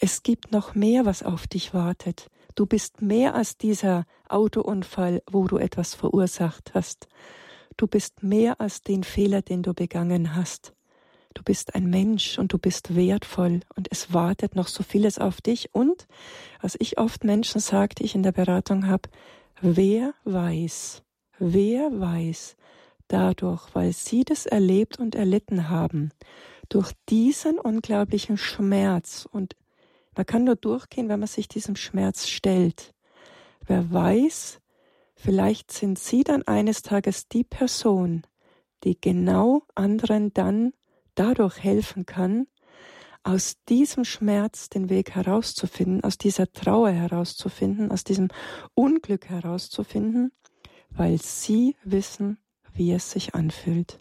Es 0.00 0.22
gibt 0.22 0.52
noch 0.52 0.74
mehr, 0.74 1.06
was 1.06 1.22
auf 1.22 1.46
dich 1.46 1.74
wartet. 1.74 2.28
Du 2.54 2.66
bist 2.66 3.02
mehr 3.02 3.34
als 3.34 3.56
dieser 3.56 4.04
Autounfall, 4.28 5.22
wo 5.30 5.46
du 5.46 5.58
etwas 5.58 5.94
verursacht 5.94 6.74
hast. 6.74 7.08
Du 7.76 7.86
bist 7.86 8.22
mehr 8.22 8.60
als 8.60 8.82
den 8.82 9.04
Fehler, 9.04 9.42
den 9.42 9.62
du 9.62 9.72
begangen 9.72 10.34
hast. 10.34 10.74
Du 11.34 11.42
bist 11.42 11.74
ein 11.74 11.86
Mensch 11.86 12.38
und 12.38 12.52
du 12.52 12.58
bist 12.58 12.94
wertvoll 12.94 13.60
und 13.74 13.88
es 13.90 14.12
wartet 14.12 14.54
noch 14.54 14.68
so 14.68 14.82
vieles 14.82 15.18
auf 15.18 15.40
dich. 15.40 15.74
Und, 15.74 16.06
was 16.60 16.76
ich 16.78 16.98
oft 16.98 17.24
Menschen 17.24 17.60
sage, 17.60 17.94
die 17.94 18.04
ich 18.04 18.14
in 18.14 18.22
der 18.22 18.32
Beratung 18.32 18.86
habe, 18.86 19.08
wer 19.60 20.12
weiß, 20.24 21.02
wer 21.42 21.90
weiß, 21.98 22.56
dadurch, 23.08 23.74
weil 23.74 23.92
sie 23.92 24.24
das 24.24 24.46
erlebt 24.46 24.98
und 24.98 25.14
erlitten 25.14 25.68
haben, 25.68 26.12
durch 26.68 26.92
diesen 27.08 27.58
unglaublichen 27.58 28.38
Schmerz 28.38 29.28
und 29.30 29.56
man 30.16 30.26
kann 30.26 30.44
nur 30.44 30.56
durchgehen, 30.56 31.08
wenn 31.08 31.20
man 31.20 31.26
sich 31.26 31.48
diesem 31.48 31.74
Schmerz 31.74 32.28
stellt. 32.28 32.94
Wer 33.66 33.90
weiß, 33.90 34.60
vielleicht 35.14 35.72
sind 35.72 35.98
Sie 35.98 36.22
dann 36.22 36.42
eines 36.42 36.82
Tages 36.82 37.28
die 37.28 37.44
Person, 37.44 38.22
die 38.84 39.00
genau 39.00 39.62
anderen 39.74 40.32
dann 40.34 40.72
dadurch 41.14 41.58
helfen 41.62 42.06
kann, 42.06 42.46
aus 43.22 43.56
diesem 43.68 44.04
Schmerz 44.04 44.68
den 44.68 44.90
Weg 44.90 45.14
herauszufinden, 45.14 46.02
aus 46.04 46.18
dieser 46.18 46.52
Trauer 46.52 46.90
herauszufinden, 46.90 47.90
aus 47.90 48.04
diesem 48.04 48.28
Unglück 48.74 49.28
herauszufinden, 49.28 50.32
weil 50.96 51.20
sie 51.20 51.76
wissen, 51.84 52.38
wie 52.74 52.92
es 52.92 53.10
sich 53.10 53.34
anfühlt. 53.34 53.98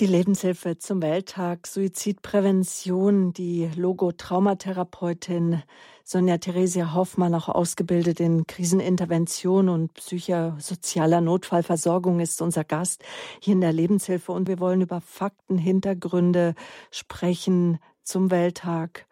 Die 0.00 0.06
Lebenshilfe 0.06 0.78
zum 0.78 1.02
Welttag 1.02 1.66
Suizidprävention, 1.66 3.34
die 3.34 3.68
Logo-Traumatherapeutin 3.76 5.62
Sonja 6.04 6.38
Theresia 6.38 6.94
Hoffmann, 6.94 7.34
auch 7.34 7.50
ausgebildet 7.50 8.18
in 8.18 8.46
Krisenintervention 8.46 9.68
und 9.68 9.92
psychosozialer 9.92 11.20
Notfallversorgung, 11.20 12.18
ist 12.20 12.40
unser 12.40 12.64
Gast 12.64 13.04
hier 13.40 13.52
in 13.52 13.60
der 13.60 13.74
Lebenshilfe. 13.74 14.32
Und 14.32 14.48
wir 14.48 14.58
wollen 14.58 14.80
über 14.80 15.02
Fakten, 15.02 15.58
Hintergründe 15.58 16.54
sprechen 16.90 17.78
zum 18.02 18.30
Welttag. 18.30 19.06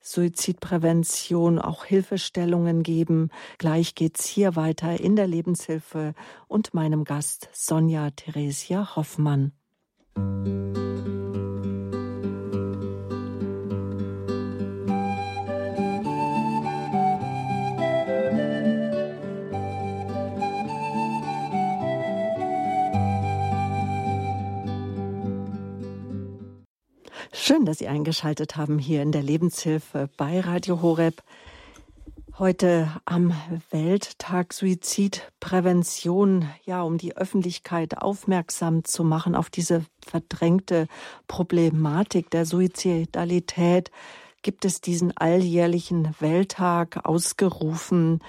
Suizidprävention, 0.00 1.58
auch 1.58 1.84
Hilfestellungen 1.84 2.82
geben. 2.82 3.30
Gleich 3.58 3.94
geht's 3.94 4.26
hier 4.26 4.56
weiter 4.56 4.98
in 4.98 5.16
der 5.16 5.26
Lebenshilfe 5.26 6.14
und 6.48 6.74
meinem 6.74 7.04
Gast 7.04 7.48
Sonja 7.52 8.10
Theresia 8.10 8.96
Hoffmann. 8.96 9.52
Schön, 27.50 27.64
dass 27.64 27.78
Sie 27.78 27.88
eingeschaltet 27.88 28.56
haben 28.56 28.78
hier 28.78 29.02
in 29.02 29.10
der 29.10 29.24
Lebenshilfe 29.24 30.08
bei 30.16 30.38
Radio 30.38 30.82
Horeb. 30.82 31.20
Heute 32.38 32.92
am 33.06 33.34
Welttag 33.72 34.52
Suizidprävention, 34.52 36.48
ja, 36.64 36.82
um 36.82 36.96
die 36.96 37.16
Öffentlichkeit 37.16 37.98
aufmerksam 37.98 38.84
zu 38.84 39.02
machen 39.02 39.34
auf 39.34 39.50
diese 39.50 39.84
verdrängte 40.06 40.86
Problematik 41.26 42.30
der 42.30 42.46
Suizidalität, 42.46 43.90
gibt 44.42 44.64
es 44.64 44.80
diesen 44.80 45.16
alljährlichen 45.16 46.14
Welttag 46.20 47.04
ausgerufen 47.04 48.20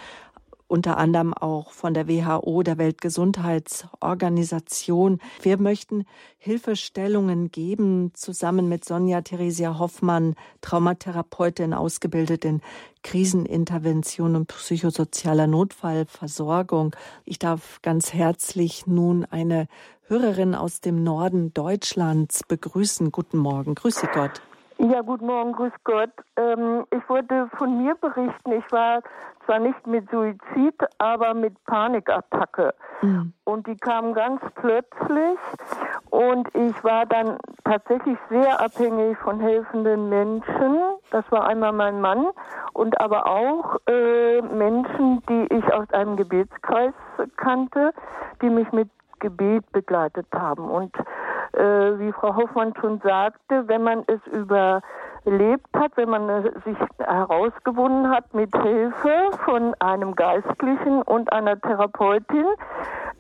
unter 0.72 0.97
anderem 0.97 1.34
auch 1.34 1.72
von 1.72 1.93
der 1.93 2.07
WHO, 2.07 2.63
der 2.63 2.78
Weltgesundheitsorganisation. 2.78 5.19
Wir 5.41 5.57
möchten 5.57 6.05
Hilfestellungen 6.38 7.51
geben, 7.51 8.11
zusammen 8.13 8.69
mit 8.69 8.86
Sonja 8.86 9.19
Theresia 9.22 9.78
Hoffmann, 9.78 10.36
Traumatherapeutin, 10.61 11.74
ausgebildet 11.74 12.45
in 12.45 12.61
Krisenintervention 13.03 14.38
und 14.38 14.47
psychosozialer 14.47 15.47
Notfallversorgung. 15.47 16.95
Ich 17.26 17.38
darf 17.38 17.82
ganz 17.82 18.13
herzlich 18.13 18.88
nun 18.88 19.26
eine 19.26 19.67
Hörerin 20.07 20.55
aus 20.55 20.80
dem 20.80 21.03
Norden 21.03 21.53
Deutschlands 21.53 22.45
begrüßen. 22.47 23.11
Guten 23.11 23.38
Morgen. 23.38 23.76
Grüße 23.76 24.07
Gott. 24.13 24.41
Ja, 24.84 25.01
guten 25.01 25.27
Morgen, 25.27 25.51
grüß 25.51 25.73
Gott. 25.84 26.09
Ähm, 26.38 26.88
ich 26.89 27.07
wollte 27.07 27.47
von 27.55 27.84
mir 27.84 27.93
berichten. 27.93 28.51
Ich 28.51 28.71
war 28.71 29.03
zwar 29.45 29.59
nicht 29.59 29.86
mit 29.86 30.09
Suizid, 30.09 30.73
aber 30.97 31.36
mit 31.36 31.53
Panikattacke. 31.65 32.73
Mhm. 33.03 33.32
Und 33.43 33.67
die 33.67 33.77
kam 33.77 34.15
ganz 34.15 34.41
plötzlich. 34.55 35.38
Und 36.09 36.47
ich 36.55 36.84
war 36.84 37.05
dann 37.05 37.38
tatsächlich 37.63 38.17
sehr 38.32 38.59
abhängig 38.59 39.19
von 39.19 39.39
helfenden 39.39 40.09
Menschen. 40.09 40.79
Das 41.11 41.32
war 41.32 41.45
einmal 41.45 41.73
mein 41.73 42.01
Mann 42.01 42.25
und 42.73 42.99
aber 42.99 43.27
auch 43.27 43.77
äh, 43.88 44.41
Menschen, 44.41 45.21
die 45.29 45.45
ich 45.53 45.73
aus 45.73 45.91
einem 45.91 46.17
Gebetskreis 46.17 46.93
kannte, 47.38 47.93
die 48.41 48.49
mich 48.49 48.71
mit 48.71 48.89
Gebet 49.19 49.71
begleitet 49.71 50.25
haben. 50.34 50.69
Und 50.69 50.91
äh, 51.62 51.99
wie 51.99 52.12
Frau 52.12 52.36
Hoffmann 52.36 52.74
schon 52.80 52.99
sagte, 53.01 53.68
wenn 53.68 53.84
man 53.84 54.03
es 54.07 54.20
überlebt 54.28 55.68
hat, 55.76 55.95
wenn 55.95 56.09
man 56.09 56.43
sich 56.66 56.78
herausgewonnen 56.97 58.09
hat 58.09 58.34
mit 58.34 58.55
Hilfe 58.55 59.32
von 59.45 59.76
einem 59.80 60.16
Geistlichen 60.16 61.03
und 61.03 61.32
einer 61.32 61.59
Therapeutin, 61.62 62.45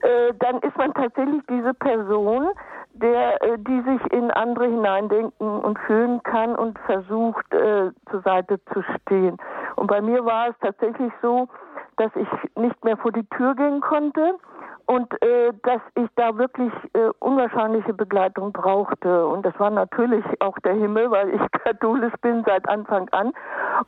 äh, 0.01 0.33
dann 0.39 0.59
ist 0.61 0.75
man 0.77 0.93
tatsächlich 0.93 1.43
diese 1.47 1.73
Person, 1.75 2.47
der, 2.93 3.41
äh, 3.43 3.57
die 3.59 3.81
sich 3.81 4.11
in 4.11 4.31
andere 4.31 4.65
hineindenken 4.65 5.59
und 5.59 5.77
fühlen 5.79 6.23
kann 6.23 6.55
und 6.55 6.79
versucht, 6.79 7.53
äh, 7.53 7.91
zur 8.09 8.21
Seite 8.21 8.59
zu 8.73 8.81
stehen. 8.81 9.37
Und 9.75 9.87
bei 9.87 10.01
mir 10.01 10.25
war 10.25 10.49
es 10.49 10.55
tatsächlich 10.61 11.13
so, 11.21 11.47
dass 11.97 12.11
ich 12.15 12.27
nicht 12.55 12.83
mehr 12.83 12.97
vor 12.97 13.11
die 13.11 13.25
Tür 13.29 13.53
gehen 13.53 13.81
konnte 13.81 14.35
und 14.91 15.09
äh, 15.23 15.53
dass 15.63 15.79
ich 15.95 16.09
da 16.17 16.37
wirklich 16.37 16.73
äh, 16.91 17.11
unwahrscheinliche 17.19 17.93
Begleitung 17.93 18.51
brauchte. 18.51 19.25
Und 19.25 19.45
das 19.45 19.57
war 19.57 19.69
natürlich 19.69 20.25
auch 20.41 20.59
der 20.59 20.73
Himmel, 20.73 21.09
weil 21.09 21.29
ich 21.29 21.41
katholisch 21.63 22.13
bin 22.21 22.43
seit 22.45 22.67
Anfang 22.67 23.07
an. 23.11 23.31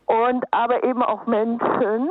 Und 0.06 0.46
aber 0.52 0.82
eben 0.86 1.04
auch 1.04 1.26
Menschen. 1.26 2.10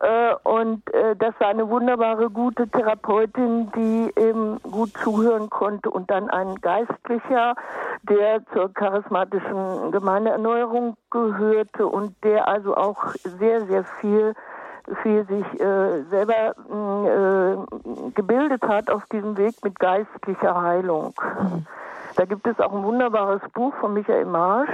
Äh, 0.00 0.34
und 0.42 0.92
äh, 0.92 1.14
das 1.14 1.38
war 1.38 1.50
eine 1.50 1.68
wunderbare, 1.68 2.30
gute 2.30 2.66
Therapeutin, 2.66 3.70
die 3.76 4.10
eben 4.20 4.60
gut 4.62 4.90
zuhören 4.98 5.48
konnte. 5.48 5.88
Und 5.90 6.10
dann 6.10 6.28
ein 6.28 6.56
Geistlicher, 6.56 7.54
der 8.02 8.44
zur 8.52 8.74
charismatischen 8.74 9.92
Gemeindeerneuerung 9.92 10.96
gehörte 11.12 11.86
und 11.86 12.16
der 12.24 12.48
also 12.48 12.76
auch 12.76 13.06
sehr, 13.38 13.66
sehr 13.66 13.84
viel 13.84 14.34
viel 15.02 15.26
sich 15.26 15.60
äh, 15.60 16.02
selber 16.10 16.54
mm, 16.68 17.06
äh, 17.06 18.10
gebildet 18.14 18.62
hat 18.62 18.90
auf 18.90 19.04
diesem 19.06 19.36
Weg 19.36 19.54
mit 19.62 19.78
geistlicher 19.78 20.60
Heilung. 20.60 21.14
Mhm. 21.40 21.66
Da 22.16 22.24
gibt 22.24 22.46
es 22.46 22.58
auch 22.60 22.72
ein 22.72 22.82
wunderbares 22.82 23.42
Buch 23.54 23.74
von 23.80 23.94
Michael 23.94 24.26
Marsch, 24.26 24.70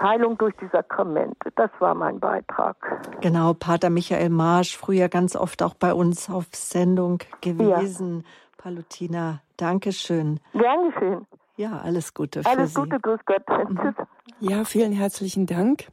Heilung 0.00 0.38
durch 0.38 0.54
die 0.56 0.68
Sakramente. 0.68 1.52
Das 1.54 1.70
war 1.78 1.94
mein 1.94 2.18
Beitrag. 2.18 2.76
Genau, 3.20 3.54
Pater 3.54 3.90
Michael 3.90 4.30
Marsch, 4.30 4.76
früher 4.76 5.08
ganz 5.08 5.36
oft 5.36 5.62
auch 5.62 5.74
bei 5.74 5.92
uns 5.92 6.30
auf 6.30 6.46
Sendung 6.52 7.18
gewesen. 7.40 8.20
Ja. 8.20 8.24
Palutina, 8.56 9.40
Dankeschön. 9.56 10.40
Gern 10.52 10.90
geschehen. 10.90 11.26
Ja, 11.56 11.80
alles 11.80 12.14
Gute 12.14 12.42
für 12.42 12.48
alles 12.48 12.74
Sie. 12.74 12.80
Alles 12.80 12.90
Gute, 12.90 13.00
grüß 13.00 13.20
Gott. 13.26 13.42
Mhm. 13.68 13.94
Ja, 14.40 14.64
vielen 14.64 14.92
herzlichen 14.92 15.46
Dank. 15.46 15.88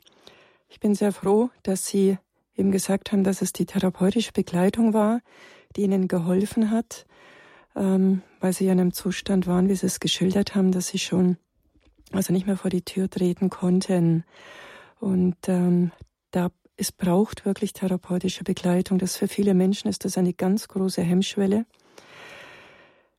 Ich 0.70 0.80
bin 0.80 0.96
sehr 0.96 1.12
froh, 1.12 1.50
dass 1.64 1.86
Sie 1.86 2.18
eben 2.60 2.72
gesagt 2.72 3.12
haben, 3.12 3.24
dass 3.24 3.42
es 3.42 3.54
die 3.54 3.66
therapeutische 3.66 4.32
Begleitung 4.32 4.94
war, 4.94 5.22
die 5.76 5.84
Ihnen 5.84 6.08
geholfen 6.08 6.72
hat, 6.72 7.06
ähm, 7.76 8.22
weil 8.40 8.54
Sie 8.54 8.66
ja 8.66 8.74
in 8.74 8.80
einem 8.80 8.94
Zustand 8.94 9.48
waren, 9.48 9.70
wie 9.70 9.76
Sie 9.76 9.86
es 9.86 10.00
geschildert 10.00 10.56
haben, 10.56 10.72
dass 10.72 10.88
Sie 10.88 11.00
schon 11.00 11.38
also 12.12 12.34
nicht 12.34 12.48
mehr 12.48 12.58
vor 12.58 12.70
die 12.70 12.84
Tür 12.84 13.10
treten 13.10 13.50
konnten. 13.50 14.24
Und 15.00 15.38
ähm, 15.48 15.92
da 16.32 16.50
es 16.76 16.92
braucht 16.92 17.46
wirklich 17.46 17.74
therapeutische 17.74 18.44
Begleitung. 18.44 19.00
Das 19.00 19.18
für 19.18 19.28
viele 19.28 19.54
Menschen 19.54 19.90
ist 19.90 20.06
das 20.06 20.18
eine 20.18 20.34
ganz 20.34 20.68
große 20.70 21.02
Hemmschwelle. 21.02 21.66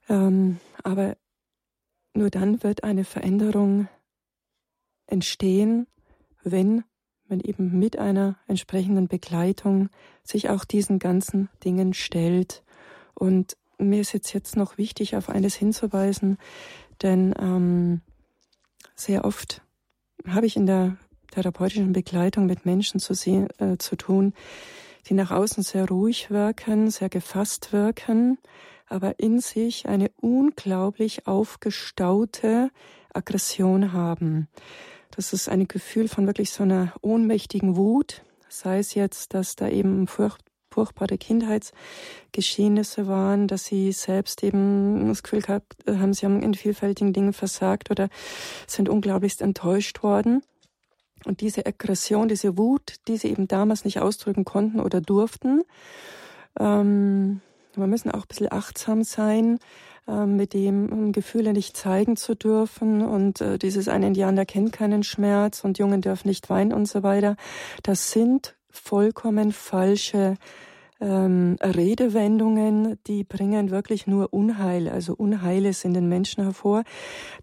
Ähm, 0.09 0.59
aber 0.83 1.17
nur 2.15 2.31
dann 2.31 2.63
wird 2.63 2.85
eine 2.85 3.05
Veränderung 3.05 3.89
entstehen, 5.07 5.87
wenn 6.43 6.85
man 7.31 7.41
eben 7.41 7.79
mit 7.79 7.99
einer 7.99 8.37
entsprechenden 8.47 9.09
Begleitung 9.09 9.89
sich 10.23 10.51
auch 10.51 10.65
diesen 10.65 10.99
ganzen 10.99 11.49
Dingen 11.65 11.95
stellt. 11.95 12.63
Und 13.15 13.57
mir 13.79 14.01
ist 14.01 14.13
jetzt, 14.13 14.33
jetzt 14.33 14.57
noch 14.57 14.79
wichtig, 14.79 15.17
auf 15.17 15.29
eines 15.29 15.55
hinzuweisen, 15.55 16.39
denn 17.03 17.35
ähm, 17.41 18.01
sehr 18.95 19.25
oft 19.25 19.63
habe 20.29 20.47
ich 20.47 20.57
in 20.57 20.67
der 20.67 20.97
therapeutischen 21.31 21.93
Begleitung 21.93 22.47
mit 22.47 22.67
Menschen 22.67 23.01
zu, 23.01 23.15
sehen, 23.15 23.49
äh, 23.59 23.79
zu 23.79 23.97
tun, 23.97 24.35
die 25.09 25.15
nach 25.15 25.31
außen 25.31 25.63
sehr 25.63 25.89
ruhig 25.89 26.31
wirken, 26.31 26.91
sehr 26.91 27.09
gefasst 27.09 27.73
wirken, 27.73 28.39
aber 28.87 29.19
in 29.19 29.41
sich 29.41 29.89
eine 29.89 30.11
unglaublich 30.21 31.27
aufgestaute 31.27 32.71
Aggression 33.15 33.93
haben. 33.93 34.49
Das 35.21 35.35
ist 35.35 35.51
ein 35.51 35.69
Gefühl 35.69 36.09
von 36.09 36.27
wirklich 36.27 36.51
so 36.51 36.63
einer 36.63 36.95
ohnmächtigen 37.03 37.77
Wut, 37.77 38.23
sei 38.49 38.79
es 38.79 38.95
jetzt, 38.95 39.35
dass 39.35 39.55
da 39.55 39.69
eben 39.69 40.07
furcht, 40.07 40.43
furchtbare 40.71 41.19
Kindheitsgeschehnisse 41.19 43.07
waren, 43.07 43.47
dass 43.47 43.67
sie 43.67 43.93
selbst 43.93 44.43
eben 44.43 45.09
das 45.09 45.23
Gefühl 45.23 45.43
gehabt 45.43 45.77
haben, 45.87 46.15
sie 46.15 46.25
haben 46.25 46.43
in 46.43 46.55
vielfältigen 46.55 47.13
Dingen 47.13 47.35
versagt 47.35 47.91
oder 47.91 48.09
sind 48.67 48.89
unglaublichst 48.89 49.43
enttäuscht 49.43 50.03
worden. 50.03 50.41
Und 51.27 51.43
diese 51.43 51.67
Aggression, 51.67 52.29
diese 52.29 52.57
Wut, 52.57 52.95
die 53.07 53.19
sie 53.19 53.29
eben 53.29 53.47
damals 53.47 53.85
nicht 53.85 54.01
ausdrücken 54.01 54.47
konnten 54.47 54.81
oder 54.81 55.03
durften, 55.03 55.65
ähm, 56.59 57.43
wir 57.75 57.87
müssen 57.87 58.11
auch 58.11 58.23
ein 58.23 58.29
bisschen 58.29 58.51
achtsam 58.51 59.03
sein, 59.03 59.59
mit 60.07 60.55
dem 60.55 60.91
um 60.91 61.13
Gefühle 61.13 61.53
nicht 61.53 61.77
zeigen 61.77 62.17
zu 62.17 62.35
dürfen. 62.35 63.03
Und 63.03 63.41
äh, 63.41 63.59
dieses 63.59 63.89
ein 63.89 64.03
Indianer 64.03 64.45
kennt 64.45 64.73
keinen 64.73 65.03
Schmerz 65.03 65.65
und 65.65 65.79
Jungen 65.79 66.01
dürfen 66.01 66.29
nicht 66.29 66.51
weinen 66.51 66.73
und 66.73 66.87
so 66.87 67.03
weiter. 67.03 67.37
Das 67.83 68.11
sind 68.11 68.57
vollkommen 68.71 69.53
falsche 69.53 70.37
ähm, 71.01 71.57
Redewendungen, 71.63 72.99
die 73.07 73.25
bringen 73.25 73.71
wirklich 73.71 74.07
nur 74.07 74.33
Unheil, 74.33 74.89
also 74.89 75.15
Unheiles 75.15 75.85
in 75.85 75.95
den 75.95 76.09
Menschen 76.09 76.45
hervor. 76.45 76.83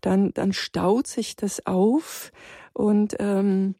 Dann, 0.02 0.32
dann 0.34 0.54
staut 0.54 1.08
sich 1.08 1.36
das 1.36 1.66
auf. 1.66 2.32
Und 2.74 3.16
ähm, 3.20 3.76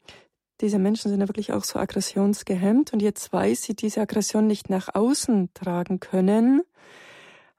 diese 0.60 0.78
Menschen 0.78 1.10
sind 1.10 1.20
ja 1.20 1.28
wirklich 1.28 1.52
auch 1.52 1.64
so 1.64 1.78
aggressionsgehemmt. 1.78 2.92
Und 2.92 3.00
jetzt, 3.00 3.32
weil 3.32 3.54
sie 3.54 3.74
diese 3.74 4.00
Aggression 4.00 4.46
nicht 4.46 4.68
nach 4.70 4.94
außen 4.94 5.50
tragen 5.54 6.00
können, 6.00 6.62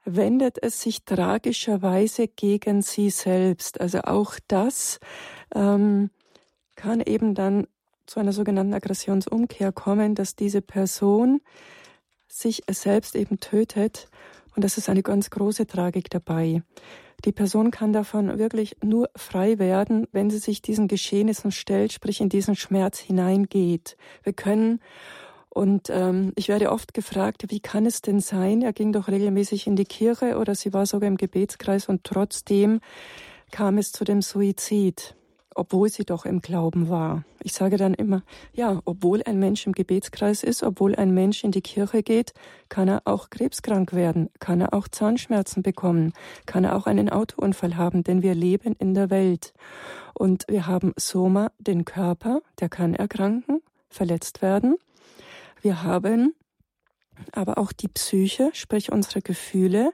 wendet 0.04 0.62
es 0.62 0.80
sich 0.80 1.04
tragischerweise 1.04 2.28
gegen 2.28 2.82
sie 2.82 3.10
selbst. 3.10 3.80
Also 3.80 4.00
auch 4.02 4.34
das 4.48 4.98
ähm, 5.54 6.10
kann 6.76 7.00
eben 7.00 7.34
dann 7.34 7.66
zu 8.06 8.18
einer 8.18 8.32
sogenannten 8.32 8.74
Aggressionsumkehr 8.74 9.72
kommen, 9.72 10.14
dass 10.14 10.34
diese 10.34 10.62
Person 10.62 11.40
sich 12.28 12.62
selbst 12.70 13.14
eben 13.14 13.40
tötet. 13.40 14.08
Und 14.56 14.64
das 14.64 14.78
ist 14.78 14.88
eine 14.88 15.02
ganz 15.02 15.30
große 15.30 15.66
Tragik 15.66 16.10
dabei. 16.10 16.62
Die 17.24 17.32
Person 17.32 17.70
kann 17.70 17.92
davon 17.92 18.38
wirklich 18.38 18.76
nur 18.82 19.10
frei 19.14 19.58
werden, 19.58 20.06
wenn 20.12 20.30
sie 20.30 20.38
sich 20.38 20.62
diesen 20.62 20.88
Geschehnissen 20.88 21.52
stellt, 21.52 21.92
sprich 21.92 22.20
in 22.20 22.30
diesen 22.30 22.56
Schmerz 22.56 22.98
hineingeht. 22.98 23.96
Wir 24.22 24.32
können 24.32 24.80
und 25.50 25.90
ähm, 25.90 26.32
ich 26.36 26.48
werde 26.48 26.70
oft 26.70 26.94
gefragt, 26.94 27.44
wie 27.48 27.60
kann 27.60 27.84
es 27.84 28.02
denn 28.02 28.20
sein? 28.20 28.62
Er 28.62 28.72
ging 28.72 28.92
doch 28.92 29.08
regelmäßig 29.08 29.66
in 29.66 29.76
die 29.76 29.84
Kirche 29.84 30.38
oder 30.38 30.54
sie 30.54 30.72
war 30.72 30.86
sogar 30.86 31.08
im 31.08 31.16
Gebetskreis 31.16 31.88
und 31.88 32.04
trotzdem 32.04 32.80
kam 33.50 33.78
es 33.78 33.92
zu 33.92 34.04
dem 34.04 34.22
Suizid 34.22 35.14
obwohl 35.54 35.88
sie 35.88 36.04
doch 36.04 36.24
im 36.24 36.40
Glauben 36.40 36.88
war. 36.88 37.24
Ich 37.42 37.52
sage 37.52 37.76
dann 37.76 37.94
immer, 37.94 38.22
ja, 38.52 38.80
obwohl 38.84 39.22
ein 39.24 39.38
Mensch 39.38 39.66
im 39.66 39.72
Gebetskreis 39.72 40.42
ist, 40.42 40.62
obwohl 40.62 40.94
ein 40.94 41.12
Mensch 41.12 41.44
in 41.44 41.50
die 41.50 41.60
Kirche 41.60 42.02
geht, 42.02 42.32
kann 42.68 42.88
er 42.88 43.02
auch 43.04 43.30
krebskrank 43.30 43.92
werden, 43.92 44.30
kann 44.38 44.60
er 44.60 44.72
auch 44.74 44.88
Zahnschmerzen 44.88 45.62
bekommen, 45.62 46.12
kann 46.46 46.64
er 46.64 46.76
auch 46.76 46.86
einen 46.86 47.10
Autounfall 47.10 47.76
haben, 47.76 48.04
denn 48.04 48.22
wir 48.22 48.34
leben 48.34 48.74
in 48.78 48.94
der 48.94 49.10
Welt. 49.10 49.52
Und 50.14 50.44
wir 50.48 50.66
haben 50.66 50.92
Soma, 50.96 51.50
den 51.58 51.84
Körper, 51.84 52.40
der 52.60 52.68
kann 52.68 52.94
erkranken, 52.94 53.60
verletzt 53.88 54.42
werden. 54.42 54.76
Wir 55.60 55.82
haben 55.82 56.34
aber 57.32 57.58
auch 57.58 57.72
die 57.72 57.88
Psyche, 57.88 58.50
sprich 58.54 58.92
unsere 58.92 59.22
Gefühle. 59.22 59.92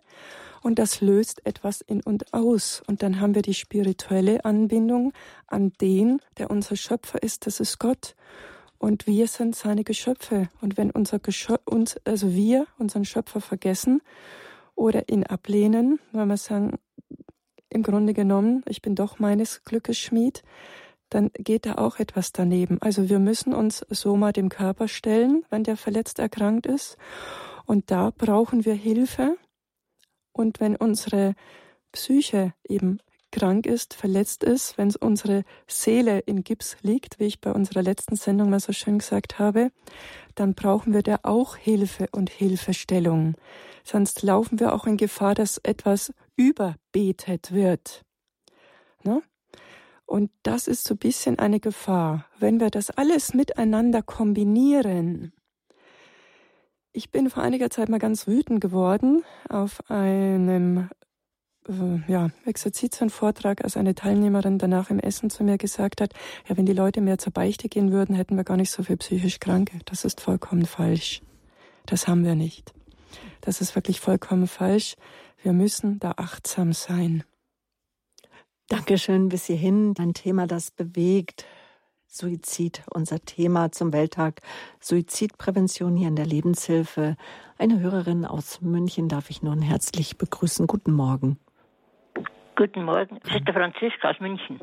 Und 0.63 0.79
das 0.79 1.01
löst 1.01 1.47
etwas 1.47 1.81
in 1.81 2.03
und 2.03 2.35
aus. 2.35 2.83
Und 2.87 3.03
dann 3.03 3.21
haben 3.21 3.35
wir 3.35 3.43
die 3.43 3.55
spirituelle 3.55 4.45
Anbindung 4.45 5.13
an 5.47 5.73
den, 5.81 6.21
der 6.39 6.51
unser 6.51 6.77
Schöpfer 6.77 7.23
ist, 7.23 7.47
das 7.47 7.61
ist 7.61 7.79
Gott. 7.79 8.17
Und 8.79 9.07
wir 9.07 9.29
sind 9.29 9.55
seine 9.55 9.85
Geschöpfe. 9.85 10.49
Und 10.61 10.77
wenn 10.77 10.91
unser 10.91 11.19
Geschöpf, 11.19 11.67
uns, 11.67 11.97
also 12.05 12.35
wir 12.35 12.67
unseren 12.79 13.05
Schöpfer 13.05 13.41
vergessen 13.41 14.03
oder 14.75 15.09
ihn 15.09 15.25
ablehnen, 15.25 16.01
weil 16.13 16.27
wir 16.27 16.37
sagen, 16.37 16.79
im 17.71 17.83
Grunde 17.83 18.13
genommen, 18.13 18.63
ich 18.69 18.83
bin 18.83 18.95
doch 18.95 19.19
meines 19.19 19.65
Glückes 19.65 19.99
Schmied, 19.99 20.43
dann 21.11 21.31
geht 21.35 21.67
da 21.67 21.77
auch 21.77 21.99
etwas 21.99 22.33
daneben. 22.33 22.79
Also 22.81 23.09
wir 23.09 23.19
müssen 23.19 23.55
uns 23.55 23.85
so 23.91 24.17
mal 24.17 24.33
dem 24.33 24.49
Körper 24.49 24.89
stellen, 24.89 25.45
wenn 25.51 25.65
der 25.65 25.77
verletzt 25.77 26.19
erkrankt 26.19 26.67
ist. 26.67 26.97
Und 27.65 27.91
da 27.91 28.11
brauchen 28.17 28.65
wir 28.65 28.75
Hilfe. 28.75 29.37
Und 30.33 30.61
wenn 30.61 30.77
unsere 30.77 31.35
Psyche 31.93 32.53
eben 32.69 32.99
krank 33.33 33.67
ist, 33.67 33.95
verletzt 33.95 34.45
ist, 34.45 34.79
wenn 34.79 34.95
unsere 34.97 35.45
Seele 35.67 36.21
in 36.21 36.43
Gips 36.43 36.77
liegt, 36.83 37.19
wie 37.19 37.25
ich 37.25 37.41
bei 37.41 37.53
unserer 37.53 37.83
letzten 37.83 38.17
Sendung 38.17 38.51
mal 38.51 38.61
so 38.61 38.73
schön 38.73 38.99
gesagt 38.99 39.39
habe, 39.39 39.71
dann 40.35 40.55
brauchen 40.55 40.95
wir 40.95 41.03
da 41.03 41.19
auch 41.23 41.57
Hilfe 41.57 42.09
und 42.13 42.31
Hilfestellung. 42.31 43.35
Sonst 43.85 44.23
laufen 44.23 44.59
wir 44.59 44.75
auch 44.75 44.87
in 44.87 44.97
Gefahr, 44.97 45.35
dass 45.35 45.59
etwas 45.59 46.13
überbetet 46.37 47.53
wird. 47.53 48.05
Ne? 49.05 49.23
Und 50.07 50.31
das 50.45 50.69
ist 50.69 50.85
so 50.85 50.95
ein 50.95 50.99
bisschen 50.99 51.39
eine 51.39 51.61
Gefahr. 51.61 52.27
Wenn 52.39 52.61
wir 52.61 52.71
das 52.71 52.91
alles 52.91 53.35
miteinander 53.35 54.03
kombinieren, 54.03 55.33
ich 56.93 57.11
bin 57.11 57.29
vor 57.29 57.43
einiger 57.43 57.69
Zeit 57.69 57.89
mal 57.89 57.99
ganz 57.99 58.27
wütend 58.27 58.61
geworden 58.61 59.23
auf 59.51 59.91
einem 59.91 60.89
äh, 61.69 62.11
ja, 62.11 62.31
Exerzitienvortrag, 62.47 63.63
als 63.65 63.77
eine 63.77 63.95
Teilnehmerin 63.95 64.59
danach 64.59 64.89
im 64.91 64.99
Essen 64.99 65.29
zu 65.29 65.45
mir 65.45 65.59
gesagt 65.59 66.01
hat, 66.01 66.15
ja, 66.49 66.57
wenn 66.57 66.67
die 66.67 66.73
Leute 66.73 67.01
mehr 67.01 67.19
zur 67.19 67.33
Beichte 67.33 67.69
gehen 67.69 67.93
würden, 67.93 68.15
hätten 68.15 68.37
wir 68.37 68.45
gar 68.45 68.57
nicht 68.57 68.71
so 68.71 68.83
viel 68.83 68.97
psychisch 68.97 69.41
Kranke. 69.41 69.79
Das 69.85 70.05
ist 70.05 70.21
vollkommen 70.21 70.65
falsch. 70.65 71.21
Das 71.85 72.09
haben 72.09 72.25
wir 72.25 72.35
nicht. 72.35 72.73
Das 73.41 73.61
ist 73.61 73.75
wirklich 73.75 74.01
vollkommen 74.01 74.47
falsch. 74.47 74.95
Wir 75.43 75.53
müssen 75.53 75.99
da 75.99 76.15
achtsam 76.17 76.73
sein. 76.73 77.25
Dankeschön 78.69 79.29
bis 79.29 79.47
hierhin. 79.47 79.95
Ein 79.99 80.13
Thema, 80.13 80.49
das 80.49 80.73
bewegt, 80.73 81.47
Suizid, 82.09 82.83
unser 82.93 83.21
Thema 83.21 83.71
zum 83.71 83.93
Welttag 83.93 84.41
Suizidprävention 84.81 85.97
hier 85.97 86.09
in 86.09 86.17
der 86.17 86.27
Lebenshilfe. 86.27 87.17
Eine 87.59 87.79
Hörerin 87.79 88.25
aus 88.25 88.61
München 88.63 89.09
darf 89.09 89.31
ich 89.31 89.43
nun 89.43 89.63
herzlich 89.63 90.19
begrüßen. 90.19 90.67
Guten 90.67 90.93
Morgen. 90.93 91.39
Guten 92.57 92.85
Morgen, 92.85 93.21
Schwester 93.29 93.53
Franziska 93.53 94.11
aus 94.11 94.19
München. 94.19 94.61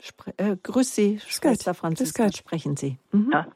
Spre 0.00 0.34
äh, 0.36 0.56
grüß 0.62 0.94
Sie, 0.94 1.18
Schwester 1.20 1.74
Franziska, 1.74 2.30
sprechen 2.30 2.76
Sie. 2.76 2.98
Mhm. 3.10 3.30
Ja. 3.32 3.46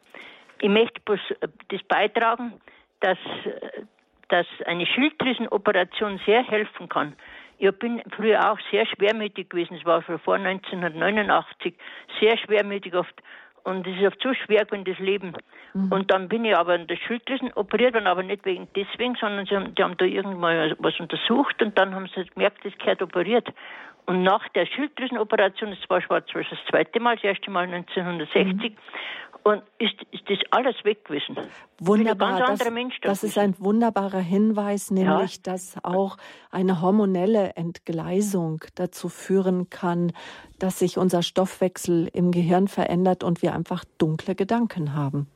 Ich 0.60 0.68
möchte 0.68 1.00
bloß 1.04 1.20
äh, 1.40 1.48
das 1.68 1.82
beitragen, 1.84 2.54
dass, 3.00 3.18
äh, 3.44 3.82
dass 4.30 4.46
eine 4.64 4.86
Schilddrüsenoperation 4.86 6.20
sehr 6.26 6.42
helfen 6.42 6.88
kann. 6.88 7.14
Ich 7.58 7.70
bin 7.78 8.02
früher 8.14 8.52
auch 8.52 8.58
sehr 8.70 8.86
schwermütig 8.86 9.48
gewesen. 9.48 9.76
Es 9.76 9.84
war 9.84 10.02
schon 10.02 10.18
vor 10.18 10.34
1989 10.34 11.74
sehr 12.20 12.36
schwermütig 12.38 12.94
oft. 12.94 13.14
Und 13.64 13.86
es 13.86 13.96
ist 13.96 14.06
oft 14.06 14.22
so 14.22 14.32
schwer 14.32 14.64
gewesen, 14.64 14.84
das 14.84 14.98
Leben. 14.98 15.32
Mhm. 15.74 15.90
Und 15.90 16.12
dann 16.12 16.28
bin 16.28 16.44
ich 16.44 16.56
aber 16.56 16.76
in 16.76 16.86
der 16.86 16.96
Schilddrüsen 16.96 17.52
operiert 17.54 17.94
worden, 17.94 18.06
aber 18.06 18.22
nicht 18.22 18.44
wegen 18.44 18.68
deswegen, 18.76 19.16
sondern 19.16 19.46
sie 19.46 19.56
haben, 19.56 19.74
die 19.74 19.82
haben 19.82 19.96
da 19.96 20.04
irgendwann 20.04 20.76
was 20.78 21.00
untersucht 21.00 21.60
und 21.60 21.76
dann 21.76 21.94
haben 21.94 22.08
sie 22.14 22.24
gemerkt, 22.26 22.64
das 22.64 22.76
gehört 22.78 23.02
operiert. 23.02 23.48
Und 24.06 24.22
nach 24.22 24.48
der 24.50 24.66
Schilddrüsenoperation, 24.66 25.70
das 25.70 25.90
war 25.90 26.00
schon 26.00 26.22
das 26.32 26.58
zweite 26.70 27.00
Mal, 27.00 27.16
das 27.16 27.24
erste 27.24 27.50
Mal 27.50 27.64
1960, 27.64 28.70
mhm. 28.70 28.76
Und 29.46 29.62
ist, 29.78 29.94
ist 30.10 30.28
das 30.28 30.38
alles 30.50 30.74
weg 30.82 31.04
gewesen. 31.04 31.36
Wunderbar. 31.78 32.40
Das, 32.40 32.58
das 33.00 33.22
ist 33.22 33.38
ein 33.38 33.54
wunderbarer 33.60 34.18
Hinweis, 34.18 34.90
nämlich, 34.90 35.36
ja. 35.36 35.42
dass 35.44 35.76
auch 35.84 36.16
eine 36.50 36.80
hormonelle 36.80 37.50
Entgleisung 37.54 38.64
dazu 38.74 39.08
führen 39.08 39.70
kann, 39.70 40.12
dass 40.58 40.80
sich 40.80 40.98
unser 40.98 41.22
Stoffwechsel 41.22 42.10
im 42.12 42.32
Gehirn 42.32 42.66
verändert 42.66 43.22
und 43.22 43.40
wir 43.40 43.54
einfach 43.54 43.84
dunkle 43.98 44.34
Gedanken 44.34 44.94
haben. 44.94 45.28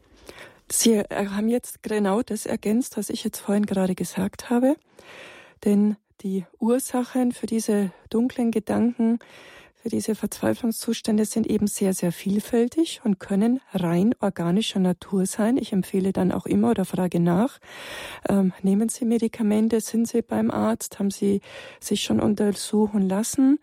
Sie 0.69 0.99
haben 0.99 1.49
jetzt 1.49 1.85
genau 1.85 2.23
das 2.23 2.47
ergänzt, 2.47 2.97
was 2.97 3.11
ich 3.11 3.23
jetzt 3.23 3.39
vorhin 3.39 3.65
gerade 3.65 3.95
gesagt 3.95 4.51
habe. 4.51 4.75
Denn 5.65 5.97
die 6.23 6.47
Ursachen 6.59 7.31
für 7.31 7.47
diese 7.47 7.93
dunklen 8.09 8.51
Gedanken, 8.51 9.21
für 9.83 9.89
diese 9.89 10.15
Verzweiflungszustände 10.15 11.25
sind 11.25 11.47
eben 11.47 11.67
sehr, 11.67 11.95
sehr 11.95 12.13
vielfältig 12.13 13.01
und 13.03 13.19
können 13.19 13.61
rein 13.73 14.15
organischer 14.21 14.79
Natur 14.79 15.25
sein. 15.25 15.57
Ich 15.57 15.73
empfehle 15.73 16.13
dann 16.13 16.33
auch 16.33 16.45
immer 16.45 16.71
oder 16.71 16.85
frage 16.85 17.19
nach, 17.19 17.59
ähm, 18.29 18.53
nehmen 18.63 18.91
Sie 18.91 19.07
Medikamente, 19.07 19.81
sind 19.81 20.07
Sie 20.07 20.21
beim 20.21 20.51
Arzt, 20.51 20.99
haben 20.99 21.11
Sie 21.11 21.41
sich 21.81 22.03
schon 22.03 22.21
untersuchen 22.21 23.09
lassen? 23.09 23.59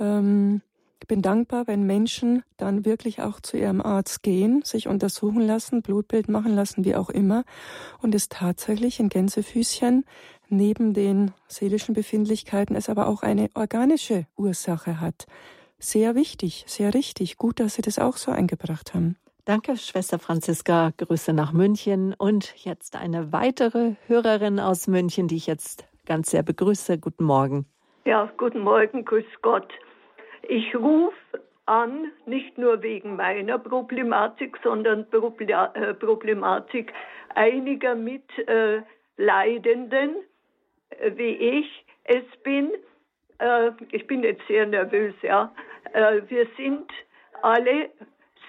Ähm, 0.00 0.62
ich 1.00 1.06
bin 1.06 1.22
dankbar, 1.22 1.68
wenn 1.68 1.84
Menschen 1.84 2.42
dann 2.56 2.84
wirklich 2.84 3.22
auch 3.22 3.40
zu 3.40 3.56
ihrem 3.56 3.80
Arzt 3.80 4.22
gehen, 4.22 4.62
sich 4.64 4.88
untersuchen 4.88 5.42
lassen, 5.42 5.82
Blutbild 5.82 6.28
machen 6.28 6.54
lassen, 6.54 6.84
wie 6.84 6.96
auch 6.96 7.10
immer, 7.10 7.44
und 8.00 8.14
es 8.14 8.28
tatsächlich 8.28 8.98
in 8.98 9.08
Gänsefüßchen 9.08 10.04
neben 10.52 10.94
den 10.94 11.32
seelischen 11.48 11.94
Befindlichkeiten 11.94 12.76
es 12.76 12.88
aber 12.88 13.08
auch 13.08 13.22
eine 13.22 13.48
organische 13.54 14.26
Ursache 14.36 15.00
hat. 15.00 15.26
Sehr 15.78 16.14
wichtig, 16.14 16.64
sehr 16.68 16.94
richtig. 16.94 17.38
Gut, 17.38 17.58
dass 17.58 17.74
Sie 17.74 17.82
das 17.82 17.98
auch 17.98 18.16
so 18.16 18.30
eingebracht 18.30 18.94
haben. 18.94 19.16
Danke, 19.44 19.76
Schwester 19.76 20.20
Franziska. 20.20 20.92
Grüße 20.96 21.32
nach 21.32 21.52
München. 21.52 22.14
Und 22.16 22.54
jetzt 22.64 22.94
eine 22.94 23.32
weitere 23.32 23.94
Hörerin 24.06 24.60
aus 24.60 24.86
München, 24.86 25.26
die 25.26 25.34
ich 25.34 25.48
jetzt 25.48 25.88
ganz 26.06 26.30
sehr 26.30 26.44
begrüße. 26.44 26.98
Guten 26.98 27.24
Morgen. 27.24 27.66
Ja, 28.04 28.30
guten 28.36 28.60
Morgen, 28.60 29.04
grüß 29.04 29.24
Gott. 29.42 29.72
Ich 30.48 30.76
rufe 30.76 31.16
an, 31.66 32.12
nicht 32.26 32.58
nur 32.58 32.82
wegen 32.82 33.16
meiner 33.16 33.58
Problematik, 33.58 34.58
sondern 34.62 35.06
äh, 35.10 35.94
Problematik 35.94 36.92
einiger 37.34 37.94
Mitleidenden, 37.94 38.84
äh, 39.16 40.22
wie 41.16 41.36
ich 41.36 41.84
es 42.04 42.24
bin. 42.42 42.70
Äh, 43.38 43.70
ich 43.90 44.06
bin 44.06 44.22
jetzt 44.22 44.46
sehr 44.46 44.66
nervös, 44.66 45.14
ja. 45.22 45.50
Wir 46.28 46.46
sind 46.56 46.90
alle 47.42 47.90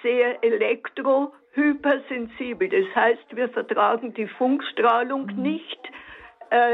sehr 0.01 0.41
elektrohypersensibel. 0.43 2.69
Das 2.69 2.95
heißt, 2.95 3.35
wir 3.35 3.49
vertragen 3.49 4.13
die 4.13 4.27
Funkstrahlung 4.27 5.25
mhm. 5.25 5.41
nicht. 5.41 5.79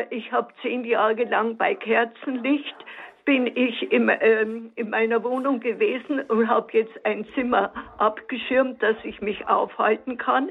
Ich 0.10 0.32
habe 0.32 0.54
zehn 0.62 0.84
Jahre 0.84 1.24
lang 1.24 1.58
bei 1.58 1.74
Kerzenlicht 1.74 2.76
bin 3.30 3.46
ich 3.46 3.92
im, 3.92 4.10
ähm, 4.10 4.72
in 4.76 4.90
meiner 4.90 5.24
Wohnung 5.24 5.60
gewesen 5.60 6.22
und 6.22 6.48
habe 6.48 6.74
jetzt 6.74 7.06
ein 7.06 7.28
Zimmer 7.36 7.72
abgeschirmt, 8.00 8.82
dass 8.82 8.96
ich 9.04 9.22
mich 9.22 9.48
aufhalten 9.48 10.18
kann. 10.18 10.50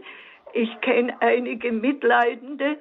Ich 0.52 0.80
kenne 0.80 1.20
einige 1.20 1.72
Mitleidende, 1.72 2.76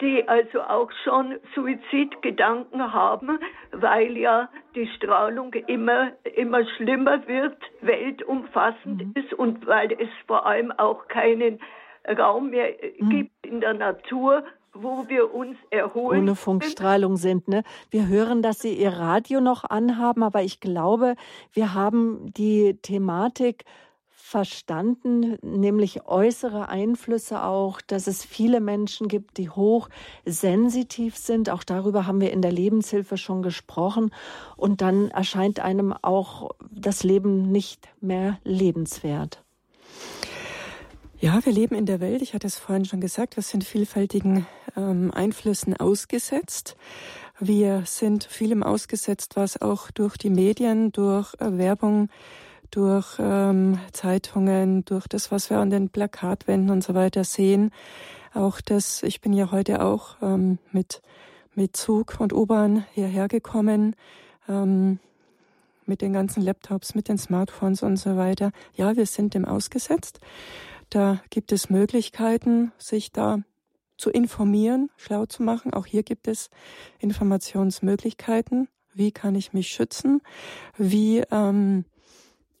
die 0.00 0.28
also 0.28 0.60
auch 0.60 0.90
schon 1.04 1.36
Suizidgedanken 1.54 2.92
haben, 2.92 3.38
weil 3.72 4.16
ja 4.16 4.48
die 4.74 4.86
Strahlung 4.96 5.52
immer, 5.54 6.12
immer 6.36 6.64
schlimmer 6.76 7.26
wird, 7.26 7.56
weltumfassend 7.80 9.06
mhm. 9.06 9.12
ist 9.14 9.32
und 9.34 9.66
weil 9.66 9.92
es 9.92 10.08
vor 10.26 10.46
allem 10.46 10.72
auch 10.72 11.08
keinen 11.08 11.60
Raum 12.18 12.50
mehr 12.50 12.70
mhm. 12.98 13.08
gibt 13.10 13.46
in 13.46 13.60
der 13.60 13.74
Natur, 13.74 14.44
wo 14.74 15.08
wir 15.08 15.34
uns 15.34 15.56
erholen. 15.70 16.22
Ohne 16.22 16.36
Funkstrahlung 16.36 17.16
sind. 17.16 17.48
Ne? 17.48 17.62
Wir 17.90 18.06
hören, 18.06 18.42
dass 18.42 18.60
Sie 18.60 18.74
Ihr 18.74 18.92
Radio 18.92 19.40
noch 19.40 19.64
anhaben, 19.64 20.22
aber 20.22 20.42
ich 20.42 20.60
glaube, 20.60 21.16
wir 21.52 21.74
haben 21.74 22.32
die 22.36 22.78
Thematik 22.82 23.64
verstanden, 24.28 25.38
nämlich 25.40 26.06
äußere 26.06 26.68
Einflüsse 26.68 27.44
auch, 27.44 27.80
dass 27.80 28.06
es 28.06 28.26
viele 28.26 28.60
Menschen 28.60 29.08
gibt, 29.08 29.38
die 29.38 29.48
hochsensitiv 29.48 31.16
sind. 31.16 31.48
Auch 31.48 31.64
darüber 31.64 32.06
haben 32.06 32.20
wir 32.20 32.30
in 32.30 32.42
der 32.42 32.52
Lebenshilfe 32.52 33.16
schon 33.16 33.42
gesprochen. 33.42 34.10
Und 34.56 34.82
dann 34.82 35.10
erscheint 35.10 35.60
einem 35.60 35.94
auch 35.94 36.50
das 36.70 37.04
Leben 37.04 37.50
nicht 37.50 37.88
mehr 38.02 38.38
lebenswert. 38.44 39.42
Ja, 41.18 41.40
wir 41.42 41.52
leben 41.52 41.74
in 41.74 41.86
der 41.86 42.00
Welt, 42.00 42.20
ich 42.20 42.34
hatte 42.34 42.46
es 42.46 42.58
vorhin 42.58 42.84
schon 42.84 43.00
gesagt, 43.00 43.36
wir 43.36 43.42
sind 43.42 43.64
vielfältigen 43.64 44.46
ähm, 44.76 45.10
Einflüssen 45.10 45.74
ausgesetzt. 45.74 46.76
Wir 47.40 47.84
sind 47.86 48.24
vielem 48.24 48.62
ausgesetzt, 48.62 49.36
was 49.36 49.60
auch 49.62 49.90
durch 49.90 50.18
die 50.18 50.30
Medien, 50.30 50.92
durch 50.92 51.34
äh, 51.40 51.56
Werbung, 51.56 52.10
durch 52.70 53.16
ähm, 53.18 53.78
Zeitungen, 53.92 54.84
durch 54.84 55.06
das, 55.08 55.30
was 55.30 55.50
wir 55.50 55.58
an 55.58 55.70
den 55.70 55.88
Plakatwänden 55.88 56.70
und 56.70 56.84
so 56.84 56.94
weiter 56.94 57.24
sehen. 57.24 57.70
Auch 58.34 58.60
das, 58.60 59.02
ich 59.02 59.20
bin 59.20 59.32
ja 59.32 59.50
heute 59.50 59.82
auch 59.82 60.16
ähm, 60.22 60.58
mit, 60.72 61.02
mit 61.54 61.76
Zug 61.76 62.16
und 62.18 62.32
U-Bahn 62.32 62.84
hierher 62.92 63.28
gekommen. 63.28 63.96
Ähm, 64.48 64.98
mit 65.88 66.02
den 66.02 66.12
ganzen 66.12 66.42
Laptops, 66.42 66.94
mit 66.94 67.08
den 67.08 67.18
Smartphones 67.18 67.82
und 67.82 67.96
so 67.96 68.16
weiter. 68.16 68.52
Ja, 68.74 68.94
wir 68.96 69.06
sind 69.06 69.34
dem 69.34 69.46
ausgesetzt. 69.46 70.20
Da 70.90 71.20
gibt 71.30 71.50
es 71.50 71.70
Möglichkeiten, 71.70 72.72
sich 72.78 73.10
da 73.10 73.40
zu 73.96 74.10
informieren, 74.10 74.90
schlau 74.96 75.26
zu 75.26 75.42
machen. 75.42 75.72
Auch 75.74 75.86
hier 75.86 76.02
gibt 76.02 76.28
es 76.28 76.50
Informationsmöglichkeiten. 77.00 78.68
Wie 78.94 79.12
kann 79.12 79.34
ich 79.34 79.52
mich 79.52 79.68
schützen? 79.68 80.20
Wie 80.76 81.22
ähm, 81.30 81.84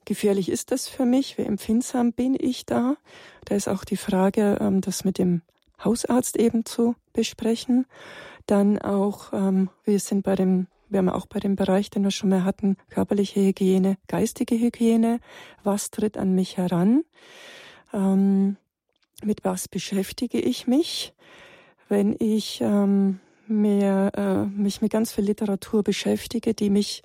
gefährlich 0.08 0.48
ist 0.48 0.72
das 0.72 0.88
für 0.88 1.04
mich? 1.04 1.38
Wie 1.38 1.42
empfindsam 1.42 2.12
bin 2.12 2.34
ich 2.38 2.66
da? 2.66 2.96
Da 3.44 3.54
ist 3.54 3.68
auch 3.68 3.84
die 3.84 3.98
Frage, 3.98 4.58
ähm, 4.60 4.80
das 4.80 5.04
mit 5.04 5.18
dem 5.18 5.42
Hausarzt 5.84 6.36
eben 6.36 6.64
zu 6.64 6.96
besprechen. 7.12 7.86
Dann 8.46 8.78
auch, 8.78 9.32
ähm, 9.32 9.70
wir 9.84 10.00
sind 10.00 10.24
bei 10.24 10.34
dem 10.34 10.66
wir 10.90 11.00
haben 11.00 11.10
auch 11.10 11.26
bei 11.26 11.38
dem 11.38 11.54
Bereich, 11.54 11.90
den 11.90 12.02
wir 12.02 12.10
schon 12.10 12.30
mal 12.30 12.44
hatten, 12.44 12.78
körperliche 12.88 13.40
Hygiene, 13.40 13.98
geistige 14.06 14.54
Hygiene. 14.54 15.20
Was 15.62 15.90
tritt 15.90 16.16
an 16.16 16.34
mich 16.34 16.56
heran? 16.56 17.02
Ähm, 17.92 18.56
mit 19.22 19.44
was 19.44 19.68
beschäftige 19.68 20.40
ich 20.40 20.66
mich? 20.66 21.12
Wenn 21.90 22.16
ich 22.18 22.62
mehr, 23.46 24.12
äh, 24.16 24.46
mich 24.46 24.80
mit 24.80 24.92
ganz 24.92 25.12
viel 25.12 25.24
Literatur 25.24 25.82
beschäftige, 25.82 26.54
die 26.54 26.70
mich 26.70 27.02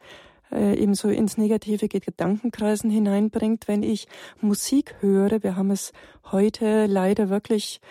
äh, 0.53 0.75
eben 0.75 0.95
so 0.95 1.09
ins 1.09 1.37
negative 1.37 1.87
Gedankenkreisen 1.87 2.89
hineinbringt, 2.89 3.67
wenn 3.67 3.83
ich 3.83 4.07
Musik 4.41 4.95
höre. 4.99 5.43
Wir 5.43 5.55
haben 5.55 5.71
es 5.71 5.93
heute 6.31 6.85
leider 6.85 7.29
wirklich 7.29 7.81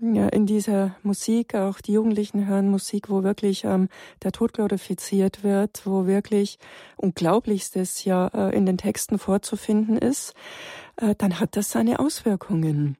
ja, 0.00 0.28
in 0.28 0.46
dieser 0.46 0.96
Musik, 1.02 1.54
auch 1.54 1.80
die 1.80 1.92
Jugendlichen 1.92 2.46
hören 2.46 2.70
Musik, 2.70 3.10
wo 3.10 3.22
wirklich 3.22 3.64
ähm, 3.64 3.88
der 4.22 4.32
Tod 4.32 4.54
glorifiziert 4.54 5.44
wird, 5.44 5.82
wo 5.84 6.06
wirklich 6.06 6.58
Unglaublichstes 6.96 8.04
ja 8.04 8.28
äh, 8.28 8.56
in 8.56 8.64
den 8.64 8.78
Texten 8.78 9.18
vorzufinden 9.18 9.98
ist. 9.98 10.34
Äh, 10.96 11.14
dann 11.18 11.38
hat 11.38 11.56
das 11.56 11.70
seine 11.70 11.98
Auswirkungen. 11.98 12.96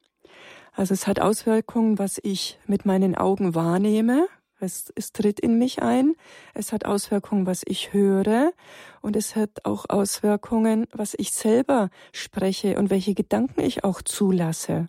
Also 0.73 0.95
es 0.95 1.07
hat 1.07 1.21
Auswirkungen, 1.21 1.99
was 1.99 2.21
ich 2.23 2.59
mit 2.67 2.85
meinen 2.85 3.15
Augen 3.15 3.55
wahrnehme. 3.55 4.27
Es, 4.61 4.93
es 4.95 5.13
tritt 5.13 5.41
in 5.41 5.59
mich 5.59 5.83
ein. 5.83 6.15
Es 6.55 6.73
hat 6.73 6.85
Auswirkungen, 6.85 7.47
was 7.47 7.63
ich 7.67 7.93
höre. 7.93 8.53
Und 9.01 9.17
es 9.17 9.37
hat 9.37 9.65
auch 9.65 9.87
Auswirkungen, 9.89 10.87
was 10.93 11.15
ich 11.17 11.33
selber 11.33 11.91
spreche 12.13 12.79
und 12.79 12.91
welche 12.91 13.15
Gedanken 13.15 13.61
ich 13.61 13.85
auch 13.85 14.03
zulasse. 14.03 14.89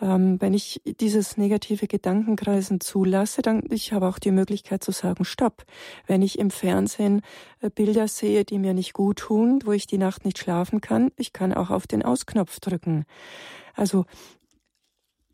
Ähm, 0.00 0.40
wenn 0.40 0.54
ich 0.54 0.82
dieses 0.84 1.36
negative 1.36 1.86
Gedankenkreisen 1.86 2.80
zulasse, 2.80 3.42
dann 3.42 3.62
ich 3.70 3.92
habe 3.92 4.08
auch 4.08 4.18
die 4.18 4.32
Möglichkeit 4.32 4.82
zu 4.82 4.92
sagen, 4.92 5.24
stopp. 5.24 5.64
Wenn 6.06 6.22
ich 6.22 6.38
im 6.38 6.50
Fernsehen 6.50 7.22
äh, 7.60 7.70
Bilder 7.70 8.08
sehe, 8.08 8.44
die 8.44 8.58
mir 8.58 8.74
nicht 8.74 8.92
gut 8.92 9.18
tun, 9.18 9.60
wo 9.64 9.72
ich 9.72 9.86
die 9.86 9.98
Nacht 9.98 10.24
nicht 10.24 10.38
schlafen 10.38 10.80
kann, 10.80 11.10
ich 11.16 11.32
kann 11.32 11.54
auch 11.54 11.70
auf 11.70 11.86
den 11.86 12.02
Ausknopf 12.02 12.60
drücken. 12.60 13.06
Also 13.74 14.04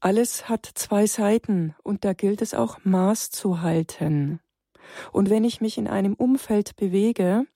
alles 0.01 0.48
hat 0.48 0.66
zwei 0.74 1.07
Seiten 1.07 1.74
und 1.82 2.05
da 2.05 2.12
gilt 2.12 2.42
es 2.42 2.55
auch 2.55 2.78
Maß 2.84 3.30
zu 3.30 3.62
halten. 3.62 4.40
Und 5.12 5.30
wenn 5.30 5.44
ich 5.44 5.61
mich 5.61 5.78
in 5.78 5.86
einem 5.86 6.14
Umfeld 6.14 6.76
bewege, 6.76 7.46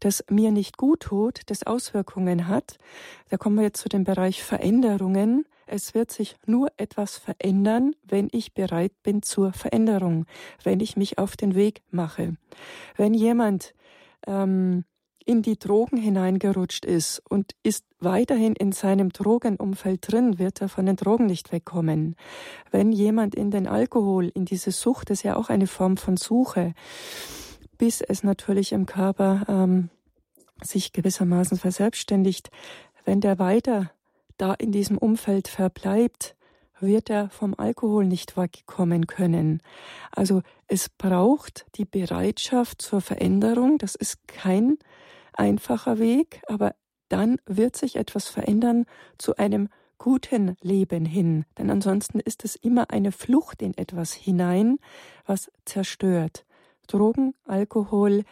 das 0.00 0.24
mir 0.30 0.52
nicht 0.52 0.76
gut 0.76 1.00
tut, 1.00 1.40
das 1.46 1.64
Auswirkungen 1.64 2.48
hat, 2.48 2.78
da 3.30 3.36
kommen 3.36 3.56
wir 3.56 3.64
jetzt 3.64 3.80
zu 3.80 3.88
dem 3.88 4.04
Bereich 4.04 4.42
Veränderungen. 4.42 5.46
Es 5.66 5.94
wird 5.94 6.12
sich 6.12 6.36
nur 6.46 6.68
etwas 6.76 7.16
verändern, 7.16 7.96
wenn 8.04 8.28
ich 8.30 8.54
bereit 8.54 8.92
bin 9.02 9.22
zur 9.22 9.52
Veränderung, 9.52 10.26
wenn 10.62 10.80
ich 10.80 10.96
mich 10.96 11.18
auf 11.18 11.36
den 11.36 11.54
Weg 11.54 11.82
mache. 11.90 12.36
Wenn 12.96 13.14
jemand 13.14 13.74
ähm, 14.26 14.84
in 15.26 15.42
die 15.42 15.58
Drogen 15.58 15.98
hineingerutscht 15.98 16.84
ist 16.84 17.20
und 17.28 17.52
ist 17.62 17.84
weiterhin 17.98 18.54
in 18.54 18.72
seinem 18.72 19.10
Drogenumfeld 19.10 20.10
drin, 20.10 20.38
wird 20.38 20.62
er 20.62 20.68
von 20.68 20.86
den 20.86 20.96
Drogen 20.96 21.26
nicht 21.26 21.52
wegkommen. 21.52 22.14
Wenn 22.70 22.92
jemand 22.92 23.34
in 23.34 23.50
den 23.50 23.66
Alkohol, 23.66 24.28
in 24.28 24.44
diese 24.44 24.70
Sucht, 24.70 25.10
das 25.10 25.18
ist 25.18 25.22
ja 25.24 25.36
auch 25.36 25.50
eine 25.50 25.66
Form 25.66 25.96
von 25.96 26.16
Suche, 26.16 26.74
bis 27.76 28.00
es 28.00 28.22
natürlich 28.22 28.72
im 28.72 28.86
Körper 28.86 29.44
ähm, 29.48 29.90
sich 30.62 30.92
gewissermaßen 30.92 31.58
verselbstständigt, 31.58 32.50
wenn 33.04 33.20
der 33.20 33.38
weiter 33.38 33.90
da 34.38 34.54
in 34.54 34.70
diesem 34.70 34.96
Umfeld 34.96 35.48
verbleibt, 35.48 36.36
wird 36.78 37.10
er 37.10 37.30
vom 37.30 37.54
Alkohol 37.56 38.06
nicht 38.06 38.36
wegkommen 38.36 39.06
können. 39.06 39.62
Also 40.12 40.42
es 40.68 40.88
braucht 40.88 41.66
die 41.76 41.84
Bereitschaft 41.84 42.82
zur 42.82 43.00
Veränderung. 43.00 43.78
Das 43.78 43.94
ist 43.94 44.28
kein 44.28 44.78
einfacher 45.36 45.98
Weg, 45.98 46.42
aber 46.46 46.74
dann 47.08 47.38
wird 47.46 47.76
sich 47.76 47.96
etwas 47.96 48.28
verändern 48.28 48.84
zu 49.18 49.36
einem 49.36 49.68
guten 49.98 50.56
Leben 50.60 51.04
hin. 51.04 51.44
Denn 51.58 51.70
ansonsten 51.70 52.20
ist 52.20 52.44
es 52.44 52.56
immer 52.56 52.90
eine 52.90 53.12
Flucht 53.12 53.62
in 53.62 53.76
etwas 53.76 54.12
hinein, 54.12 54.78
was 55.24 55.50
zerstört. 55.64 56.44
Drogen, 56.86 57.34
Alkohol, 57.44 58.24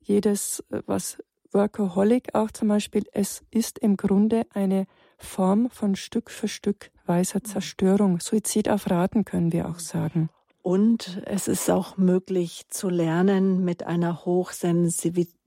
jedes, 0.00 0.64
was 0.68 1.18
Workaholic 1.52 2.34
auch 2.34 2.50
zum 2.50 2.68
Beispiel, 2.68 3.04
es 3.12 3.44
ist 3.50 3.78
im 3.78 3.96
Grunde 3.96 4.46
eine 4.50 4.86
Form 5.18 5.70
von 5.70 5.96
Stück 5.96 6.30
für 6.30 6.48
Stück 6.48 6.90
weiser 7.06 7.44
Zerstörung. 7.44 8.20
Suizid 8.20 8.68
auf 8.68 8.90
Raten 8.90 9.24
können 9.24 9.52
wir 9.52 9.68
auch 9.68 9.78
sagen. 9.78 10.30
Und 10.62 11.22
es 11.26 11.48
ist 11.48 11.70
auch 11.70 11.96
möglich 11.96 12.66
zu 12.68 12.88
lernen, 12.88 13.64
mit 13.64 13.84
einer 13.84 14.24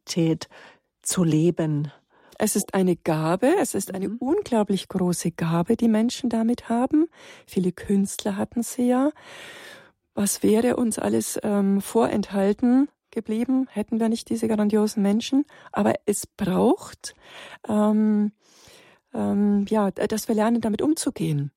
Hochsensitivität 0.05 0.49
zu 1.01 1.23
leben. 1.23 1.91
Es 2.37 2.55
ist 2.55 2.73
eine 2.73 2.95
Gabe, 2.95 3.55
es 3.59 3.75
ist 3.75 3.93
eine 3.93 4.09
mhm. 4.09 4.17
unglaublich 4.17 4.87
große 4.87 5.31
Gabe, 5.31 5.77
die 5.77 5.87
Menschen 5.87 6.29
damit 6.29 6.67
haben. 6.69 7.07
Viele 7.45 7.71
Künstler 7.71 8.35
hatten 8.35 8.63
sie 8.63 8.87
ja. 8.87 9.11
Was 10.13 10.43
wäre 10.43 10.75
uns 10.75 10.99
alles 10.99 11.39
ähm, 11.43 11.81
vorenthalten 11.81 12.89
geblieben, 13.11 13.67
hätten 13.69 13.99
wir 13.99 14.09
nicht 14.09 14.29
diese 14.29 14.47
grandiosen 14.47 15.01
Menschen? 15.01 15.45
Aber 15.71 15.93
es 16.05 16.27
braucht, 16.27 17.15
ähm, 17.67 18.31
ähm, 19.13 19.65
ja, 19.69 19.91
dass 19.91 20.27
wir 20.27 20.35
lernen, 20.35 20.61
damit 20.61 20.81
umzugehen. 20.81 21.51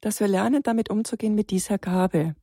Dass 0.00 0.20
wir 0.20 0.28
lernen, 0.28 0.62
damit 0.62 0.90
umzugehen 0.90 1.34
mit 1.34 1.50
dieser 1.50 1.78
Gabe. 1.78 2.34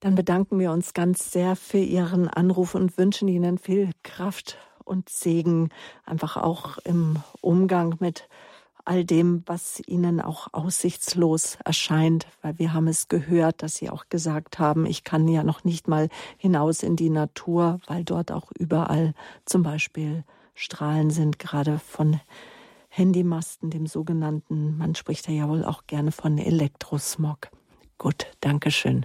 Dann 0.00 0.14
bedanken 0.14 0.60
wir 0.60 0.70
uns 0.70 0.94
ganz 0.94 1.32
sehr 1.32 1.56
für 1.56 1.78
Ihren 1.78 2.28
Anruf 2.28 2.74
und 2.74 2.96
wünschen 2.98 3.26
Ihnen 3.26 3.58
viel 3.58 3.90
Kraft 4.04 4.56
und 4.84 5.08
Segen, 5.08 5.70
einfach 6.04 6.36
auch 6.36 6.78
im 6.78 7.16
Umgang 7.40 7.96
mit 7.98 8.28
all 8.84 9.04
dem, 9.04 9.42
was 9.44 9.82
Ihnen 9.86 10.20
auch 10.20 10.48
aussichtslos 10.52 11.58
erscheint, 11.64 12.26
weil 12.42 12.58
wir 12.58 12.72
haben 12.72 12.88
es 12.88 13.08
gehört, 13.08 13.62
dass 13.62 13.74
Sie 13.74 13.90
auch 13.90 14.06
gesagt 14.08 14.58
haben, 14.58 14.86
ich 14.86 15.04
kann 15.04 15.28
ja 15.28 15.42
noch 15.42 15.64
nicht 15.64 15.88
mal 15.88 16.08
hinaus 16.38 16.82
in 16.82 16.96
die 16.96 17.10
Natur, 17.10 17.80
weil 17.86 18.04
dort 18.04 18.32
auch 18.32 18.50
überall 18.58 19.14
zum 19.44 19.62
Beispiel 19.62 20.24
Strahlen 20.54 21.10
sind, 21.10 21.38
gerade 21.38 21.78
von 21.78 22.20
Handymasten, 22.88 23.68
dem 23.70 23.86
sogenannten, 23.86 24.78
man 24.78 24.94
spricht 24.94 25.28
ja 25.28 25.48
wohl 25.48 25.64
auch 25.64 25.86
gerne 25.86 26.10
von 26.10 26.38
Elektrosmog. 26.38 27.50
Gut, 27.98 28.26
Dankeschön. 28.40 29.04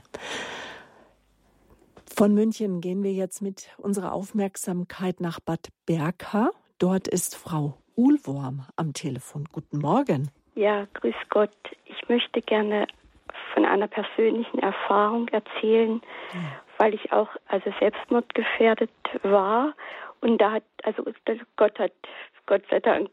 Von 2.16 2.36
München 2.36 2.80
gehen 2.80 3.02
wir 3.02 3.12
jetzt 3.12 3.42
mit 3.42 3.70
unserer 3.78 4.14
Aufmerksamkeit 4.14 5.20
nach 5.20 5.40
Bad 5.40 5.70
Berka. 5.88 6.52
Dort 6.78 7.08
ist 7.08 7.36
Frau 7.36 7.74
Uhlworm 7.96 8.68
am 8.76 8.94
Telefon. 8.94 9.46
Guten 9.52 9.80
Morgen. 9.80 10.30
Ja, 10.54 10.86
grüß 10.94 11.16
Gott. 11.32 11.50
Ich 11.86 12.08
möchte 12.10 12.42
gerne 12.42 12.86
von 13.56 13.66
einer 13.66 13.88
persönlichen 13.88 14.60
Erfahrung 14.60 15.28
erzählen, 15.30 16.02
ja. 16.36 16.40
weil 16.78 16.94
ich 16.94 17.12
auch 17.12 17.30
also 17.48 17.74
selbstmordgefährdet 17.80 18.92
war 19.24 19.74
und 20.22 20.40
da 20.40 20.52
hat 20.52 20.64
also 20.84 21.04
Gott 21.56 21.80
hat 21.80 21.94
Gott 22.46 22.62
sei 22.70 22.80
Dank 22.80 23.10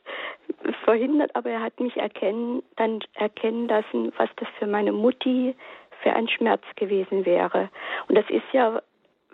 verhindert, 0.84 1.36
aber 1.36 1.50
er 1.50 1.60
hat 1.60 1.78
mich 1.80 1.98
erkennen, 1.98 2.62
dann 2.76 3.00
erkennen 3.12 3.68
lassen, 3.68 4.10
was 4.16 4.30
das 4.36 4.48
für 4.58 4.66
meine 4.66 4.92
Mutti 4.92 5.54
für 6.02 6.12
ein 6.12 6.28
Schmerz 6.28 6.62
gewesen 6.76 7.24
wäre. 7.24 7.70
Und 8.08 8.16
das 8.16 8.28
ist 8.28 8.44
ja 8.52 8.82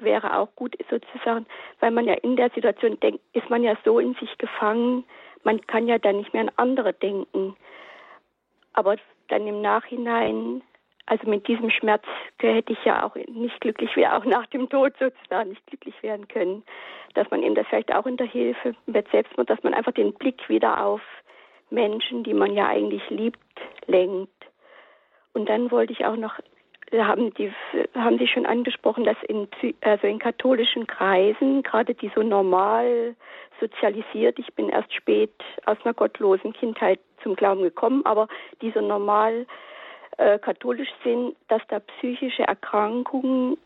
wäre 0.00 0.38
auch 0.38 0.48
gut 0.54 0.76
sozusagen, 0.90 1.46
weil 1.80 1.90
man 1.90 2.04
ja 2.04 2.14
in 2.14 2.36
der 2.36 2.50
Situation 2.50 2.98
denkt, 3.00 3.20
ist 3.32 3.50
man 3.50 3.62
ja 3.62 3.76
so 3.84 3.98
in 3.98 4.14
sich 4.14 4.38
gefangen, 4.38 5.04
man 5.44 5.60
kann 5.66 5.88
ja 5.88 5.98
dann 5.98 6.18
nicht 6.18 6.32
mehr 6.32 6.42
an 6.42 6.50
andere 6.56 6.92
denken. 6.92 7.56
Aber 8.72 8.96
dann 9.28 9.46
im 9.46 9.60
Nachhinein, 9.60 10.62
also 11.06 11.28
mit 11.28 11.48
diesem 11.48 11.70
Schmerz 11.70 12.04
hätte 12.38 12.72
ich 12.72 12.84
ja 12.84 13.04
auch 13.04 13.14
nicht 13.14 13.60
glücklich 13.60 13.94
wäre, 13.96 14.16
auch 14.16 14.24
nach 14.24 14.46
dem 14.46 14.68
Tod 14.68 14.92
sozusagen 14.98 15.50
nicht 15.50 15.66
glücklich 15.66 16.02
werden 16.02 16.28
können, 16.28 16.62
dass 17.14 17.30
man 17.30 17.42
eben 17.42 17.54
das 17.54 17.66
vielleicht 17.68 17.94
auch 17.94 18.06
in 18.06 18.16
der 18.16 18.26
Hilfe 18.26 18.74
mit 18.86 19.08
Selbstmord, 19.10 19.50
dass 19.50 19.62
man 19.62 19.74
einfach 19.74 19.92
den 19.92 20.12
Blick 20.14 20.48
wieder 20.48 20.84
auf 20.84 21.00
Menschen, 21.70 22.24
die 22.24 22.34
man 22.34 22.52
ja 22.54 22.68
eigentlich 22.68 23.08
liebt, 23.10 23.38
lenkt. 23.86 24.32
Und 25.34 25.48
dann 25.48 25.70
wollte 25.70 25.92
ich 25.92 26.04
auch 26.04 26.16
noch 26.16 26.38
haben 26.92 27.32
die 27.34 27.52
haben 27.94 28.18
Sie 28.18 28.26
schon 28.26 28.46
angesprochen, 28.46 29.04
dass 29.04 29.16
in 29.28 29.48
also 29.82 30.06
in 30.06 30.18
katholischen 30.18 30.86
Kreisen, 30.86 31.62
gerade 31.62 31.94
die 31.94 32.10
so 32.14 32.22
normal 32.22 33.14
sozialisiert, 33.60 34.38
ich 34.38 34.52
bin 34.54 34.68
erst 34.68 34.94
spät 34.94 35.32
aus 35.66 35.76
einer 35.84 35.94
gottlosen 35.94 36.52
Kindheit 36.52 37.00
zum 37.22 37.34
Glauben 37.34 37.62
gekommen, 37.62 38.04
aber 38.06 38.28
die 38.62 38.70
so 38.70 38.80
normal 38.80 39.46
äh, 40.16 40.38
katholisch 40.38 40.92
sind, 41.04 41.36
dass 41.48 41.62
da 41.68 41.80
psychische 41.80 42.44
Erkrankungen 42.44 43.58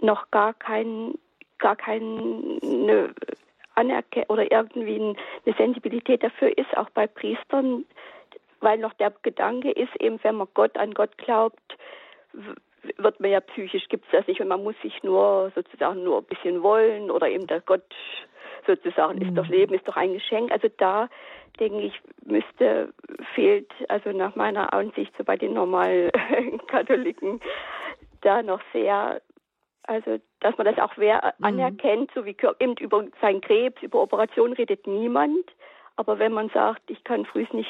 noch 0.00 0.30
gar 0.30 0.54
kein 0.54 1.14
gar 1.58 1.74
keine 1.74 3.14
Anerkennung 3.74 4.28
oder 4.28 4.50
irgendwie 4.50 5.16
eine 5.46 5.56
Sensibilität 5.56 6.22
dafür 6.22 6.56
ist, 6.56 6.76
auch 6.76 6.90
bei 6.90 7.06
Priestern, 7.06 7.84
weil 8.60 8.78
noch 8.78 8.92
der 8.94 9.12
Gedanke 9.22 9.70
ist, 9.70 9.94
eben 10.00 10.22
wenn 10.22 10.36
man 10.36 10.48
Gott 10.54 10.76
an 10.76 10.94
Gott 10.94 11.16
glaubt, 11.18 11.76
wird 12.96 13.20
man 13.20 13.30
ja 13.30 13.40
psychisch, 13.40 13.88
gibt 13.88 14.04
es 14.06 14.12
das 14.12 14.26
nicht 14.26 14.40
und 14.40 14.48
man 14.48 14.62
muss 14.62 14.74
sich 14.82 15.02
nur 15.02 15.52
sozusagen 15.54 16.02
nur 16.04 16.18
ein 16.18 16.24
bisschen 16.24 16.62
wollen 16.62 17.10
oder 17.10 17.28
eben 17.28 17.46
der 17.46 17.60
Gott 17.60 17.94
sozusagen 18.66 19.18
mhm. 19.18 19.28
ist 19.28 19.36
doch 19.36 19.48
Leben, 19.48 19.74
ist 19.74 19.88
doch 19.88 19.96
ein 19.96 20.12
Geschenk. 20.12 20.52
Also 20.52 20.68
da 20.76 21.08
denke 21.58 21.80
ich, 21.80 22.00
müsste, 22.24 22.92
fehlt, 23.34 23.70
also 23.88 24.10
nach 24.12 24.36
meiner 24.36 24.72
Ansicht 24.72 25.12
so 25.16 25.24
bei 25.24 25.36
den 25.36 25.54
normalen 25.54 26.10
Katholiken 26.68 27.40
da 28.20 28.42
noch 28.42 28.60
sehr, 28.72 29.20
also 29.84 30.18
dass 30.40 30.56
man 30.56 30.66
das 30.66 30.78
auch 30.78 30.92
wer 30.96 31.34
mhm. 31.38 31.44
anerkennt, 31.44 32.10
so 32.14 32.24
wie 32.24 32.36
eben 32.60 32.76
über 32.76 33.04
seinen 33.20 33.40
Krebs, 33.40 33.82
über 33.82 34.02
Operationen 34.02 34.52
redet 34.52 34.86
niemand. 34.86 35.50
Aber 35.96 36.20
wenn 36.20 36.32
man 36.32 36.48
sagt, 36.50 36.82
ich 36.90 37.02
kann 37.02 37.26
früh 37.26 37.44
nicht 37.52 37.68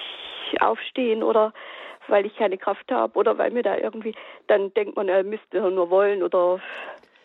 aufstehen 0.61 1.23
oder 1.23 1.55
weil 2.09 2.27
ich 2.27 2.37
keine 2.37 2.59
Kraft 2.59 2.91
habe 2.91 3.19
oder 3.19 3.39
weil 3.39 3.51
mir 3.51 3.63
da 3.63 3.77
irgendwie, 3.77 4.15
dann 4.47 4.73
denkt 4.75 4.97
man, 4.97 5.09
er 5.09 5.25
müsste 5.25 5.61
nur 5.71 5.91
wollen 5.91 6.23
oder 6.23 6.61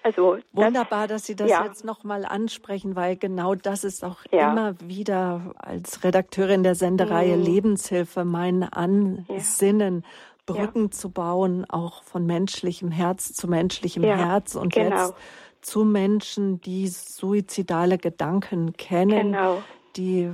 also 0.04 0.38
wunderbar, 0.52 1.08
dass 1.08 1.26
Sie 1.26 1.36
das 1.36 1.50
ja. 1.50 1.64
jetzt 1.64 1.86
nochmal 1.86 2.26
ansprechen, 2.26 2.98
weil 2.98 3.16
genau 3.16 3.56
das 3.56 3.86
ist 3.86 4.04
auch 4.04 4.18
ja. 4.32 4.52
immer 4.52 4.76
wieder 4.82 5.54
als 5.58 6.04
Redakteurin 6.04 6.62
der 6.62 6.76
Sendereihe 6.76 7.38
mhm. 7.38 7.44
Lebenshilfe 7.44 8.26
mein 8.26 8.64
Ansinnen. 8.64 10.02
Ja. 10.02 10.08
Brücken 10.46 10.92
zu 10.92 11.10
bauen, 11.10 11.64
auch 11.70 12.04
von 12.04 12.26
menschlichem 12.26 12.92
Herz 12.92 13.32
zu 13.32 13.48
menschlichem 13.48 14.04
Herz 14.04 14.56
und 14.56 14.74
genau. 14.74 14.90
jetzt 14.90 15.16
zu 15.62 15.86
Menschen, 15.86 16.60
die 16.60 16.90
suizidale 16.90 17.98
Gedanken 17.98 18.74
kennen, 18.74 19.32
genau. 19.32 19.64
die 19.96 20.30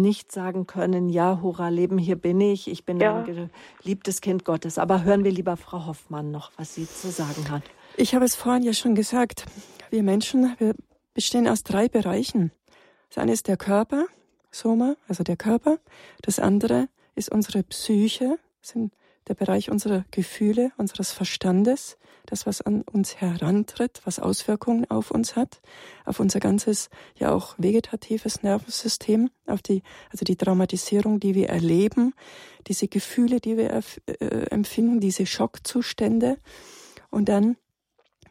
nicht 0.00 0.32
sagen 0.32 0.66
können, 0.66 1.08
ja, 1.08 1.40
hurra, 1.42 1.68
Leben, 1.68 1.98
hier 1.98 2.16
bin 2.16 2.40
ich, 2.40 2.68
ich 2.70 2.84
bin 2.84 3.00
ja. 3.00 3.22
ein 3.22 3.50
geliebtes 3.82 4.20
Kind 4.20 4.44
Gottes. 4.44 4.78
Aber 4.78 5.04
hören 5.04 5.24
wir 5.24 5.32
lieber 5.32 5.56
Frau 5.56 5.86
Hoffmann 5.86 6.30
noch, 6.30 6.52
was 6.56 6.74
sie 6.74 6.88
zu 6.88 7.10
sagen 7.10 7.50
hat. 7.50 7.62
Ich 7.96 8.14
habe 8.14 8.24
es 8.24 8.34
vorhin 8.34 8.62
ja 8.62 8.72
schon 8.72 8.94
gesagt. 8.94 9.46
Wir 9.90 10.02
Menschen, 10.02 10.54
wir 10.58 10.74
bestehen 11.14 11.46
aus 11.48 11.62
drei 11.62 11.88
Bereichen. 11.88 12.50
Das 13.08 13.18
eine 13.18 13.32
ist 13.32 13.46
der 13.48 13.56
Körper, 13.56 14.06
Soma, 14.50 14.96
also 15.08 15.22
der 15.22 15.36
Körper. 15.36 15.78
Das 16.22 16.38
andere 16.38 16.88
ist 17.14 17.30
unsere 17.30 17.62
Psyche, 17.62 18.38
sind 18.60 18.92
der 19.28 19.34
Bereich 19.34 19.70
unserer 19.70 20.04
Gefühle, 20.10 20.72
unseres 20.76 21.10
Verstandes, 21.10 21.96
das, 22.26 22.46
was 22.46 22.60
an 22.60 22.82
uns 22.82 23.16
herantritt, 23.16 24.00
was 24.04 24.18
Auswirkungen 24.18 24.90
auf 24.90 25.10
uns 25.10 25.36
hat, 25.36 25.60
auf 26.04 26.20
unser 26.20 26.40
ganzes, 26.40 26.88
ja 27.16 27.32
auch 27.32 27.54
vegetatives 27.58 28.42
Nervensystem, 28.42 29.30
auf 29.46 29.62
die, 29.62 29.82
also 30.10 30.24
die 30.24 30.36
Traumatisierung, 30.36 31.20
die 31.20 31.34
wir 31.34 31.48
erleben, 31.48 32.14
diese 32.66 32.88
Gefühle, 32.88 33.40
die 33.40 33.56
wir 33.56 33.82
äh, 34.06 34.46
empfinden, 34.50 35.00
diese 35.00 35.26
Schockzustände. 35.26 36.38
Und 37.10 37.28
dann 37.28 37.56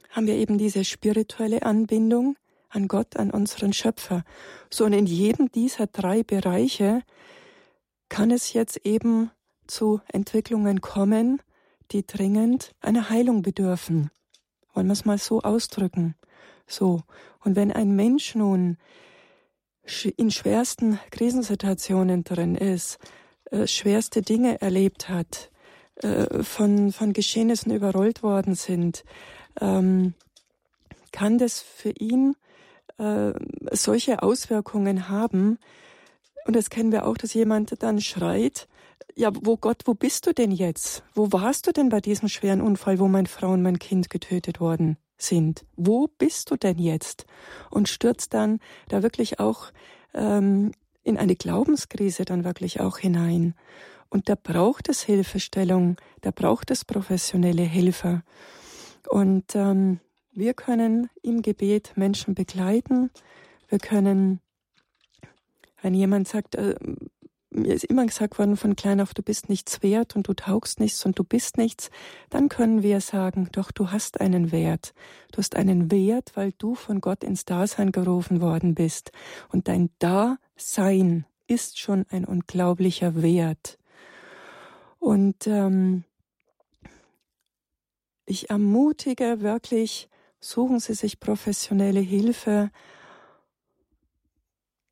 haben 0.10 0.28
wir 0.28 0.36
eben 0.36 0.58
diese 0.58 0.86
spirituelle 0.86 1.64
Anbindung 1.64 2.36
an 2.70 2.88
Gott, 2.88 3.18
an 3.18 3.32
unseren 3.32 3.74
Schöpfer. 3.74 4.24
So, 4.70 4.86
und 4.86 4.94
in 4.94 5.06
jedem 5.06 5.52
dieser 5.52 5.88
drei 5.88 6.24
Bereiche 6.24 7.02
kann 8.10 8.32
es 8.32 8.54
jetzt 8.54 8.78
eben 8.86 9.32
zu 9.68 10.02
Entwicklungen 10.08 10.82
kommen, 10.82 11.42
die 11.92 12.06
dringend 12.06 12.74
einer 12.82 13.10
Heilung 13.10 13.42
bedürfen. 13.42 14.10
Wollen 14.74 14.88
wir 14.88 14.94
es 14.94 15.06
mal 15.06 15.18
so 15.18 15.42
ausdrücken? 15.42 16.16
So. 16.68 17.02
Und 17.44 17.56
wenn 17.56 17.72
ein 17.72 17.96
Mensch 17.96 18.36
nun 18.36 18.78
in 20.16 20.32
schwersten 20.32 21.00
Krisensituationen 21.12 22.24
drin 22.24 22.56
ist, 22.56 22.98
äh, 23.52 23.68
schwerste 23.68 24.22
Dinge 24.22 24.62
erlebt 24.62 25.10
hat, 25.10 25.52
äh, 25.96 26.42
von, 26.42 26.92
von 26.92 27.14
Geschehnissen 27.14 27.72
überrollt 27.72 28.24
worden 28.24 28.56
sind, 28.56 29.04
ähm, 29.60 30.14
kann 31.12 31.38
das 31.38 31.62
für 31.62 31.92
ihn 31.92 32.36
äh, 32.98 33.34
solche 33.72 34.24
Auswirkungen 34.24 35.10
haben. 35.10 35.60
Und 36.46 36.56
das 36.56 36.70
kennen 36.70 36.92
wir 36.92 37.06
auch, 37.06 37.18
dass 37.18 37.34
jemand 37.34 37.84
dann 37.84 38.02
schreit, 38.02 38.68
ja, 39.16 39.32
wo 39.34 39.58
Gott, 39.58 39.84
wo 39.86 39.94
bist 39.94 40.28
du 40.28 40.34
denn 40.34 40.52
jetzt? 40.52 41.04
Wo 41.14 41.32
warst 41.32 41.68
du 41.68 41.72
denn 41.72 41.90
bei 41.90 42.02
diesem 42.02 42.30
schweren 42.30 42.62
Unfall, 42.62 43.00
wo 43.00 43.08
meine 43.08 43.28
Frau 43.28 43.52
und 43.52 43.62
mein 43.62 43.80
Kind 43.80 44.10
getötet 44.10 44.60
worden 44.60 44.98
sind? 45.18 45.66
Wo 45.76 46.08
bist 46.08 46.52
du 46.52 46.58
denn 46.58 46.80
jetzt? 46.80 47.26
Und 47.70 47.90
stürzt 47.90 48.34
dann 48.34 48.60
da 48.88 49.04
wirklich 49.04 49.40
auch 49.40 49.72
ähm, 50.14 50.72
in 51.04 51.18
eine 51.18 51.36
Glaubenskrise 51.36 52.26
dann 52.26 52.44
wirklich 52.44 52.80
auch 52.80 52.98
hinein. 52.98 53.56
Und 54.10 54.30
da 54.30 54.36
braucht 54.36 54.90
es 54.90 55.02
Hilfestellung, 55.02 55.98
da 56.22 56.32
braucht 56.32 56.72
es 56.72 56.86
professionelle 56.86 57.64
Helfer. 57.64 58.24
Und 59.10 59.56
ähm, 59.56 60.00
wir 60.32 60.54
können 60.54 61.10
im 61.22 61.42
Gebet 61.42 61.94
Menschen 61.96 62.36
begleiten. 62.36 63.12
Wir 63.70 63.80
können, 63.80 64.40
wenn 65.82 65.94
jemand 65.94 66.28
sagt, 66.28 66.56
äh, 66.56 66.76
mir 67.56 67.74
ist 67.74 67.86
immer 67.86 68.06
gesagt 68.06 68.38
worden 68.40 68.58
von 68.58 68.76
klein 68.76 69.02
auf, 69.02 69.14
du 69.14 69.22
bist 69.22 69.50
nichts 69.50 69.82
wert 69.84 70.16
und 70.16 70.28
du 70.28 70.34
taugst 70.34 70.80
nichts 70.80 71.06
und 71.06 71.18
du 71.18 71.24
bist 71.24 71.58
nichts, 71.58 71.90
dann 72.30 72.50
können 72.50 72.84
wir 72.84 73.02
sagen, 73.02 73.50
doch 73.52 73.72
du 73.72 73.92
hast 73.92 74.22
einen 74.22 74.52
Wert. 74.52 74.94
Du 75.32 75.38
hast 75.38 75.56
einen 75.56 75.92
Wert, 75.92 76.32
weil 76.36 76.54
du 76.58 76.76
von 76.76 77.02
Gott 77.02 77.24
ins 77.24 77.46
Dasein 77.46 77.92
gerufen 77.92 78.42
worden 78.42 78.76
bist. 78.76 79.12
Und 79.50 79.68
dein 79.68 79.90
Dasein 80.00 81.26
ist 81.48 81.80
schon 81.80 82.06
ein 82.10 82.26
unglaublicher 82.26 83.22
Wert. 83.22 83.78
Und 85.00 85.48
ähm, 85.48 86.06
ich 88.26 88.50
ermutige 88.50 89.42
wirklich, 89.42 90.10
suchen 90.40 90.80
Sie 90.80 90.94
sich 90.94 91.20
professionelle 91.20 92.00
Hilfe, 92.00 92.72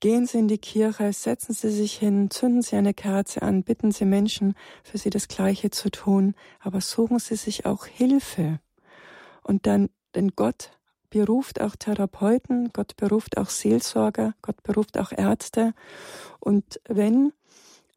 Gehen 0.02 0.26
Sie 0.26 0.39
in 0.39 0.47
die 0.47 0.58
Kirche, 0.58 1.14
setzen 1.14 1.54
Sie 1.54 1.70
sich 1.70 1.93
hin, 1.93 2.32
zünden 2.32 2.64
Sie 2.64 2.76
eine 2.76 2.95
Kerze 2.95 3.43
an, 3.43 3.62
bitten 3.62 3.91
Sie 3.91 4.06
Menschen, 4.06 4.56
für 4.84 4.97
Sie 4.97 5.12
das 5.12 5.28
Gleiche 5.28 5.70
zu 5.70 5.91
tun, 5.91 6.34
aber 6.60 6.82
suchen 6.82 7.20
Sie 7.20 7.36
sich 7.36 7.68
auch 7.68 7.86
Hilfe. 7.86 8.60
Und 9.43 9.68
dann, 9.68 9.89
denn 10.16 10.32
Gott 10.36 10.72
beruft 11.12 11.62
auch 11.62 11.76
Therapeuten, 11.76 12.72
Gott 12.74 12.95
beruft 12.95 13.38
auch 13.38 13.52
Seelsorger, 13.52 14.34
Gott 14.41 14.64
beruft 14.64 14.97
auch 14.97 15.12
Ärzte. 15.12 15.76
Und 16.39 16.82
wenn 16.89 17.32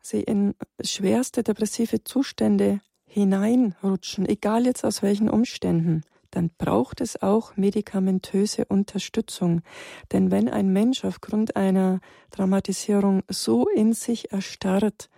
Sie 0.02 0.20
in 0.20 0.54
schwerste 0.82 1.42
depressive 1.42 2.04
Zustände 2.04 2.82
hineinrutschen, 3.06 4.28
egal 4.28 4.66
jetzt 4.66 4.84
aus 4.84 5.02
welchen 5.02 5.30
Umständen, 5.30 6.02
dann 6.34 6.50
braucht 6.58 7.00
es 7.00 7.22
auch 7.22 7.56
medikamentöse 7.56 8.64
Unterstützung. 8.64 9.62
Denn 10.10 10.32
wenn 10.32 10.48
ein 10.48 10.72
Mensch 10.72 11.04
aufgrund 11.04 11.54
einer 11.54 12.00
Traumatisierung 12.32 13.22
so 13.28 13.68
in 13.68 13.92
sich 13.92 14.32
erstarrt, 14.32 15.10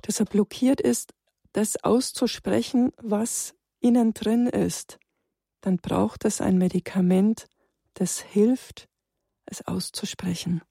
dass 0.00 0.20
er 0.20 0.26
blockiert 0.26 0.80
ist, 0.80 1.12
das 1.52 1.84
auszusprechen, 1.84 2.92
was 2.96 3.54
innen 3.80 4.14
drin 4.14 4.46
ist, 4.46 4.98
dann 5.60 5.76
braucht 5.76 6.24
es 6.24 6.40
ein 6.40 6.56
Medikament, 6.56 7.46
das 7.92 8.18
hilft, 8.20 8.88
es 9.44 9.66
auszusprechen 9.66 10.62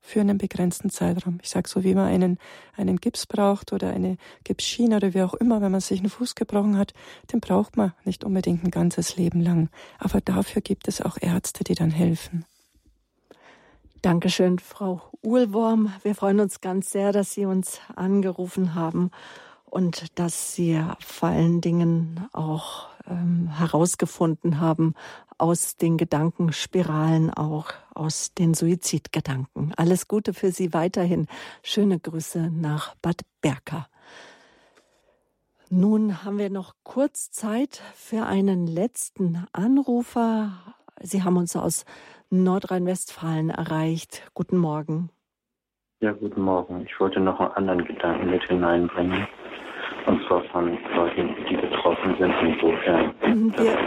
für 0.00 0.20
einen 0.20 0.38
begrenzten 0.38 0.90
Zeitraum. 0.90 1.38
Ich 1.42 1.50
sage 1.50 1.68
so, 1.68 1.84
wie 1.84 1.94
man 1.94 2.06
einen, 2.06 2.38
einen 2.76 2.96
Gips 2.96 3.26
braucht 3.26 3.72
oder 3.72 3.90
eine 3.90 4.16
Gipsschiene 4.44 4.96
oder 4.96 5.14
wie 5.14 5.22
auch 5.22 5.34
immer, 5.34 5.60
wenn 5.60 5.72
man 5.72 5.80
sich 5.80 6.00
einen 6.00 6.10
Fuß 6.10 6.34
gebrochen 6.34 6.78
hat, 6.78 6.94
den 7.32 7.40
braucht 7.40 7.76
man 7.76 7.92
nicht 8.04 8.24
unbedingt 8.24 8.64
ein 8.64 8.70
ganzes 8.70 9.16
Leben 9.16 9.40
lang. 9.40 9.68
Aber 9.98 10.20
dafür 10.20 10.62
gibt 10.62 10.88
es 10.88 11.00
auch 11.00 11.18
Ärzte, 11.20 11.64
die 11.64 11.74
dann 11.74 11.90
helfen. 11.90 12.44
Dankeschön, 14.02 14.58
Frau 14.58 15.02
Uhlworm. 15.22 15.92
Wir 16.02 16.14
freuen 16.14 16.40
uns 16.40 16.62
ganz 16.62 16.90
sehr, 16.90 17.12
dass 17.12 17.32
Sie 17.32 17.44
uns 17.44 17.80
angerufen 17.94 18.74
haben 18.74 19.10
und 19.66 20.18
dass 20.18 20.54
Sie 20.54 20.82
vor 21.00 21.28
allen 21.28 21.60
Dingen 21.60 22.26
auch 22.32 22.88
ähm, 23.06 23.48
herausgefunden 23.58 24.58
haben, 24.58 24.94
aus 25.40 25.76
den 25.76 25.96
Gedankenspiralen 25.96 27.32
auch, 27.32 27.72
aus 27.94 28.34
den 28.34 28.54
Suizidgedanken. 28.54 29.72
Alles 29.76 30.06
Gute 30.06 30.34
für 30.34 30.50
Sie 30.50 30.74
weiterhin. 30.74 31.26
Schöne 31.62 31.98
Grüße 31.98 32.50
nach 32.50 32.94
Bad 32.96 33.22
Berka. 33.40 33.88
Nun 35.70 36.24
haben 36.24 36.38
wir 36.38 36.50
noch 36.50 36.74
kurz 36.82 37.30
Zeit 37.30 37.80
für 37.94 38.26
einen 38.26 38.66
letzten 38.66 39.46
Anrufer. 39.52 40.52
Sie 41.00 41.22
haben 41.22 41.36
uns 41.36 41.56
aus 41.56 41.84
Nordrhein-Westfalen 42.28 43.50
erreicht. 43.50 44.30
Guten 44.34 44.58
Morgen. 44.58 45.10
Ja, 46.00 46.12
guten 46.12 46.42
Morgen. 46.42 46.86
Ich 46.86 46.98
wollte 46.98 47.20
noch 47.20 47.40
einen 47.40 47.52
anderen 47.54 47.84
Gedanken 47.84 48.30
mit 48.30 48.42
hineinbringen. 48.44 49.26
Und 50.06 50.26
zwar 50.26 50.42
von 50.44 50.78
Leuten, 50.94 51.34
die 51.48 51.56
betroffen 51.56 52.16
sind, 52.18 52.34
insofern. 52.42 53.14
Mhm, 53.22 53.54
wir, 53.56 53.78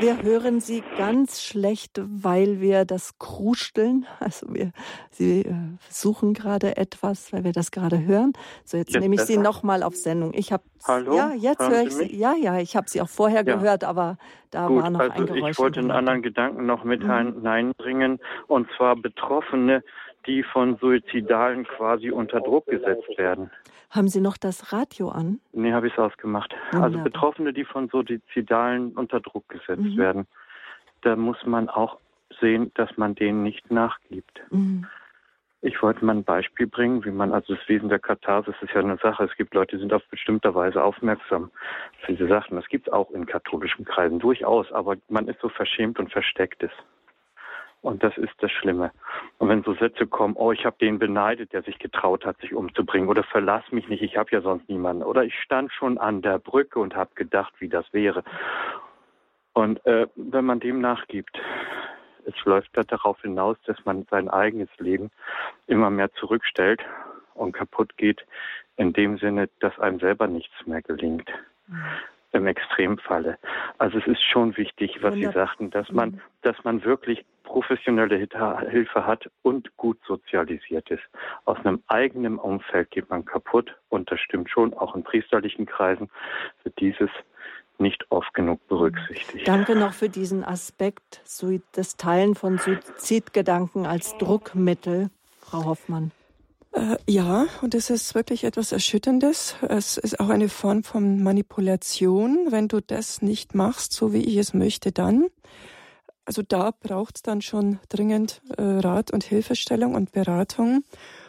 wir 0.00 0.22
hören 0.22 0.60
Sie 0.60 0.82
ganz 0.98 1.42
schlecht, 1.42 2.00
weil 2.02 2.60
wir 2.60 2.84
das 2.84 3.18
Krusteln, 3.18 4.06
also 4.20 4.52
wir, 4.52 4.72
Sie 5.10 5.42
äh, 5.42 5.54
suchen 5.88 6.34
gerade 6.34 6.76
etwas, 6.76 7.32
weil 7.32 7.44
wir 7.44 7.52
das 7.52 7.70
gerade 7.70 8.04
hören. 8.04 8.32
So, 8.64 8.76
jetzt, 8.76 8.92
jetzt 8.92 9.00
nehme 9.00 9.14
ich 9.14 9.20
besser? 9.20 9.34
Sie 9.34 9.38
nochmal 9.38 9.82
auf 9.82 9.94
Sendung. 9.94 10.32
Ich 10.34 10.52
habe 10.52 10.64
Hallo? 10.86 11.14
Ja, 11.16 11.32
jetzt 11.36 11.68
höre 11.68 11.82
ich 11.82 11.94
Sie. 11.94 12.16
Ja, 12.16 12.34
ja, 12.34 12.58
ich 12.58 12.74
habe 12.74 12.88
Sie 12.88 13.00
auch 13.00 13.08
vorher 13.08 13.44
ja. 13.44 13.54
gehört, 13.54 13.84
aber 13.84 14.16
da 14.50 14.66
Gut, 14.66 14.82
war 14.82 14.90
noch 14.90 15.00
also 15.00 15.12
ein 15.12 15.26
Geräusch. 15.26 15.50
Ich 15.52 15.58
wollte 15.58 15.80
einen 15.80 15.92
anderen 15.92 16.22
Gedanken 16.22 16.66
noch 16.66 16.82
mit 16.84 17.02
mhm. 17.02 17.34
hineinbringen, 17.34 18.18
und 18.48 18.68
zwar 18.76 18.96
Betroffene, 18.96 19.84
die 20.26 20.42
von 20.42 20.76
Suizidalen 20.76 21.64
quasi 21.64 22.10
unter 22.10 22.40
Druck 22.40 22.66
gesetzt 22.66 23.16
werden. 23.16 23.50
Haben 23.92 24.08
Sie 24.08 24.22
noch 24.22 24.38
das 24.38 24.72
Radio 24.72 25.10
an? 25.10 25.38
Nee, 25.52 25.74
habe 25.74 25.86
ich 25.86 25.92
es 25.92 25.98
ausgemacht. 25.98 26.54
Wunderbar. 26.70 26.82
Also 26.82 27.04
Betroffene, 27.04 27.52
die 27.52 27.64
von 27.64 27.90
Suizidalen 27.90 28.92
unter 28.92 29.20
Druck 29.20 29.46
gesetzt 29.50 29.82
mhm. 29.82 29.96
werden, 29.98 30.26
da 31.02 31.14
muss 31.14 31.36
man 31.44 31.68
auch 31.68 31.98
sehen, 32.40 32.72
dass 32.74 32.96
man 32.96 33.14
denen 33.14 33.42
nicht 33.42 33.70
nachgibt. 33.70 34.40
Mhm. 34.50 34.86
Ich 35.60 35.80
wollte 35.82 36.04
mal 36.06 36.16
ein 36.16 36.24
Beispiel 36.24 36.66
bringen, 36.66 37.04
wie 37.04 37.10
man, 37.10 37.32
also 37.32 37.54
das 37.54 37.68
Wesen 37.68 37.90
der 37.90 37.98
Katharsis 37.98 38.54
ist 38.62 38.72
ja 38.72 38.80
eine 38.80 38.96
Sache. 38.96 39.24
Es 39.24 39.36
gibt 39.36 39.52
Leute, 39.52 39.76
die 39.76 39.80
sind 39.80 39.92
auf 39.92 40.02
bestimmte 40.08 40.54
Weise 40.54 40.82
aufmerksam 40.82 41.50
für 42.00 42.12
diese 42.12 42.28
Sachen. 42.28 42.56
Das 42.56 42.66
gibt 42.68 42.88
es 42.88 42.92
auch 42.92 43.10
in 43.10 43.26
katholischen 43.26 43.84
Kreisen 43.84 44.18
durchaus, 44.18 44.72
aber 44.72 44.96
man 45.08 45.28
ist 45.28 45.40
so 45.40 45.50
verschämt 45.50 45.98
und 45.98 46.10
versteckt 46.10 46.62
ist. 46.62 46.74
Und 47.82 48.04
das 48.04 48.16
ist 48.16 48.32
das 48.38 48.50
Schlimme. 48.52 48.92
Und 49.38 49.48
wenn 49.48 49.64
so 49.64 49.74
Sätze 49.74 50.06
kommen, 50.06 50.36
oh, 50.36 50.52
ich 50.52 50.64
habe 50.64 50.76
den 50.80 51.00
beneidet, 51.00 51.52
der 51.52 51.62
sich 51.62 51.80
getraut 51.80 52.24
hat, 52.24 52.40
sich 52.40 52.54
umzubringen, 52.54 53.08
oder 53.08 53.24
verlass 53.24 53.64
mich 53.72 53.88
nicht, 53.88 54.02
ich 54.02 54.16
habe 54.16 54.30
ja 54.30 54.40
sonst 54.40 54.68
niemanden, 54.68 55.02
oder 55.02 55.24
ich 55.24 55.34
stand 55.40 55.72
schon 55.72 55.98
an 55.98 56.22
der 56.22 56.38
Brücke 56.38 56.78
und 56.78 56.94
habe 56.94 57.10
gedacht, 57.16 57.52
wie 57.58 57.68
das 57.68 57.84
wäre. 57.92 58.22
Und 59.52 59.84
äh, 59.84 60.06
wenn 60.14 60.44
man 60.44 60.60
dem 60.60 60.80
nachgibt, 60.80 61.36
es 62.24 62.34
läuft 62.44 62.70
darauf 62.72 63.20
hinaus, 63.20 63.56
dass 63.66 63.84
man 63.84 64.06
sein 64.10 64.28
eigenes 64.30 64.70
Leben 64.78 65.10
immer 65.66 65.90
mehr 65.90 66.12
zurückstellt 66.12 66.80
und 67.34 67.50
kaputt 67.50 67.96
geht, 67.96 68.24
in 68.76 68.92
dem 68.92 69.18
Sinne, 69.18 69.48
dass 69.58 69.76
einem 69.80 69.98
selber 69.98 70.28
nichts 70.28 70.54
mehr 70.66 70.82
gelingt. 70.82 71.28
Mhm 71.66 71.84
im 72.32 72.46
Extremfalle. 72.46 73.38
Also 73.78 73.98
es 73.98 74.06
ist 74.06 74.22
schon 74.22 74.56
wichtig, 74.56 75.02
was 75.02 75.14
Sie 75.14 75.26
sagten, 75.26 75.70
dass 75.70 75.90
man, 75.90 76.12
mhm. 76.12 76.20
dass 76.42 76.56
man 76.64 76.82
wirklich 76.84 77.24
professionelle 77.42 78.16
Hilfe 78.16 79.06
hat 79.06 79.30
und 79.42 79.76
gut 79.76 79.98
sozialisiert 80.06 80.90
ist. 80.90 81.02
Aus 81.44 81.58
einem 81.64 81.82
eigenen 81.88 82.38
Umfeld 82.38 82.90
geht 82.90 83.10
man 83.10 83.24
kaputt 83.24 83.76
und 83.88 84.10
das 84.10 84.20
stimmt 84.20 84.50
schon, 84.50 84.74
auch 84.74 84.94
in 84.94 85.02
priesterlichen 85.02 85.66
Kreisen 85.66 86.10
wird 86.62 86.78
dieses 86.80 87.10
nicht 87.78 88.04
oft 88.10 88.32
genug 88.34 88.66
berücksichtigt. 88.68 89.46
Danke 89.46 89.76
noch 89.76 89.92
für 89.92 90.08
diesen 90.08 90.44
Aspekt, 90.44 91.20
das 91.72 91.96
Teilen 91.96 92.34
von 92.34 92.58
Suizidgedanken 92.58 93.86
als 93.86 94.16
Druckmittel, 94.18 95.10
Frau 95.40 95.64
Hoffmann. 95.64 96.12
Äh, 96.72 96.96
ja, 97.06 97.46
und 97.60 97.74
es 97.74 97.90
ist 97.90 98.14
wirklich 98.14 98.44
etwas 98.44 98.72
Erschütterndes. 98.72 99.56
Es 99.68 99.98
ist 99.98 100.20
auch 100.20 100.30
eine 100.30 100.48
Form 100.48 100.84
von 100.84 101.22
Manipulation. 101.22 102.46
Wenn 102.50 102.68
du 102.68 102.80
das 102.80 103.20
nicht 103.20 103.54
machst, 103.54 103.92
so 103.92 104.12
wie 104.12 104.24
ich 104.24 104.36
es 104.36 104.54
möchte, 104.54 104.90
dann. 104.90 105.26
Also 106.32 106.40
da 106.40 106.70
braucht 106.70 107.16
es 107.16 107.22
dann 107.22 107.42
schon 107.42 107.78
dringend 107.90 108.40
äh, 108.56 108.62
Rat 108.62 109.10
und 109.10 109.22
Hilfestellung 109.22 109.94
und 109.94 110.12
Beratung. 110.12 110.82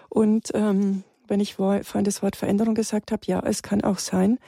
Und 0.08 0.52
ähm, 0.54 1.04
wenn 1.28 1.42
ich 1.42 1.56
vorhin 1.56 2.06
das 2.06 2.24
Wort 2.24 2.38
Veränderung 2.38 2.74
gesagt 2.74 3.12
habe, 3.12 3.24
ja, 3.26 3.42
es 3.42 3.64
kann 3.64 3.84
auch 3.84 4.00
sein, 4.00 4.40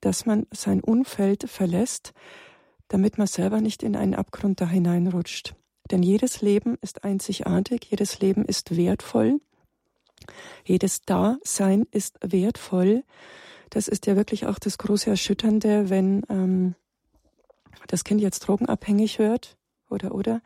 dass 0.00 0.24
man 0.24 0.46
sein 0.52 0.80
Umfeld 0.80 1.50
verlässt, 1.50 2.12
damit 2.86 3.18
man 3.18 3.26
selber 3.26 3.60
nicht 3.60 3.82
in 3.82 3.96
einen 3.96 4.14
Abgrund 4.14 4.60
da 4.60 4.68
hineinrutscht. 4.68 5.56
Denn 5.90 6.04
jedes 6.04 6.42
Leben 6.42 6.78
ist 6.80 7.02
einzigartig, 7.02 7.88
jedes 7.90 8.20
Leben 8.20 8.44
ist 8.44 8.76
wertvoll. 8.76 9.40
Jedes 10.64 11.02
Dasein 11.02 11.88
ist 11.90 12.20
wertvoll. 12.22 13.02
Das 13.70 13.88
ist 13.88 14.06
ja 14.06 14.14
wirklich 14.14 14.46
auch 14.46 14.60
das 14.60 14.78
große 14.78 15.10
Erschütternde, 15.10 15.90
wenn 15.90 16.22
ähm, 16.28 16.76
das 17.88 18.04
Kind 18.04 18.20
jetzt 18.20 18.46
drogenabhängig 18.46 19.18
wird 19.18 19.56
oder 19.90 20.14
oder 20.14 20.40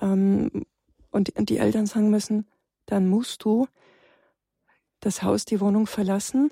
ähm, 0.00 0.64
und, 1.10 1.30
und 1.36 1.48
die 1.48 1.58
Eltern 1.58 1.86
sagen 1.86 2.10
müssen, 2.10 2.46
dann 2.86 3.08
musst 3.08 3.44
du 3.44 3.66
das 5.00 5.22
Haus, 5.22 5.44
die 5.44 5.60
Wohnung 5.60 5.86
verlassen. 5.86 6.50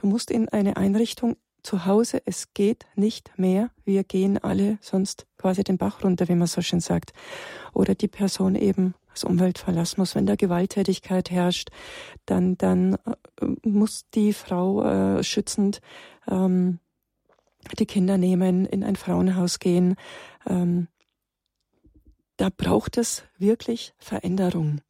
Du 0.00 0.06
musst 0.06 0.30
in 0.30 0.48
eine 0.48 0.76
Einrichtung 0.76 1.36
zu 1.62 1.86
Hause. 1.86 2.22
Es 2.24 2.52
geht 2.54 2.86
nicht 2.94 3.32
mehr. 3.38 3.70
Wir 3.84 4.04
gehen 4.04 4.38
alle 4.38 4.78
sonst 4.80 5.26
quasi 5.38 5.64
den 5.64 5.78
Bach 5.78 6.04
runter, 6.04 6.28
wie 6.28 6.34
man 6.34 6.46
so 6.46 6.60
schön 6.60 6.80
sagt. 6.80 7.12
Oder 7.72 7.94
die 7.94 8.08
Person 8.08 8.54
eben 8.54 8.94
das 9.10 9.24
Umwelt 9.24 9.58
verlassen 9.58 10.00
muss. 10.00 10.14
Wenn 10.14 10.26
da 10.26 10.36
Gewalttätigkeit 10.36 11.30
herrscht, 11.30 11.70
dann, 12.26 12.56
dann 12.58 12.94
äh, 12.94 13.46
muss 13.62 14.08
die 14.14 14.32
Frau 14.32 14.84
äh, 14.84 15.24
schützend 15.24 15.80
ähm, 16.28 16.78
die 17.78 17.86
Kinder 17.86 18.18
nehmen, 18.18 18.66
in 18.66 18.84
ein 18.84 18.96
Frauenhaus 18.96 19.58
gehen. 19.58 19.96
Ähm, 20.46 20.88
da 22.36 22.48
braucht 22.54 22.98
es 22.98 23.24
wirklich 23.38 23.94
Veränderung. 23.98 24.80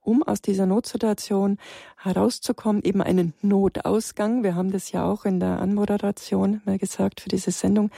Um 0.00 0.22
aus 0.22 0.42
dieser 0.42 0.66
Notsituation 0.66 1.56
herauszukommen, 1.96 2.82
eben 2.82 3.00
einen 3.00 3.32
Notausgang. 3.40 4.42
Wir 4.42 4.54
haben 4.54 4.70
das 4.70 4.92
ja 4.92 5.04
auch 5.04 5.24
in 5.24 5.40
der 5.40 5.60
Anmoderation 5.60 6.60
mal 6.66 6.76
gesagt 6.76 7.22
für 7.22 7.30
diese 7.30 7.52
Sendung. 7.52 7.90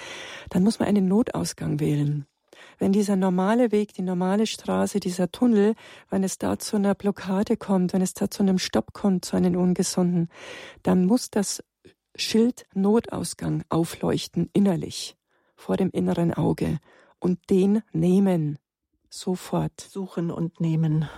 Dann 0.51 0.63
muss 0.63 0.79
man 0.79 0.89
einen 0.89 1.09
Notausgang 1.09 1.81
wählen 1.81 2.27
wenn 2.79 2.93
dieser 2.93 3.17
normale 3.17 3.73
Weg, 3.73 3.95
die 3.95 4.03
normale 4.03 4.47
Straße, 4.47 5.01
dieser 5.01 5.31
Tunnel, 5.31 5.75
wenn 6.11 6.25
es 6.25 6.39
da 6.39 6.59
zu 6.59 6.77
einer 6.77 6.95
Blockade 6.95 7.57
kommt, 7.57 7.93
wenn 7.93 8.03
es 8.03 8.15
da 8.15 8.31
zu 8.31 8.43
einem 8.43 8.59
Stopp 8.59 8.93
kommt, 8.93 9.25
zu 9.25 9.37
einem 9.37 9.57
ungesunden, 9.57 10.29
dann 10.83 11.07
muss 11.07 11.31
das 11.31 11.63
Schild 12.15 12.67
Notausgang 12.75 13.65
aufleuchten 13.69 14.51
innerlich 14.53 15.17
vor 15.55 15.77
dem 15.77 15.91
inneren 15.91 16.33
Auge 16.33 16.79
und 17.19 17.51
den 17.51 17.83
nehmen 17.93 18.59
sofort. 19.11 19.81
Suchen 19.81 20.31
und 20.31 20.61
nehmen. 20.61 21.09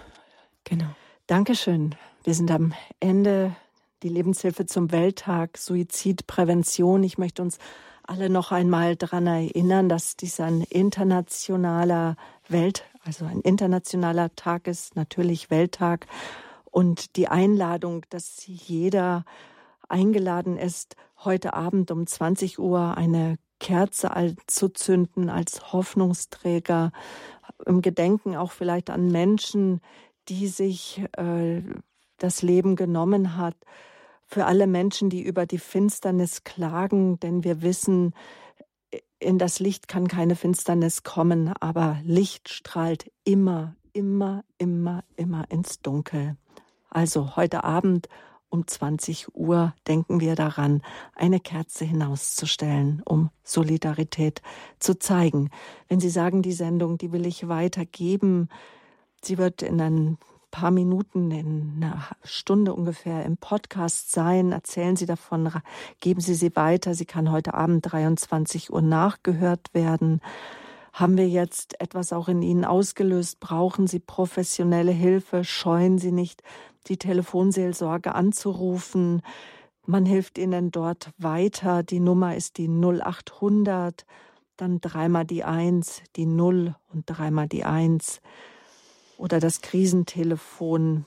Genau. 0.65 0.89
Dankeschön. 1.27 1.95
Wir 2.25 2.35
sind 2.35 2.51
am 2.51 2.75
Ende. 3.01 3.55
Die 4.03 4.09
Lebenshilfe 4.09 4.67
zum 4.67 4.93
Welttag, 4.93 5.59
Suizidprävention. 5.59 7.03
Ich 7.03 7.19
möchte 7.19 7.43
uns 7.43 7.59
alle 8.05 8.31
noch 8.31 8.53
einmal 8.53 8.97
daran 8.97 9.27
erinnern, 9.27 9.89
dass 9.89 10.17
dies 10.17 10.41
ein 10.41 10.63
internationaler 10.63 12.17
Welt, 12.49 12.85
also 13.05 13.25
ein 13.25 13.41
internationaler 13.41 14.35
Tag 14.37 14.67
ist, 14.67 14.97
natürlich 14.97 15.51
Welttag. 15.51 16.07
Und 16.71 17.17
die 17.17 17.29
Einladung, 17.29 18.07
dass 18.09 18.47
jeder 18.47 19.25
eingeladen 19.89 20.57
ist, 20.57 20.97
heute 21.25 21.55
Abend 21.55 21.91
um 21.91 22.07
20 22.07 22.59
Uhr 22.59 22.97
eine 22.97 23.37
Kerze 23.61 24.11
zu 24.47 24.69
zünden 24.69 25.31
als 25.31 25.73
Hoffnungsträger, 25.73 26.93
im 27.67 27.83
Gedenken 27.83 28.37
auch 28.37 28.53
vielleicht 28.53 28.91
an 28.91 29.11
Menschen, 29.11 29.81
die 30.29 30.47
sich 30.47 31.03
äh, 31.17 31.63
das 32.19 32.43
Leben 32.43 32.77
genommen 32.77 33.37
hat, 33.37 33.57
für 34.27 34.45
alle 34.45 34.67
Menschen, 34.67 35.09
die 35.09 35.23
über 35.23 35.47
die 35.47 35.59
Finsternis 35.59 36.45
klagen, 36.45 37.19
denn 37.21 37.45
wir 37.45 37.63
wissen, 37.63 38.15
in 39.19 39.39
das 39.39 39.59
Licht 39.59 39.89
kann 39.89 40.07
keine 40.07 40.37
Finsternis 40.37 41.03
kommen, 41.03 41.53
aber 41.61 41.99
Licht 42.05 42.51
strahlt 42.51 43.11
immer, 43.25 43.75
immer, 43.93 44.45
immer, 44.59 45.03
immer 45.17 45.51
ins 45.51 45.81
Dunkel. 45.81 46.37
Also 46.91 47.37
heute 47.37 47.65
Abend 47.65 48.09
um 48.51 48.67
20 48.67 49.35
Uhr 49.35 49.75
denken 49.87 50.21
wir 50.21 50.35
daran, 50.35 50.83
eine 51.15 51.41
Kerze 51.41 51.85
hinauszustellen, 51.85 53.03
um 53.05 53.31
Solidarität 53.45 54.43
zu 54.79 54.99
zeigen. 54.99 55.51
Wenn 55.89 56.01
Sie 56.01 56.11
sagen, 56.11 56.43
die 56.43 56.53
Sendung, 56.53 56.99
die 56.99 57.13
will 57.13 57.27
ich 57.27 57.49
weitergeben, 57.49 58.49
sie 59.23 59.39
wird 59.39 59.63
in 59.63 59.81
ein 59.81 60.19
paar 60.51 60.71
Minuten, 60.71 61.31
in 61.31 61.75
einer 61.77 62.07
Stunde 62.25 62.75
ungefähr 62.75 63.25
im 63.25 63.37
Podcast 63.37 64.13
sein. 64.13 64.53
Erzählen 64.53 64.97
Sie 64.97 65.07
davon, 65.07 65.51
geben 66.01 66.21
Sie 66.21 66.35
sie 66.35 66.55
weiter. 66.57 66.95
Sie 66.95 67.05
kann 67.05 67.31
heute 67.31 67.55
Abend 67.55 67.91
23 67.91 68.73
Uhr 68.73 68.83
nachgehört 68.83 69.75
werden. 69.75 70.21
Haben 70.93 71.17
wir 71.17 71.29
jetzt 71.29 71.81
etwas 71.81 72.13
auch 72.13 72.29
in 72.29 72.43
Ihnen 72.43 72.65
ausgelöst? 72.65 73.41
Brauchen 73.41 73.87
Sie 73.87 74.01
professionelle 74.01 74.93
Hilfe? 74.93 75.45
Scheuen 75.45 75.99
Sie 75.99 76.13
nicht, 76.13 76.43
die 76.89 76.97
Telefonseelsorge 76.97 78.15
anzurufen. 78.15 79.23
Man 79.87 80.07
hilft 80.07 80.39
Ihnen 80.39 80.71
dort 80.71 81.11
weiter. 81.19 81.83
Die 81.83 82.01
Nummer 82.01 82.37
ist 82.37 82.59
die 82.59 82.69
0800, 82.69 84.05
dann 84.57 84.81
dreimal 84.81 85.25
die 85.25 85.45
1, 85.45 86.03
die 86.17 86.27
0 86.27 86.75
und 86.93 87.05
dreimal 87.07 87.49
die 87.49 87.65
1 87.65 88.21
oder 89.19 89.41
das 89.41 89.61
Krisentelefon 89.61 91.07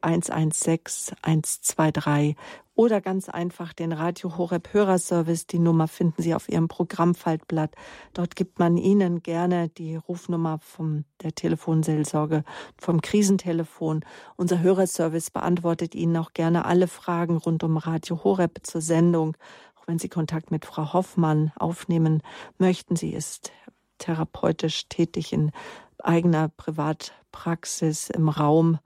116 0.00 1.16
123 1.22 2.36
oder 2.76 3.00
ganz 3.00 3.28
einfach 3.30 3.72
den 3.72 3.92
Radio 3.92 4.36
Horeb 4.36 4.72
Hörerservice. 4.72 5.46
Die 5.46 5.58
Nummer 5.58 5.88
finden 5.88 6.22
Sie 6.22 6.34
auf 6.34 6.48
Ihrem 6.48 6.68
Programmfaltblatt. 6.68 7.74
Dort 8.12 8.36
gibt 8.36 8.58
man 8.58 8.76
Ihnen 8.76 9.22
gerne 9.22 9.70
die 9.70 9.96
Rufnummer 9.96 10.58
vom 10.60 11.04
der 11.22 11.34
Telefonseelsorge 11.34 12.44
vom 12.76 13.00
Krisentelefon. 13.00 14.04
Unser 14.36 14.60
Hörerservice 14.60 15.30
beantwortet 15.30 15.94
Ihnen 15.94 16.16
auch 16.18 16.34
gerne 16.34 16.66
alle 16.66 16.86
Fragen 16.86 17.38
rund 17.38 17.64
um 17.64 17.78
Radio 17.78 18.22
Horeb 18.22 18.60
zur 18.62 18.82
Sendung. 18.82 19.36
Auch 19.76 19.88
wenn 19.88 19.98
Sie 19.98 20.10
Kontakt 20.10 20.50
mit 20.50 20.66
Frau 20.66 20.92
Hoffmann 20.92 21.52
aufnehmen 21.56 22.22
möchten, 22.58 22.94
sie 22.94 23.14
ist 23.14 23.52
therapeutisch 23.98 24.88
tätig 24.90 25.32
in 25.32 25.50
eigener 25.98 26.50
Privatpraxis 26.50 28.10
im 28.10 28.28
Raum 28.28 28.78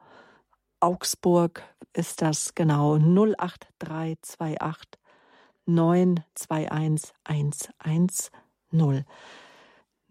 Augsburg 0.79 1.63
ist 1.93 2.23
das 2.23 2.55
genau 2.55 2.97
08328 2.97 4.99
921 5.67 7.13
110. 8.73 9.05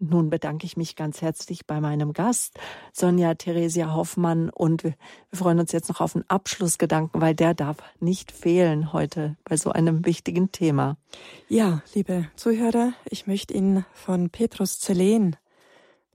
Nun 0.02 0.30
bedanke 0.30 0.64
ich 0.64 0.78
mich 0.78 0.96
ganz 0.96 1.20
herzlich 1.20 1.66
bei 1.66 1.78
meinem 1.78 2.14
Gast, 2.14 2.58
Sonja 2.90 3.34
Theresia 3.34 3.94
Hoffmann, 3.94 4.48
und 4.48 4.82
wir 4.82 4.94
freuen 5.30 5.60
uns 5.60 5.72
jetzt 5.72 5.90
noch 5.90 6.00
auf 6.00 6.16
einen 6.16 6.24
Abschlussgedanken, 6.26 7.20
weil 7.20 7.34
der 7.34 7.52
darf 7.52 7.76
nicht 8.00 8.32
fehlen 8.32 8.94
heute 8.94 9.36
bei 9.44 9.58
so 9.58 9.72
einem 9.72 10.06
wichtigen 10.06 10.52
Thema. 10.52 10.96
Ja, 11.48 11.82
liebe 11.92 12.26
Zuhörer, 12.34 12.94
ich 13.04 13.26
möchte 13.26 13.52
Ihnen 13.52 13.84
von 13.92 14.30
Petrus 14.30 14.80
Zelen 14.80 15.36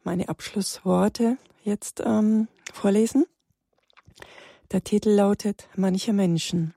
meine 0.03 0.29
Abschlussworte 0.29 1.37
jetzt 1.63 2.01
ähm, 2.03 2.47
vorlesen. 2.73 3.25
Der 4.71 4.83
Titel 4.83 5.09
lautet 5.09 5.69
Manche 5.75 6.11
Menschen. 6.11 6.73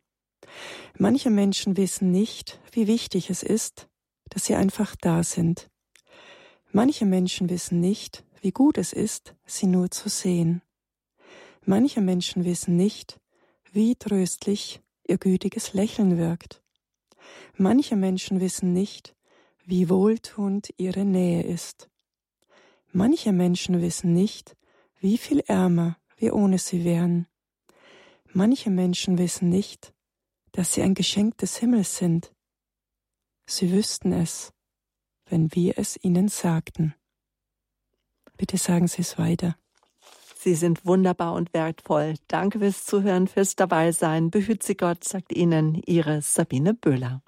Manche 0.99 1.31
Menschen 1.31 1.77
wissen 1.79 2.11
nicht, 2.11 2.61
wie 2.73 2.87
wichtig 2.87 3.31
es 3.31 3.43
ist, 3.43 3.89
dass 4.29 4.45
sie 4.45 4.55
einfach 4.55 4.95
da 4.97 5.23
sind. 5.23 5.71
Manche 6.71 7.07
Menschen 7.07 7.49
wissen 7.49 7.81
nicht, 7.81 8.25
wie 8.43 8.51
gut 8.51 8.77
es 8.77 8.93
ist, 8.93 9.35
sie 9.47 9.67
nur 9.67 9.91
zu 9.91 10.11
sehen. 10.11 10.61
Manche 11.65 12.03
Menschen 12.03 12.45
wissen 12.45 12.77
nicht, 12.77 13.21
wie 13.73 13.97
tröstlich 13.97 14.83
ihr 15.07 15.17
gütiges 15.17 15.73
Lächeln 15.73 16.19
wirkt. 16.19 16.63
Manche 17.57 17.97
Menschen 17.97 18.41
wissen 18.41 18.75
nicht, 18.75 19.17
wie 19.65 19.89
wohltuend 19.89 20.75
ihre 20.77 21.07
Nähe 21.07 21.43
ist. 21.43 21.89
Manche 22.93 23.33
Menschen 23.33 23.81
wissen 23.81 24.13
nicht, 24.13 24.57
wie 25.01 25.17
viel 25.17 25.41
ärmer 25.41 25.97
wir 26.17 26.35
ohne 26.35 26.59
sie 26.59 26.85
wären. 26.85 27.27
Manche 28.33 28.71
Menschen 28.71 29.19
wissen 29.19 29.49
nicht, 29.49 29.95
dass 30.53 30.73
sie 30.73 30.83
ein 30.83 30.95
Geschenk 30.95 31.39
des 31.39 31.57
Himmels 31.57 31.97
sind. 31.97 32.33
Sie 33.47 33.73
wüssten 33.73 34.13
es, 34.13 34.53
wenn 35.27 35.55
wir 35.55 35.79
es 35.79 35.99
ihnen 36.03 36.29
sagten. 36.29 36.95
Bitte 38.37 38.57
sagen 38.57 38.87
Sie 38.87 39.03
es 39.03 39.19
weiter. 39.19 39.57
Sie 40.37 40.55
sind 40.55 40.87
wunderbar 40.87 41.35
und 41.35 41.53
wertvoll. 41.53 42.15
Danke 42.29 42.61
fürs 42.61 42.85
Zuhören, 42.85 43.27
fürs 43.27 43.57
Dabeisein. 43.57 44.31
Behüt 44.31 44.63
Sie 44.63 44.77
Gott, 44.77 45.03
sagt 45.03 45.33
Ihnen 45.33 45.83
Ihre 45.87 46.23
Sabine 46.23 46.75
Böhler. 46.75 47.23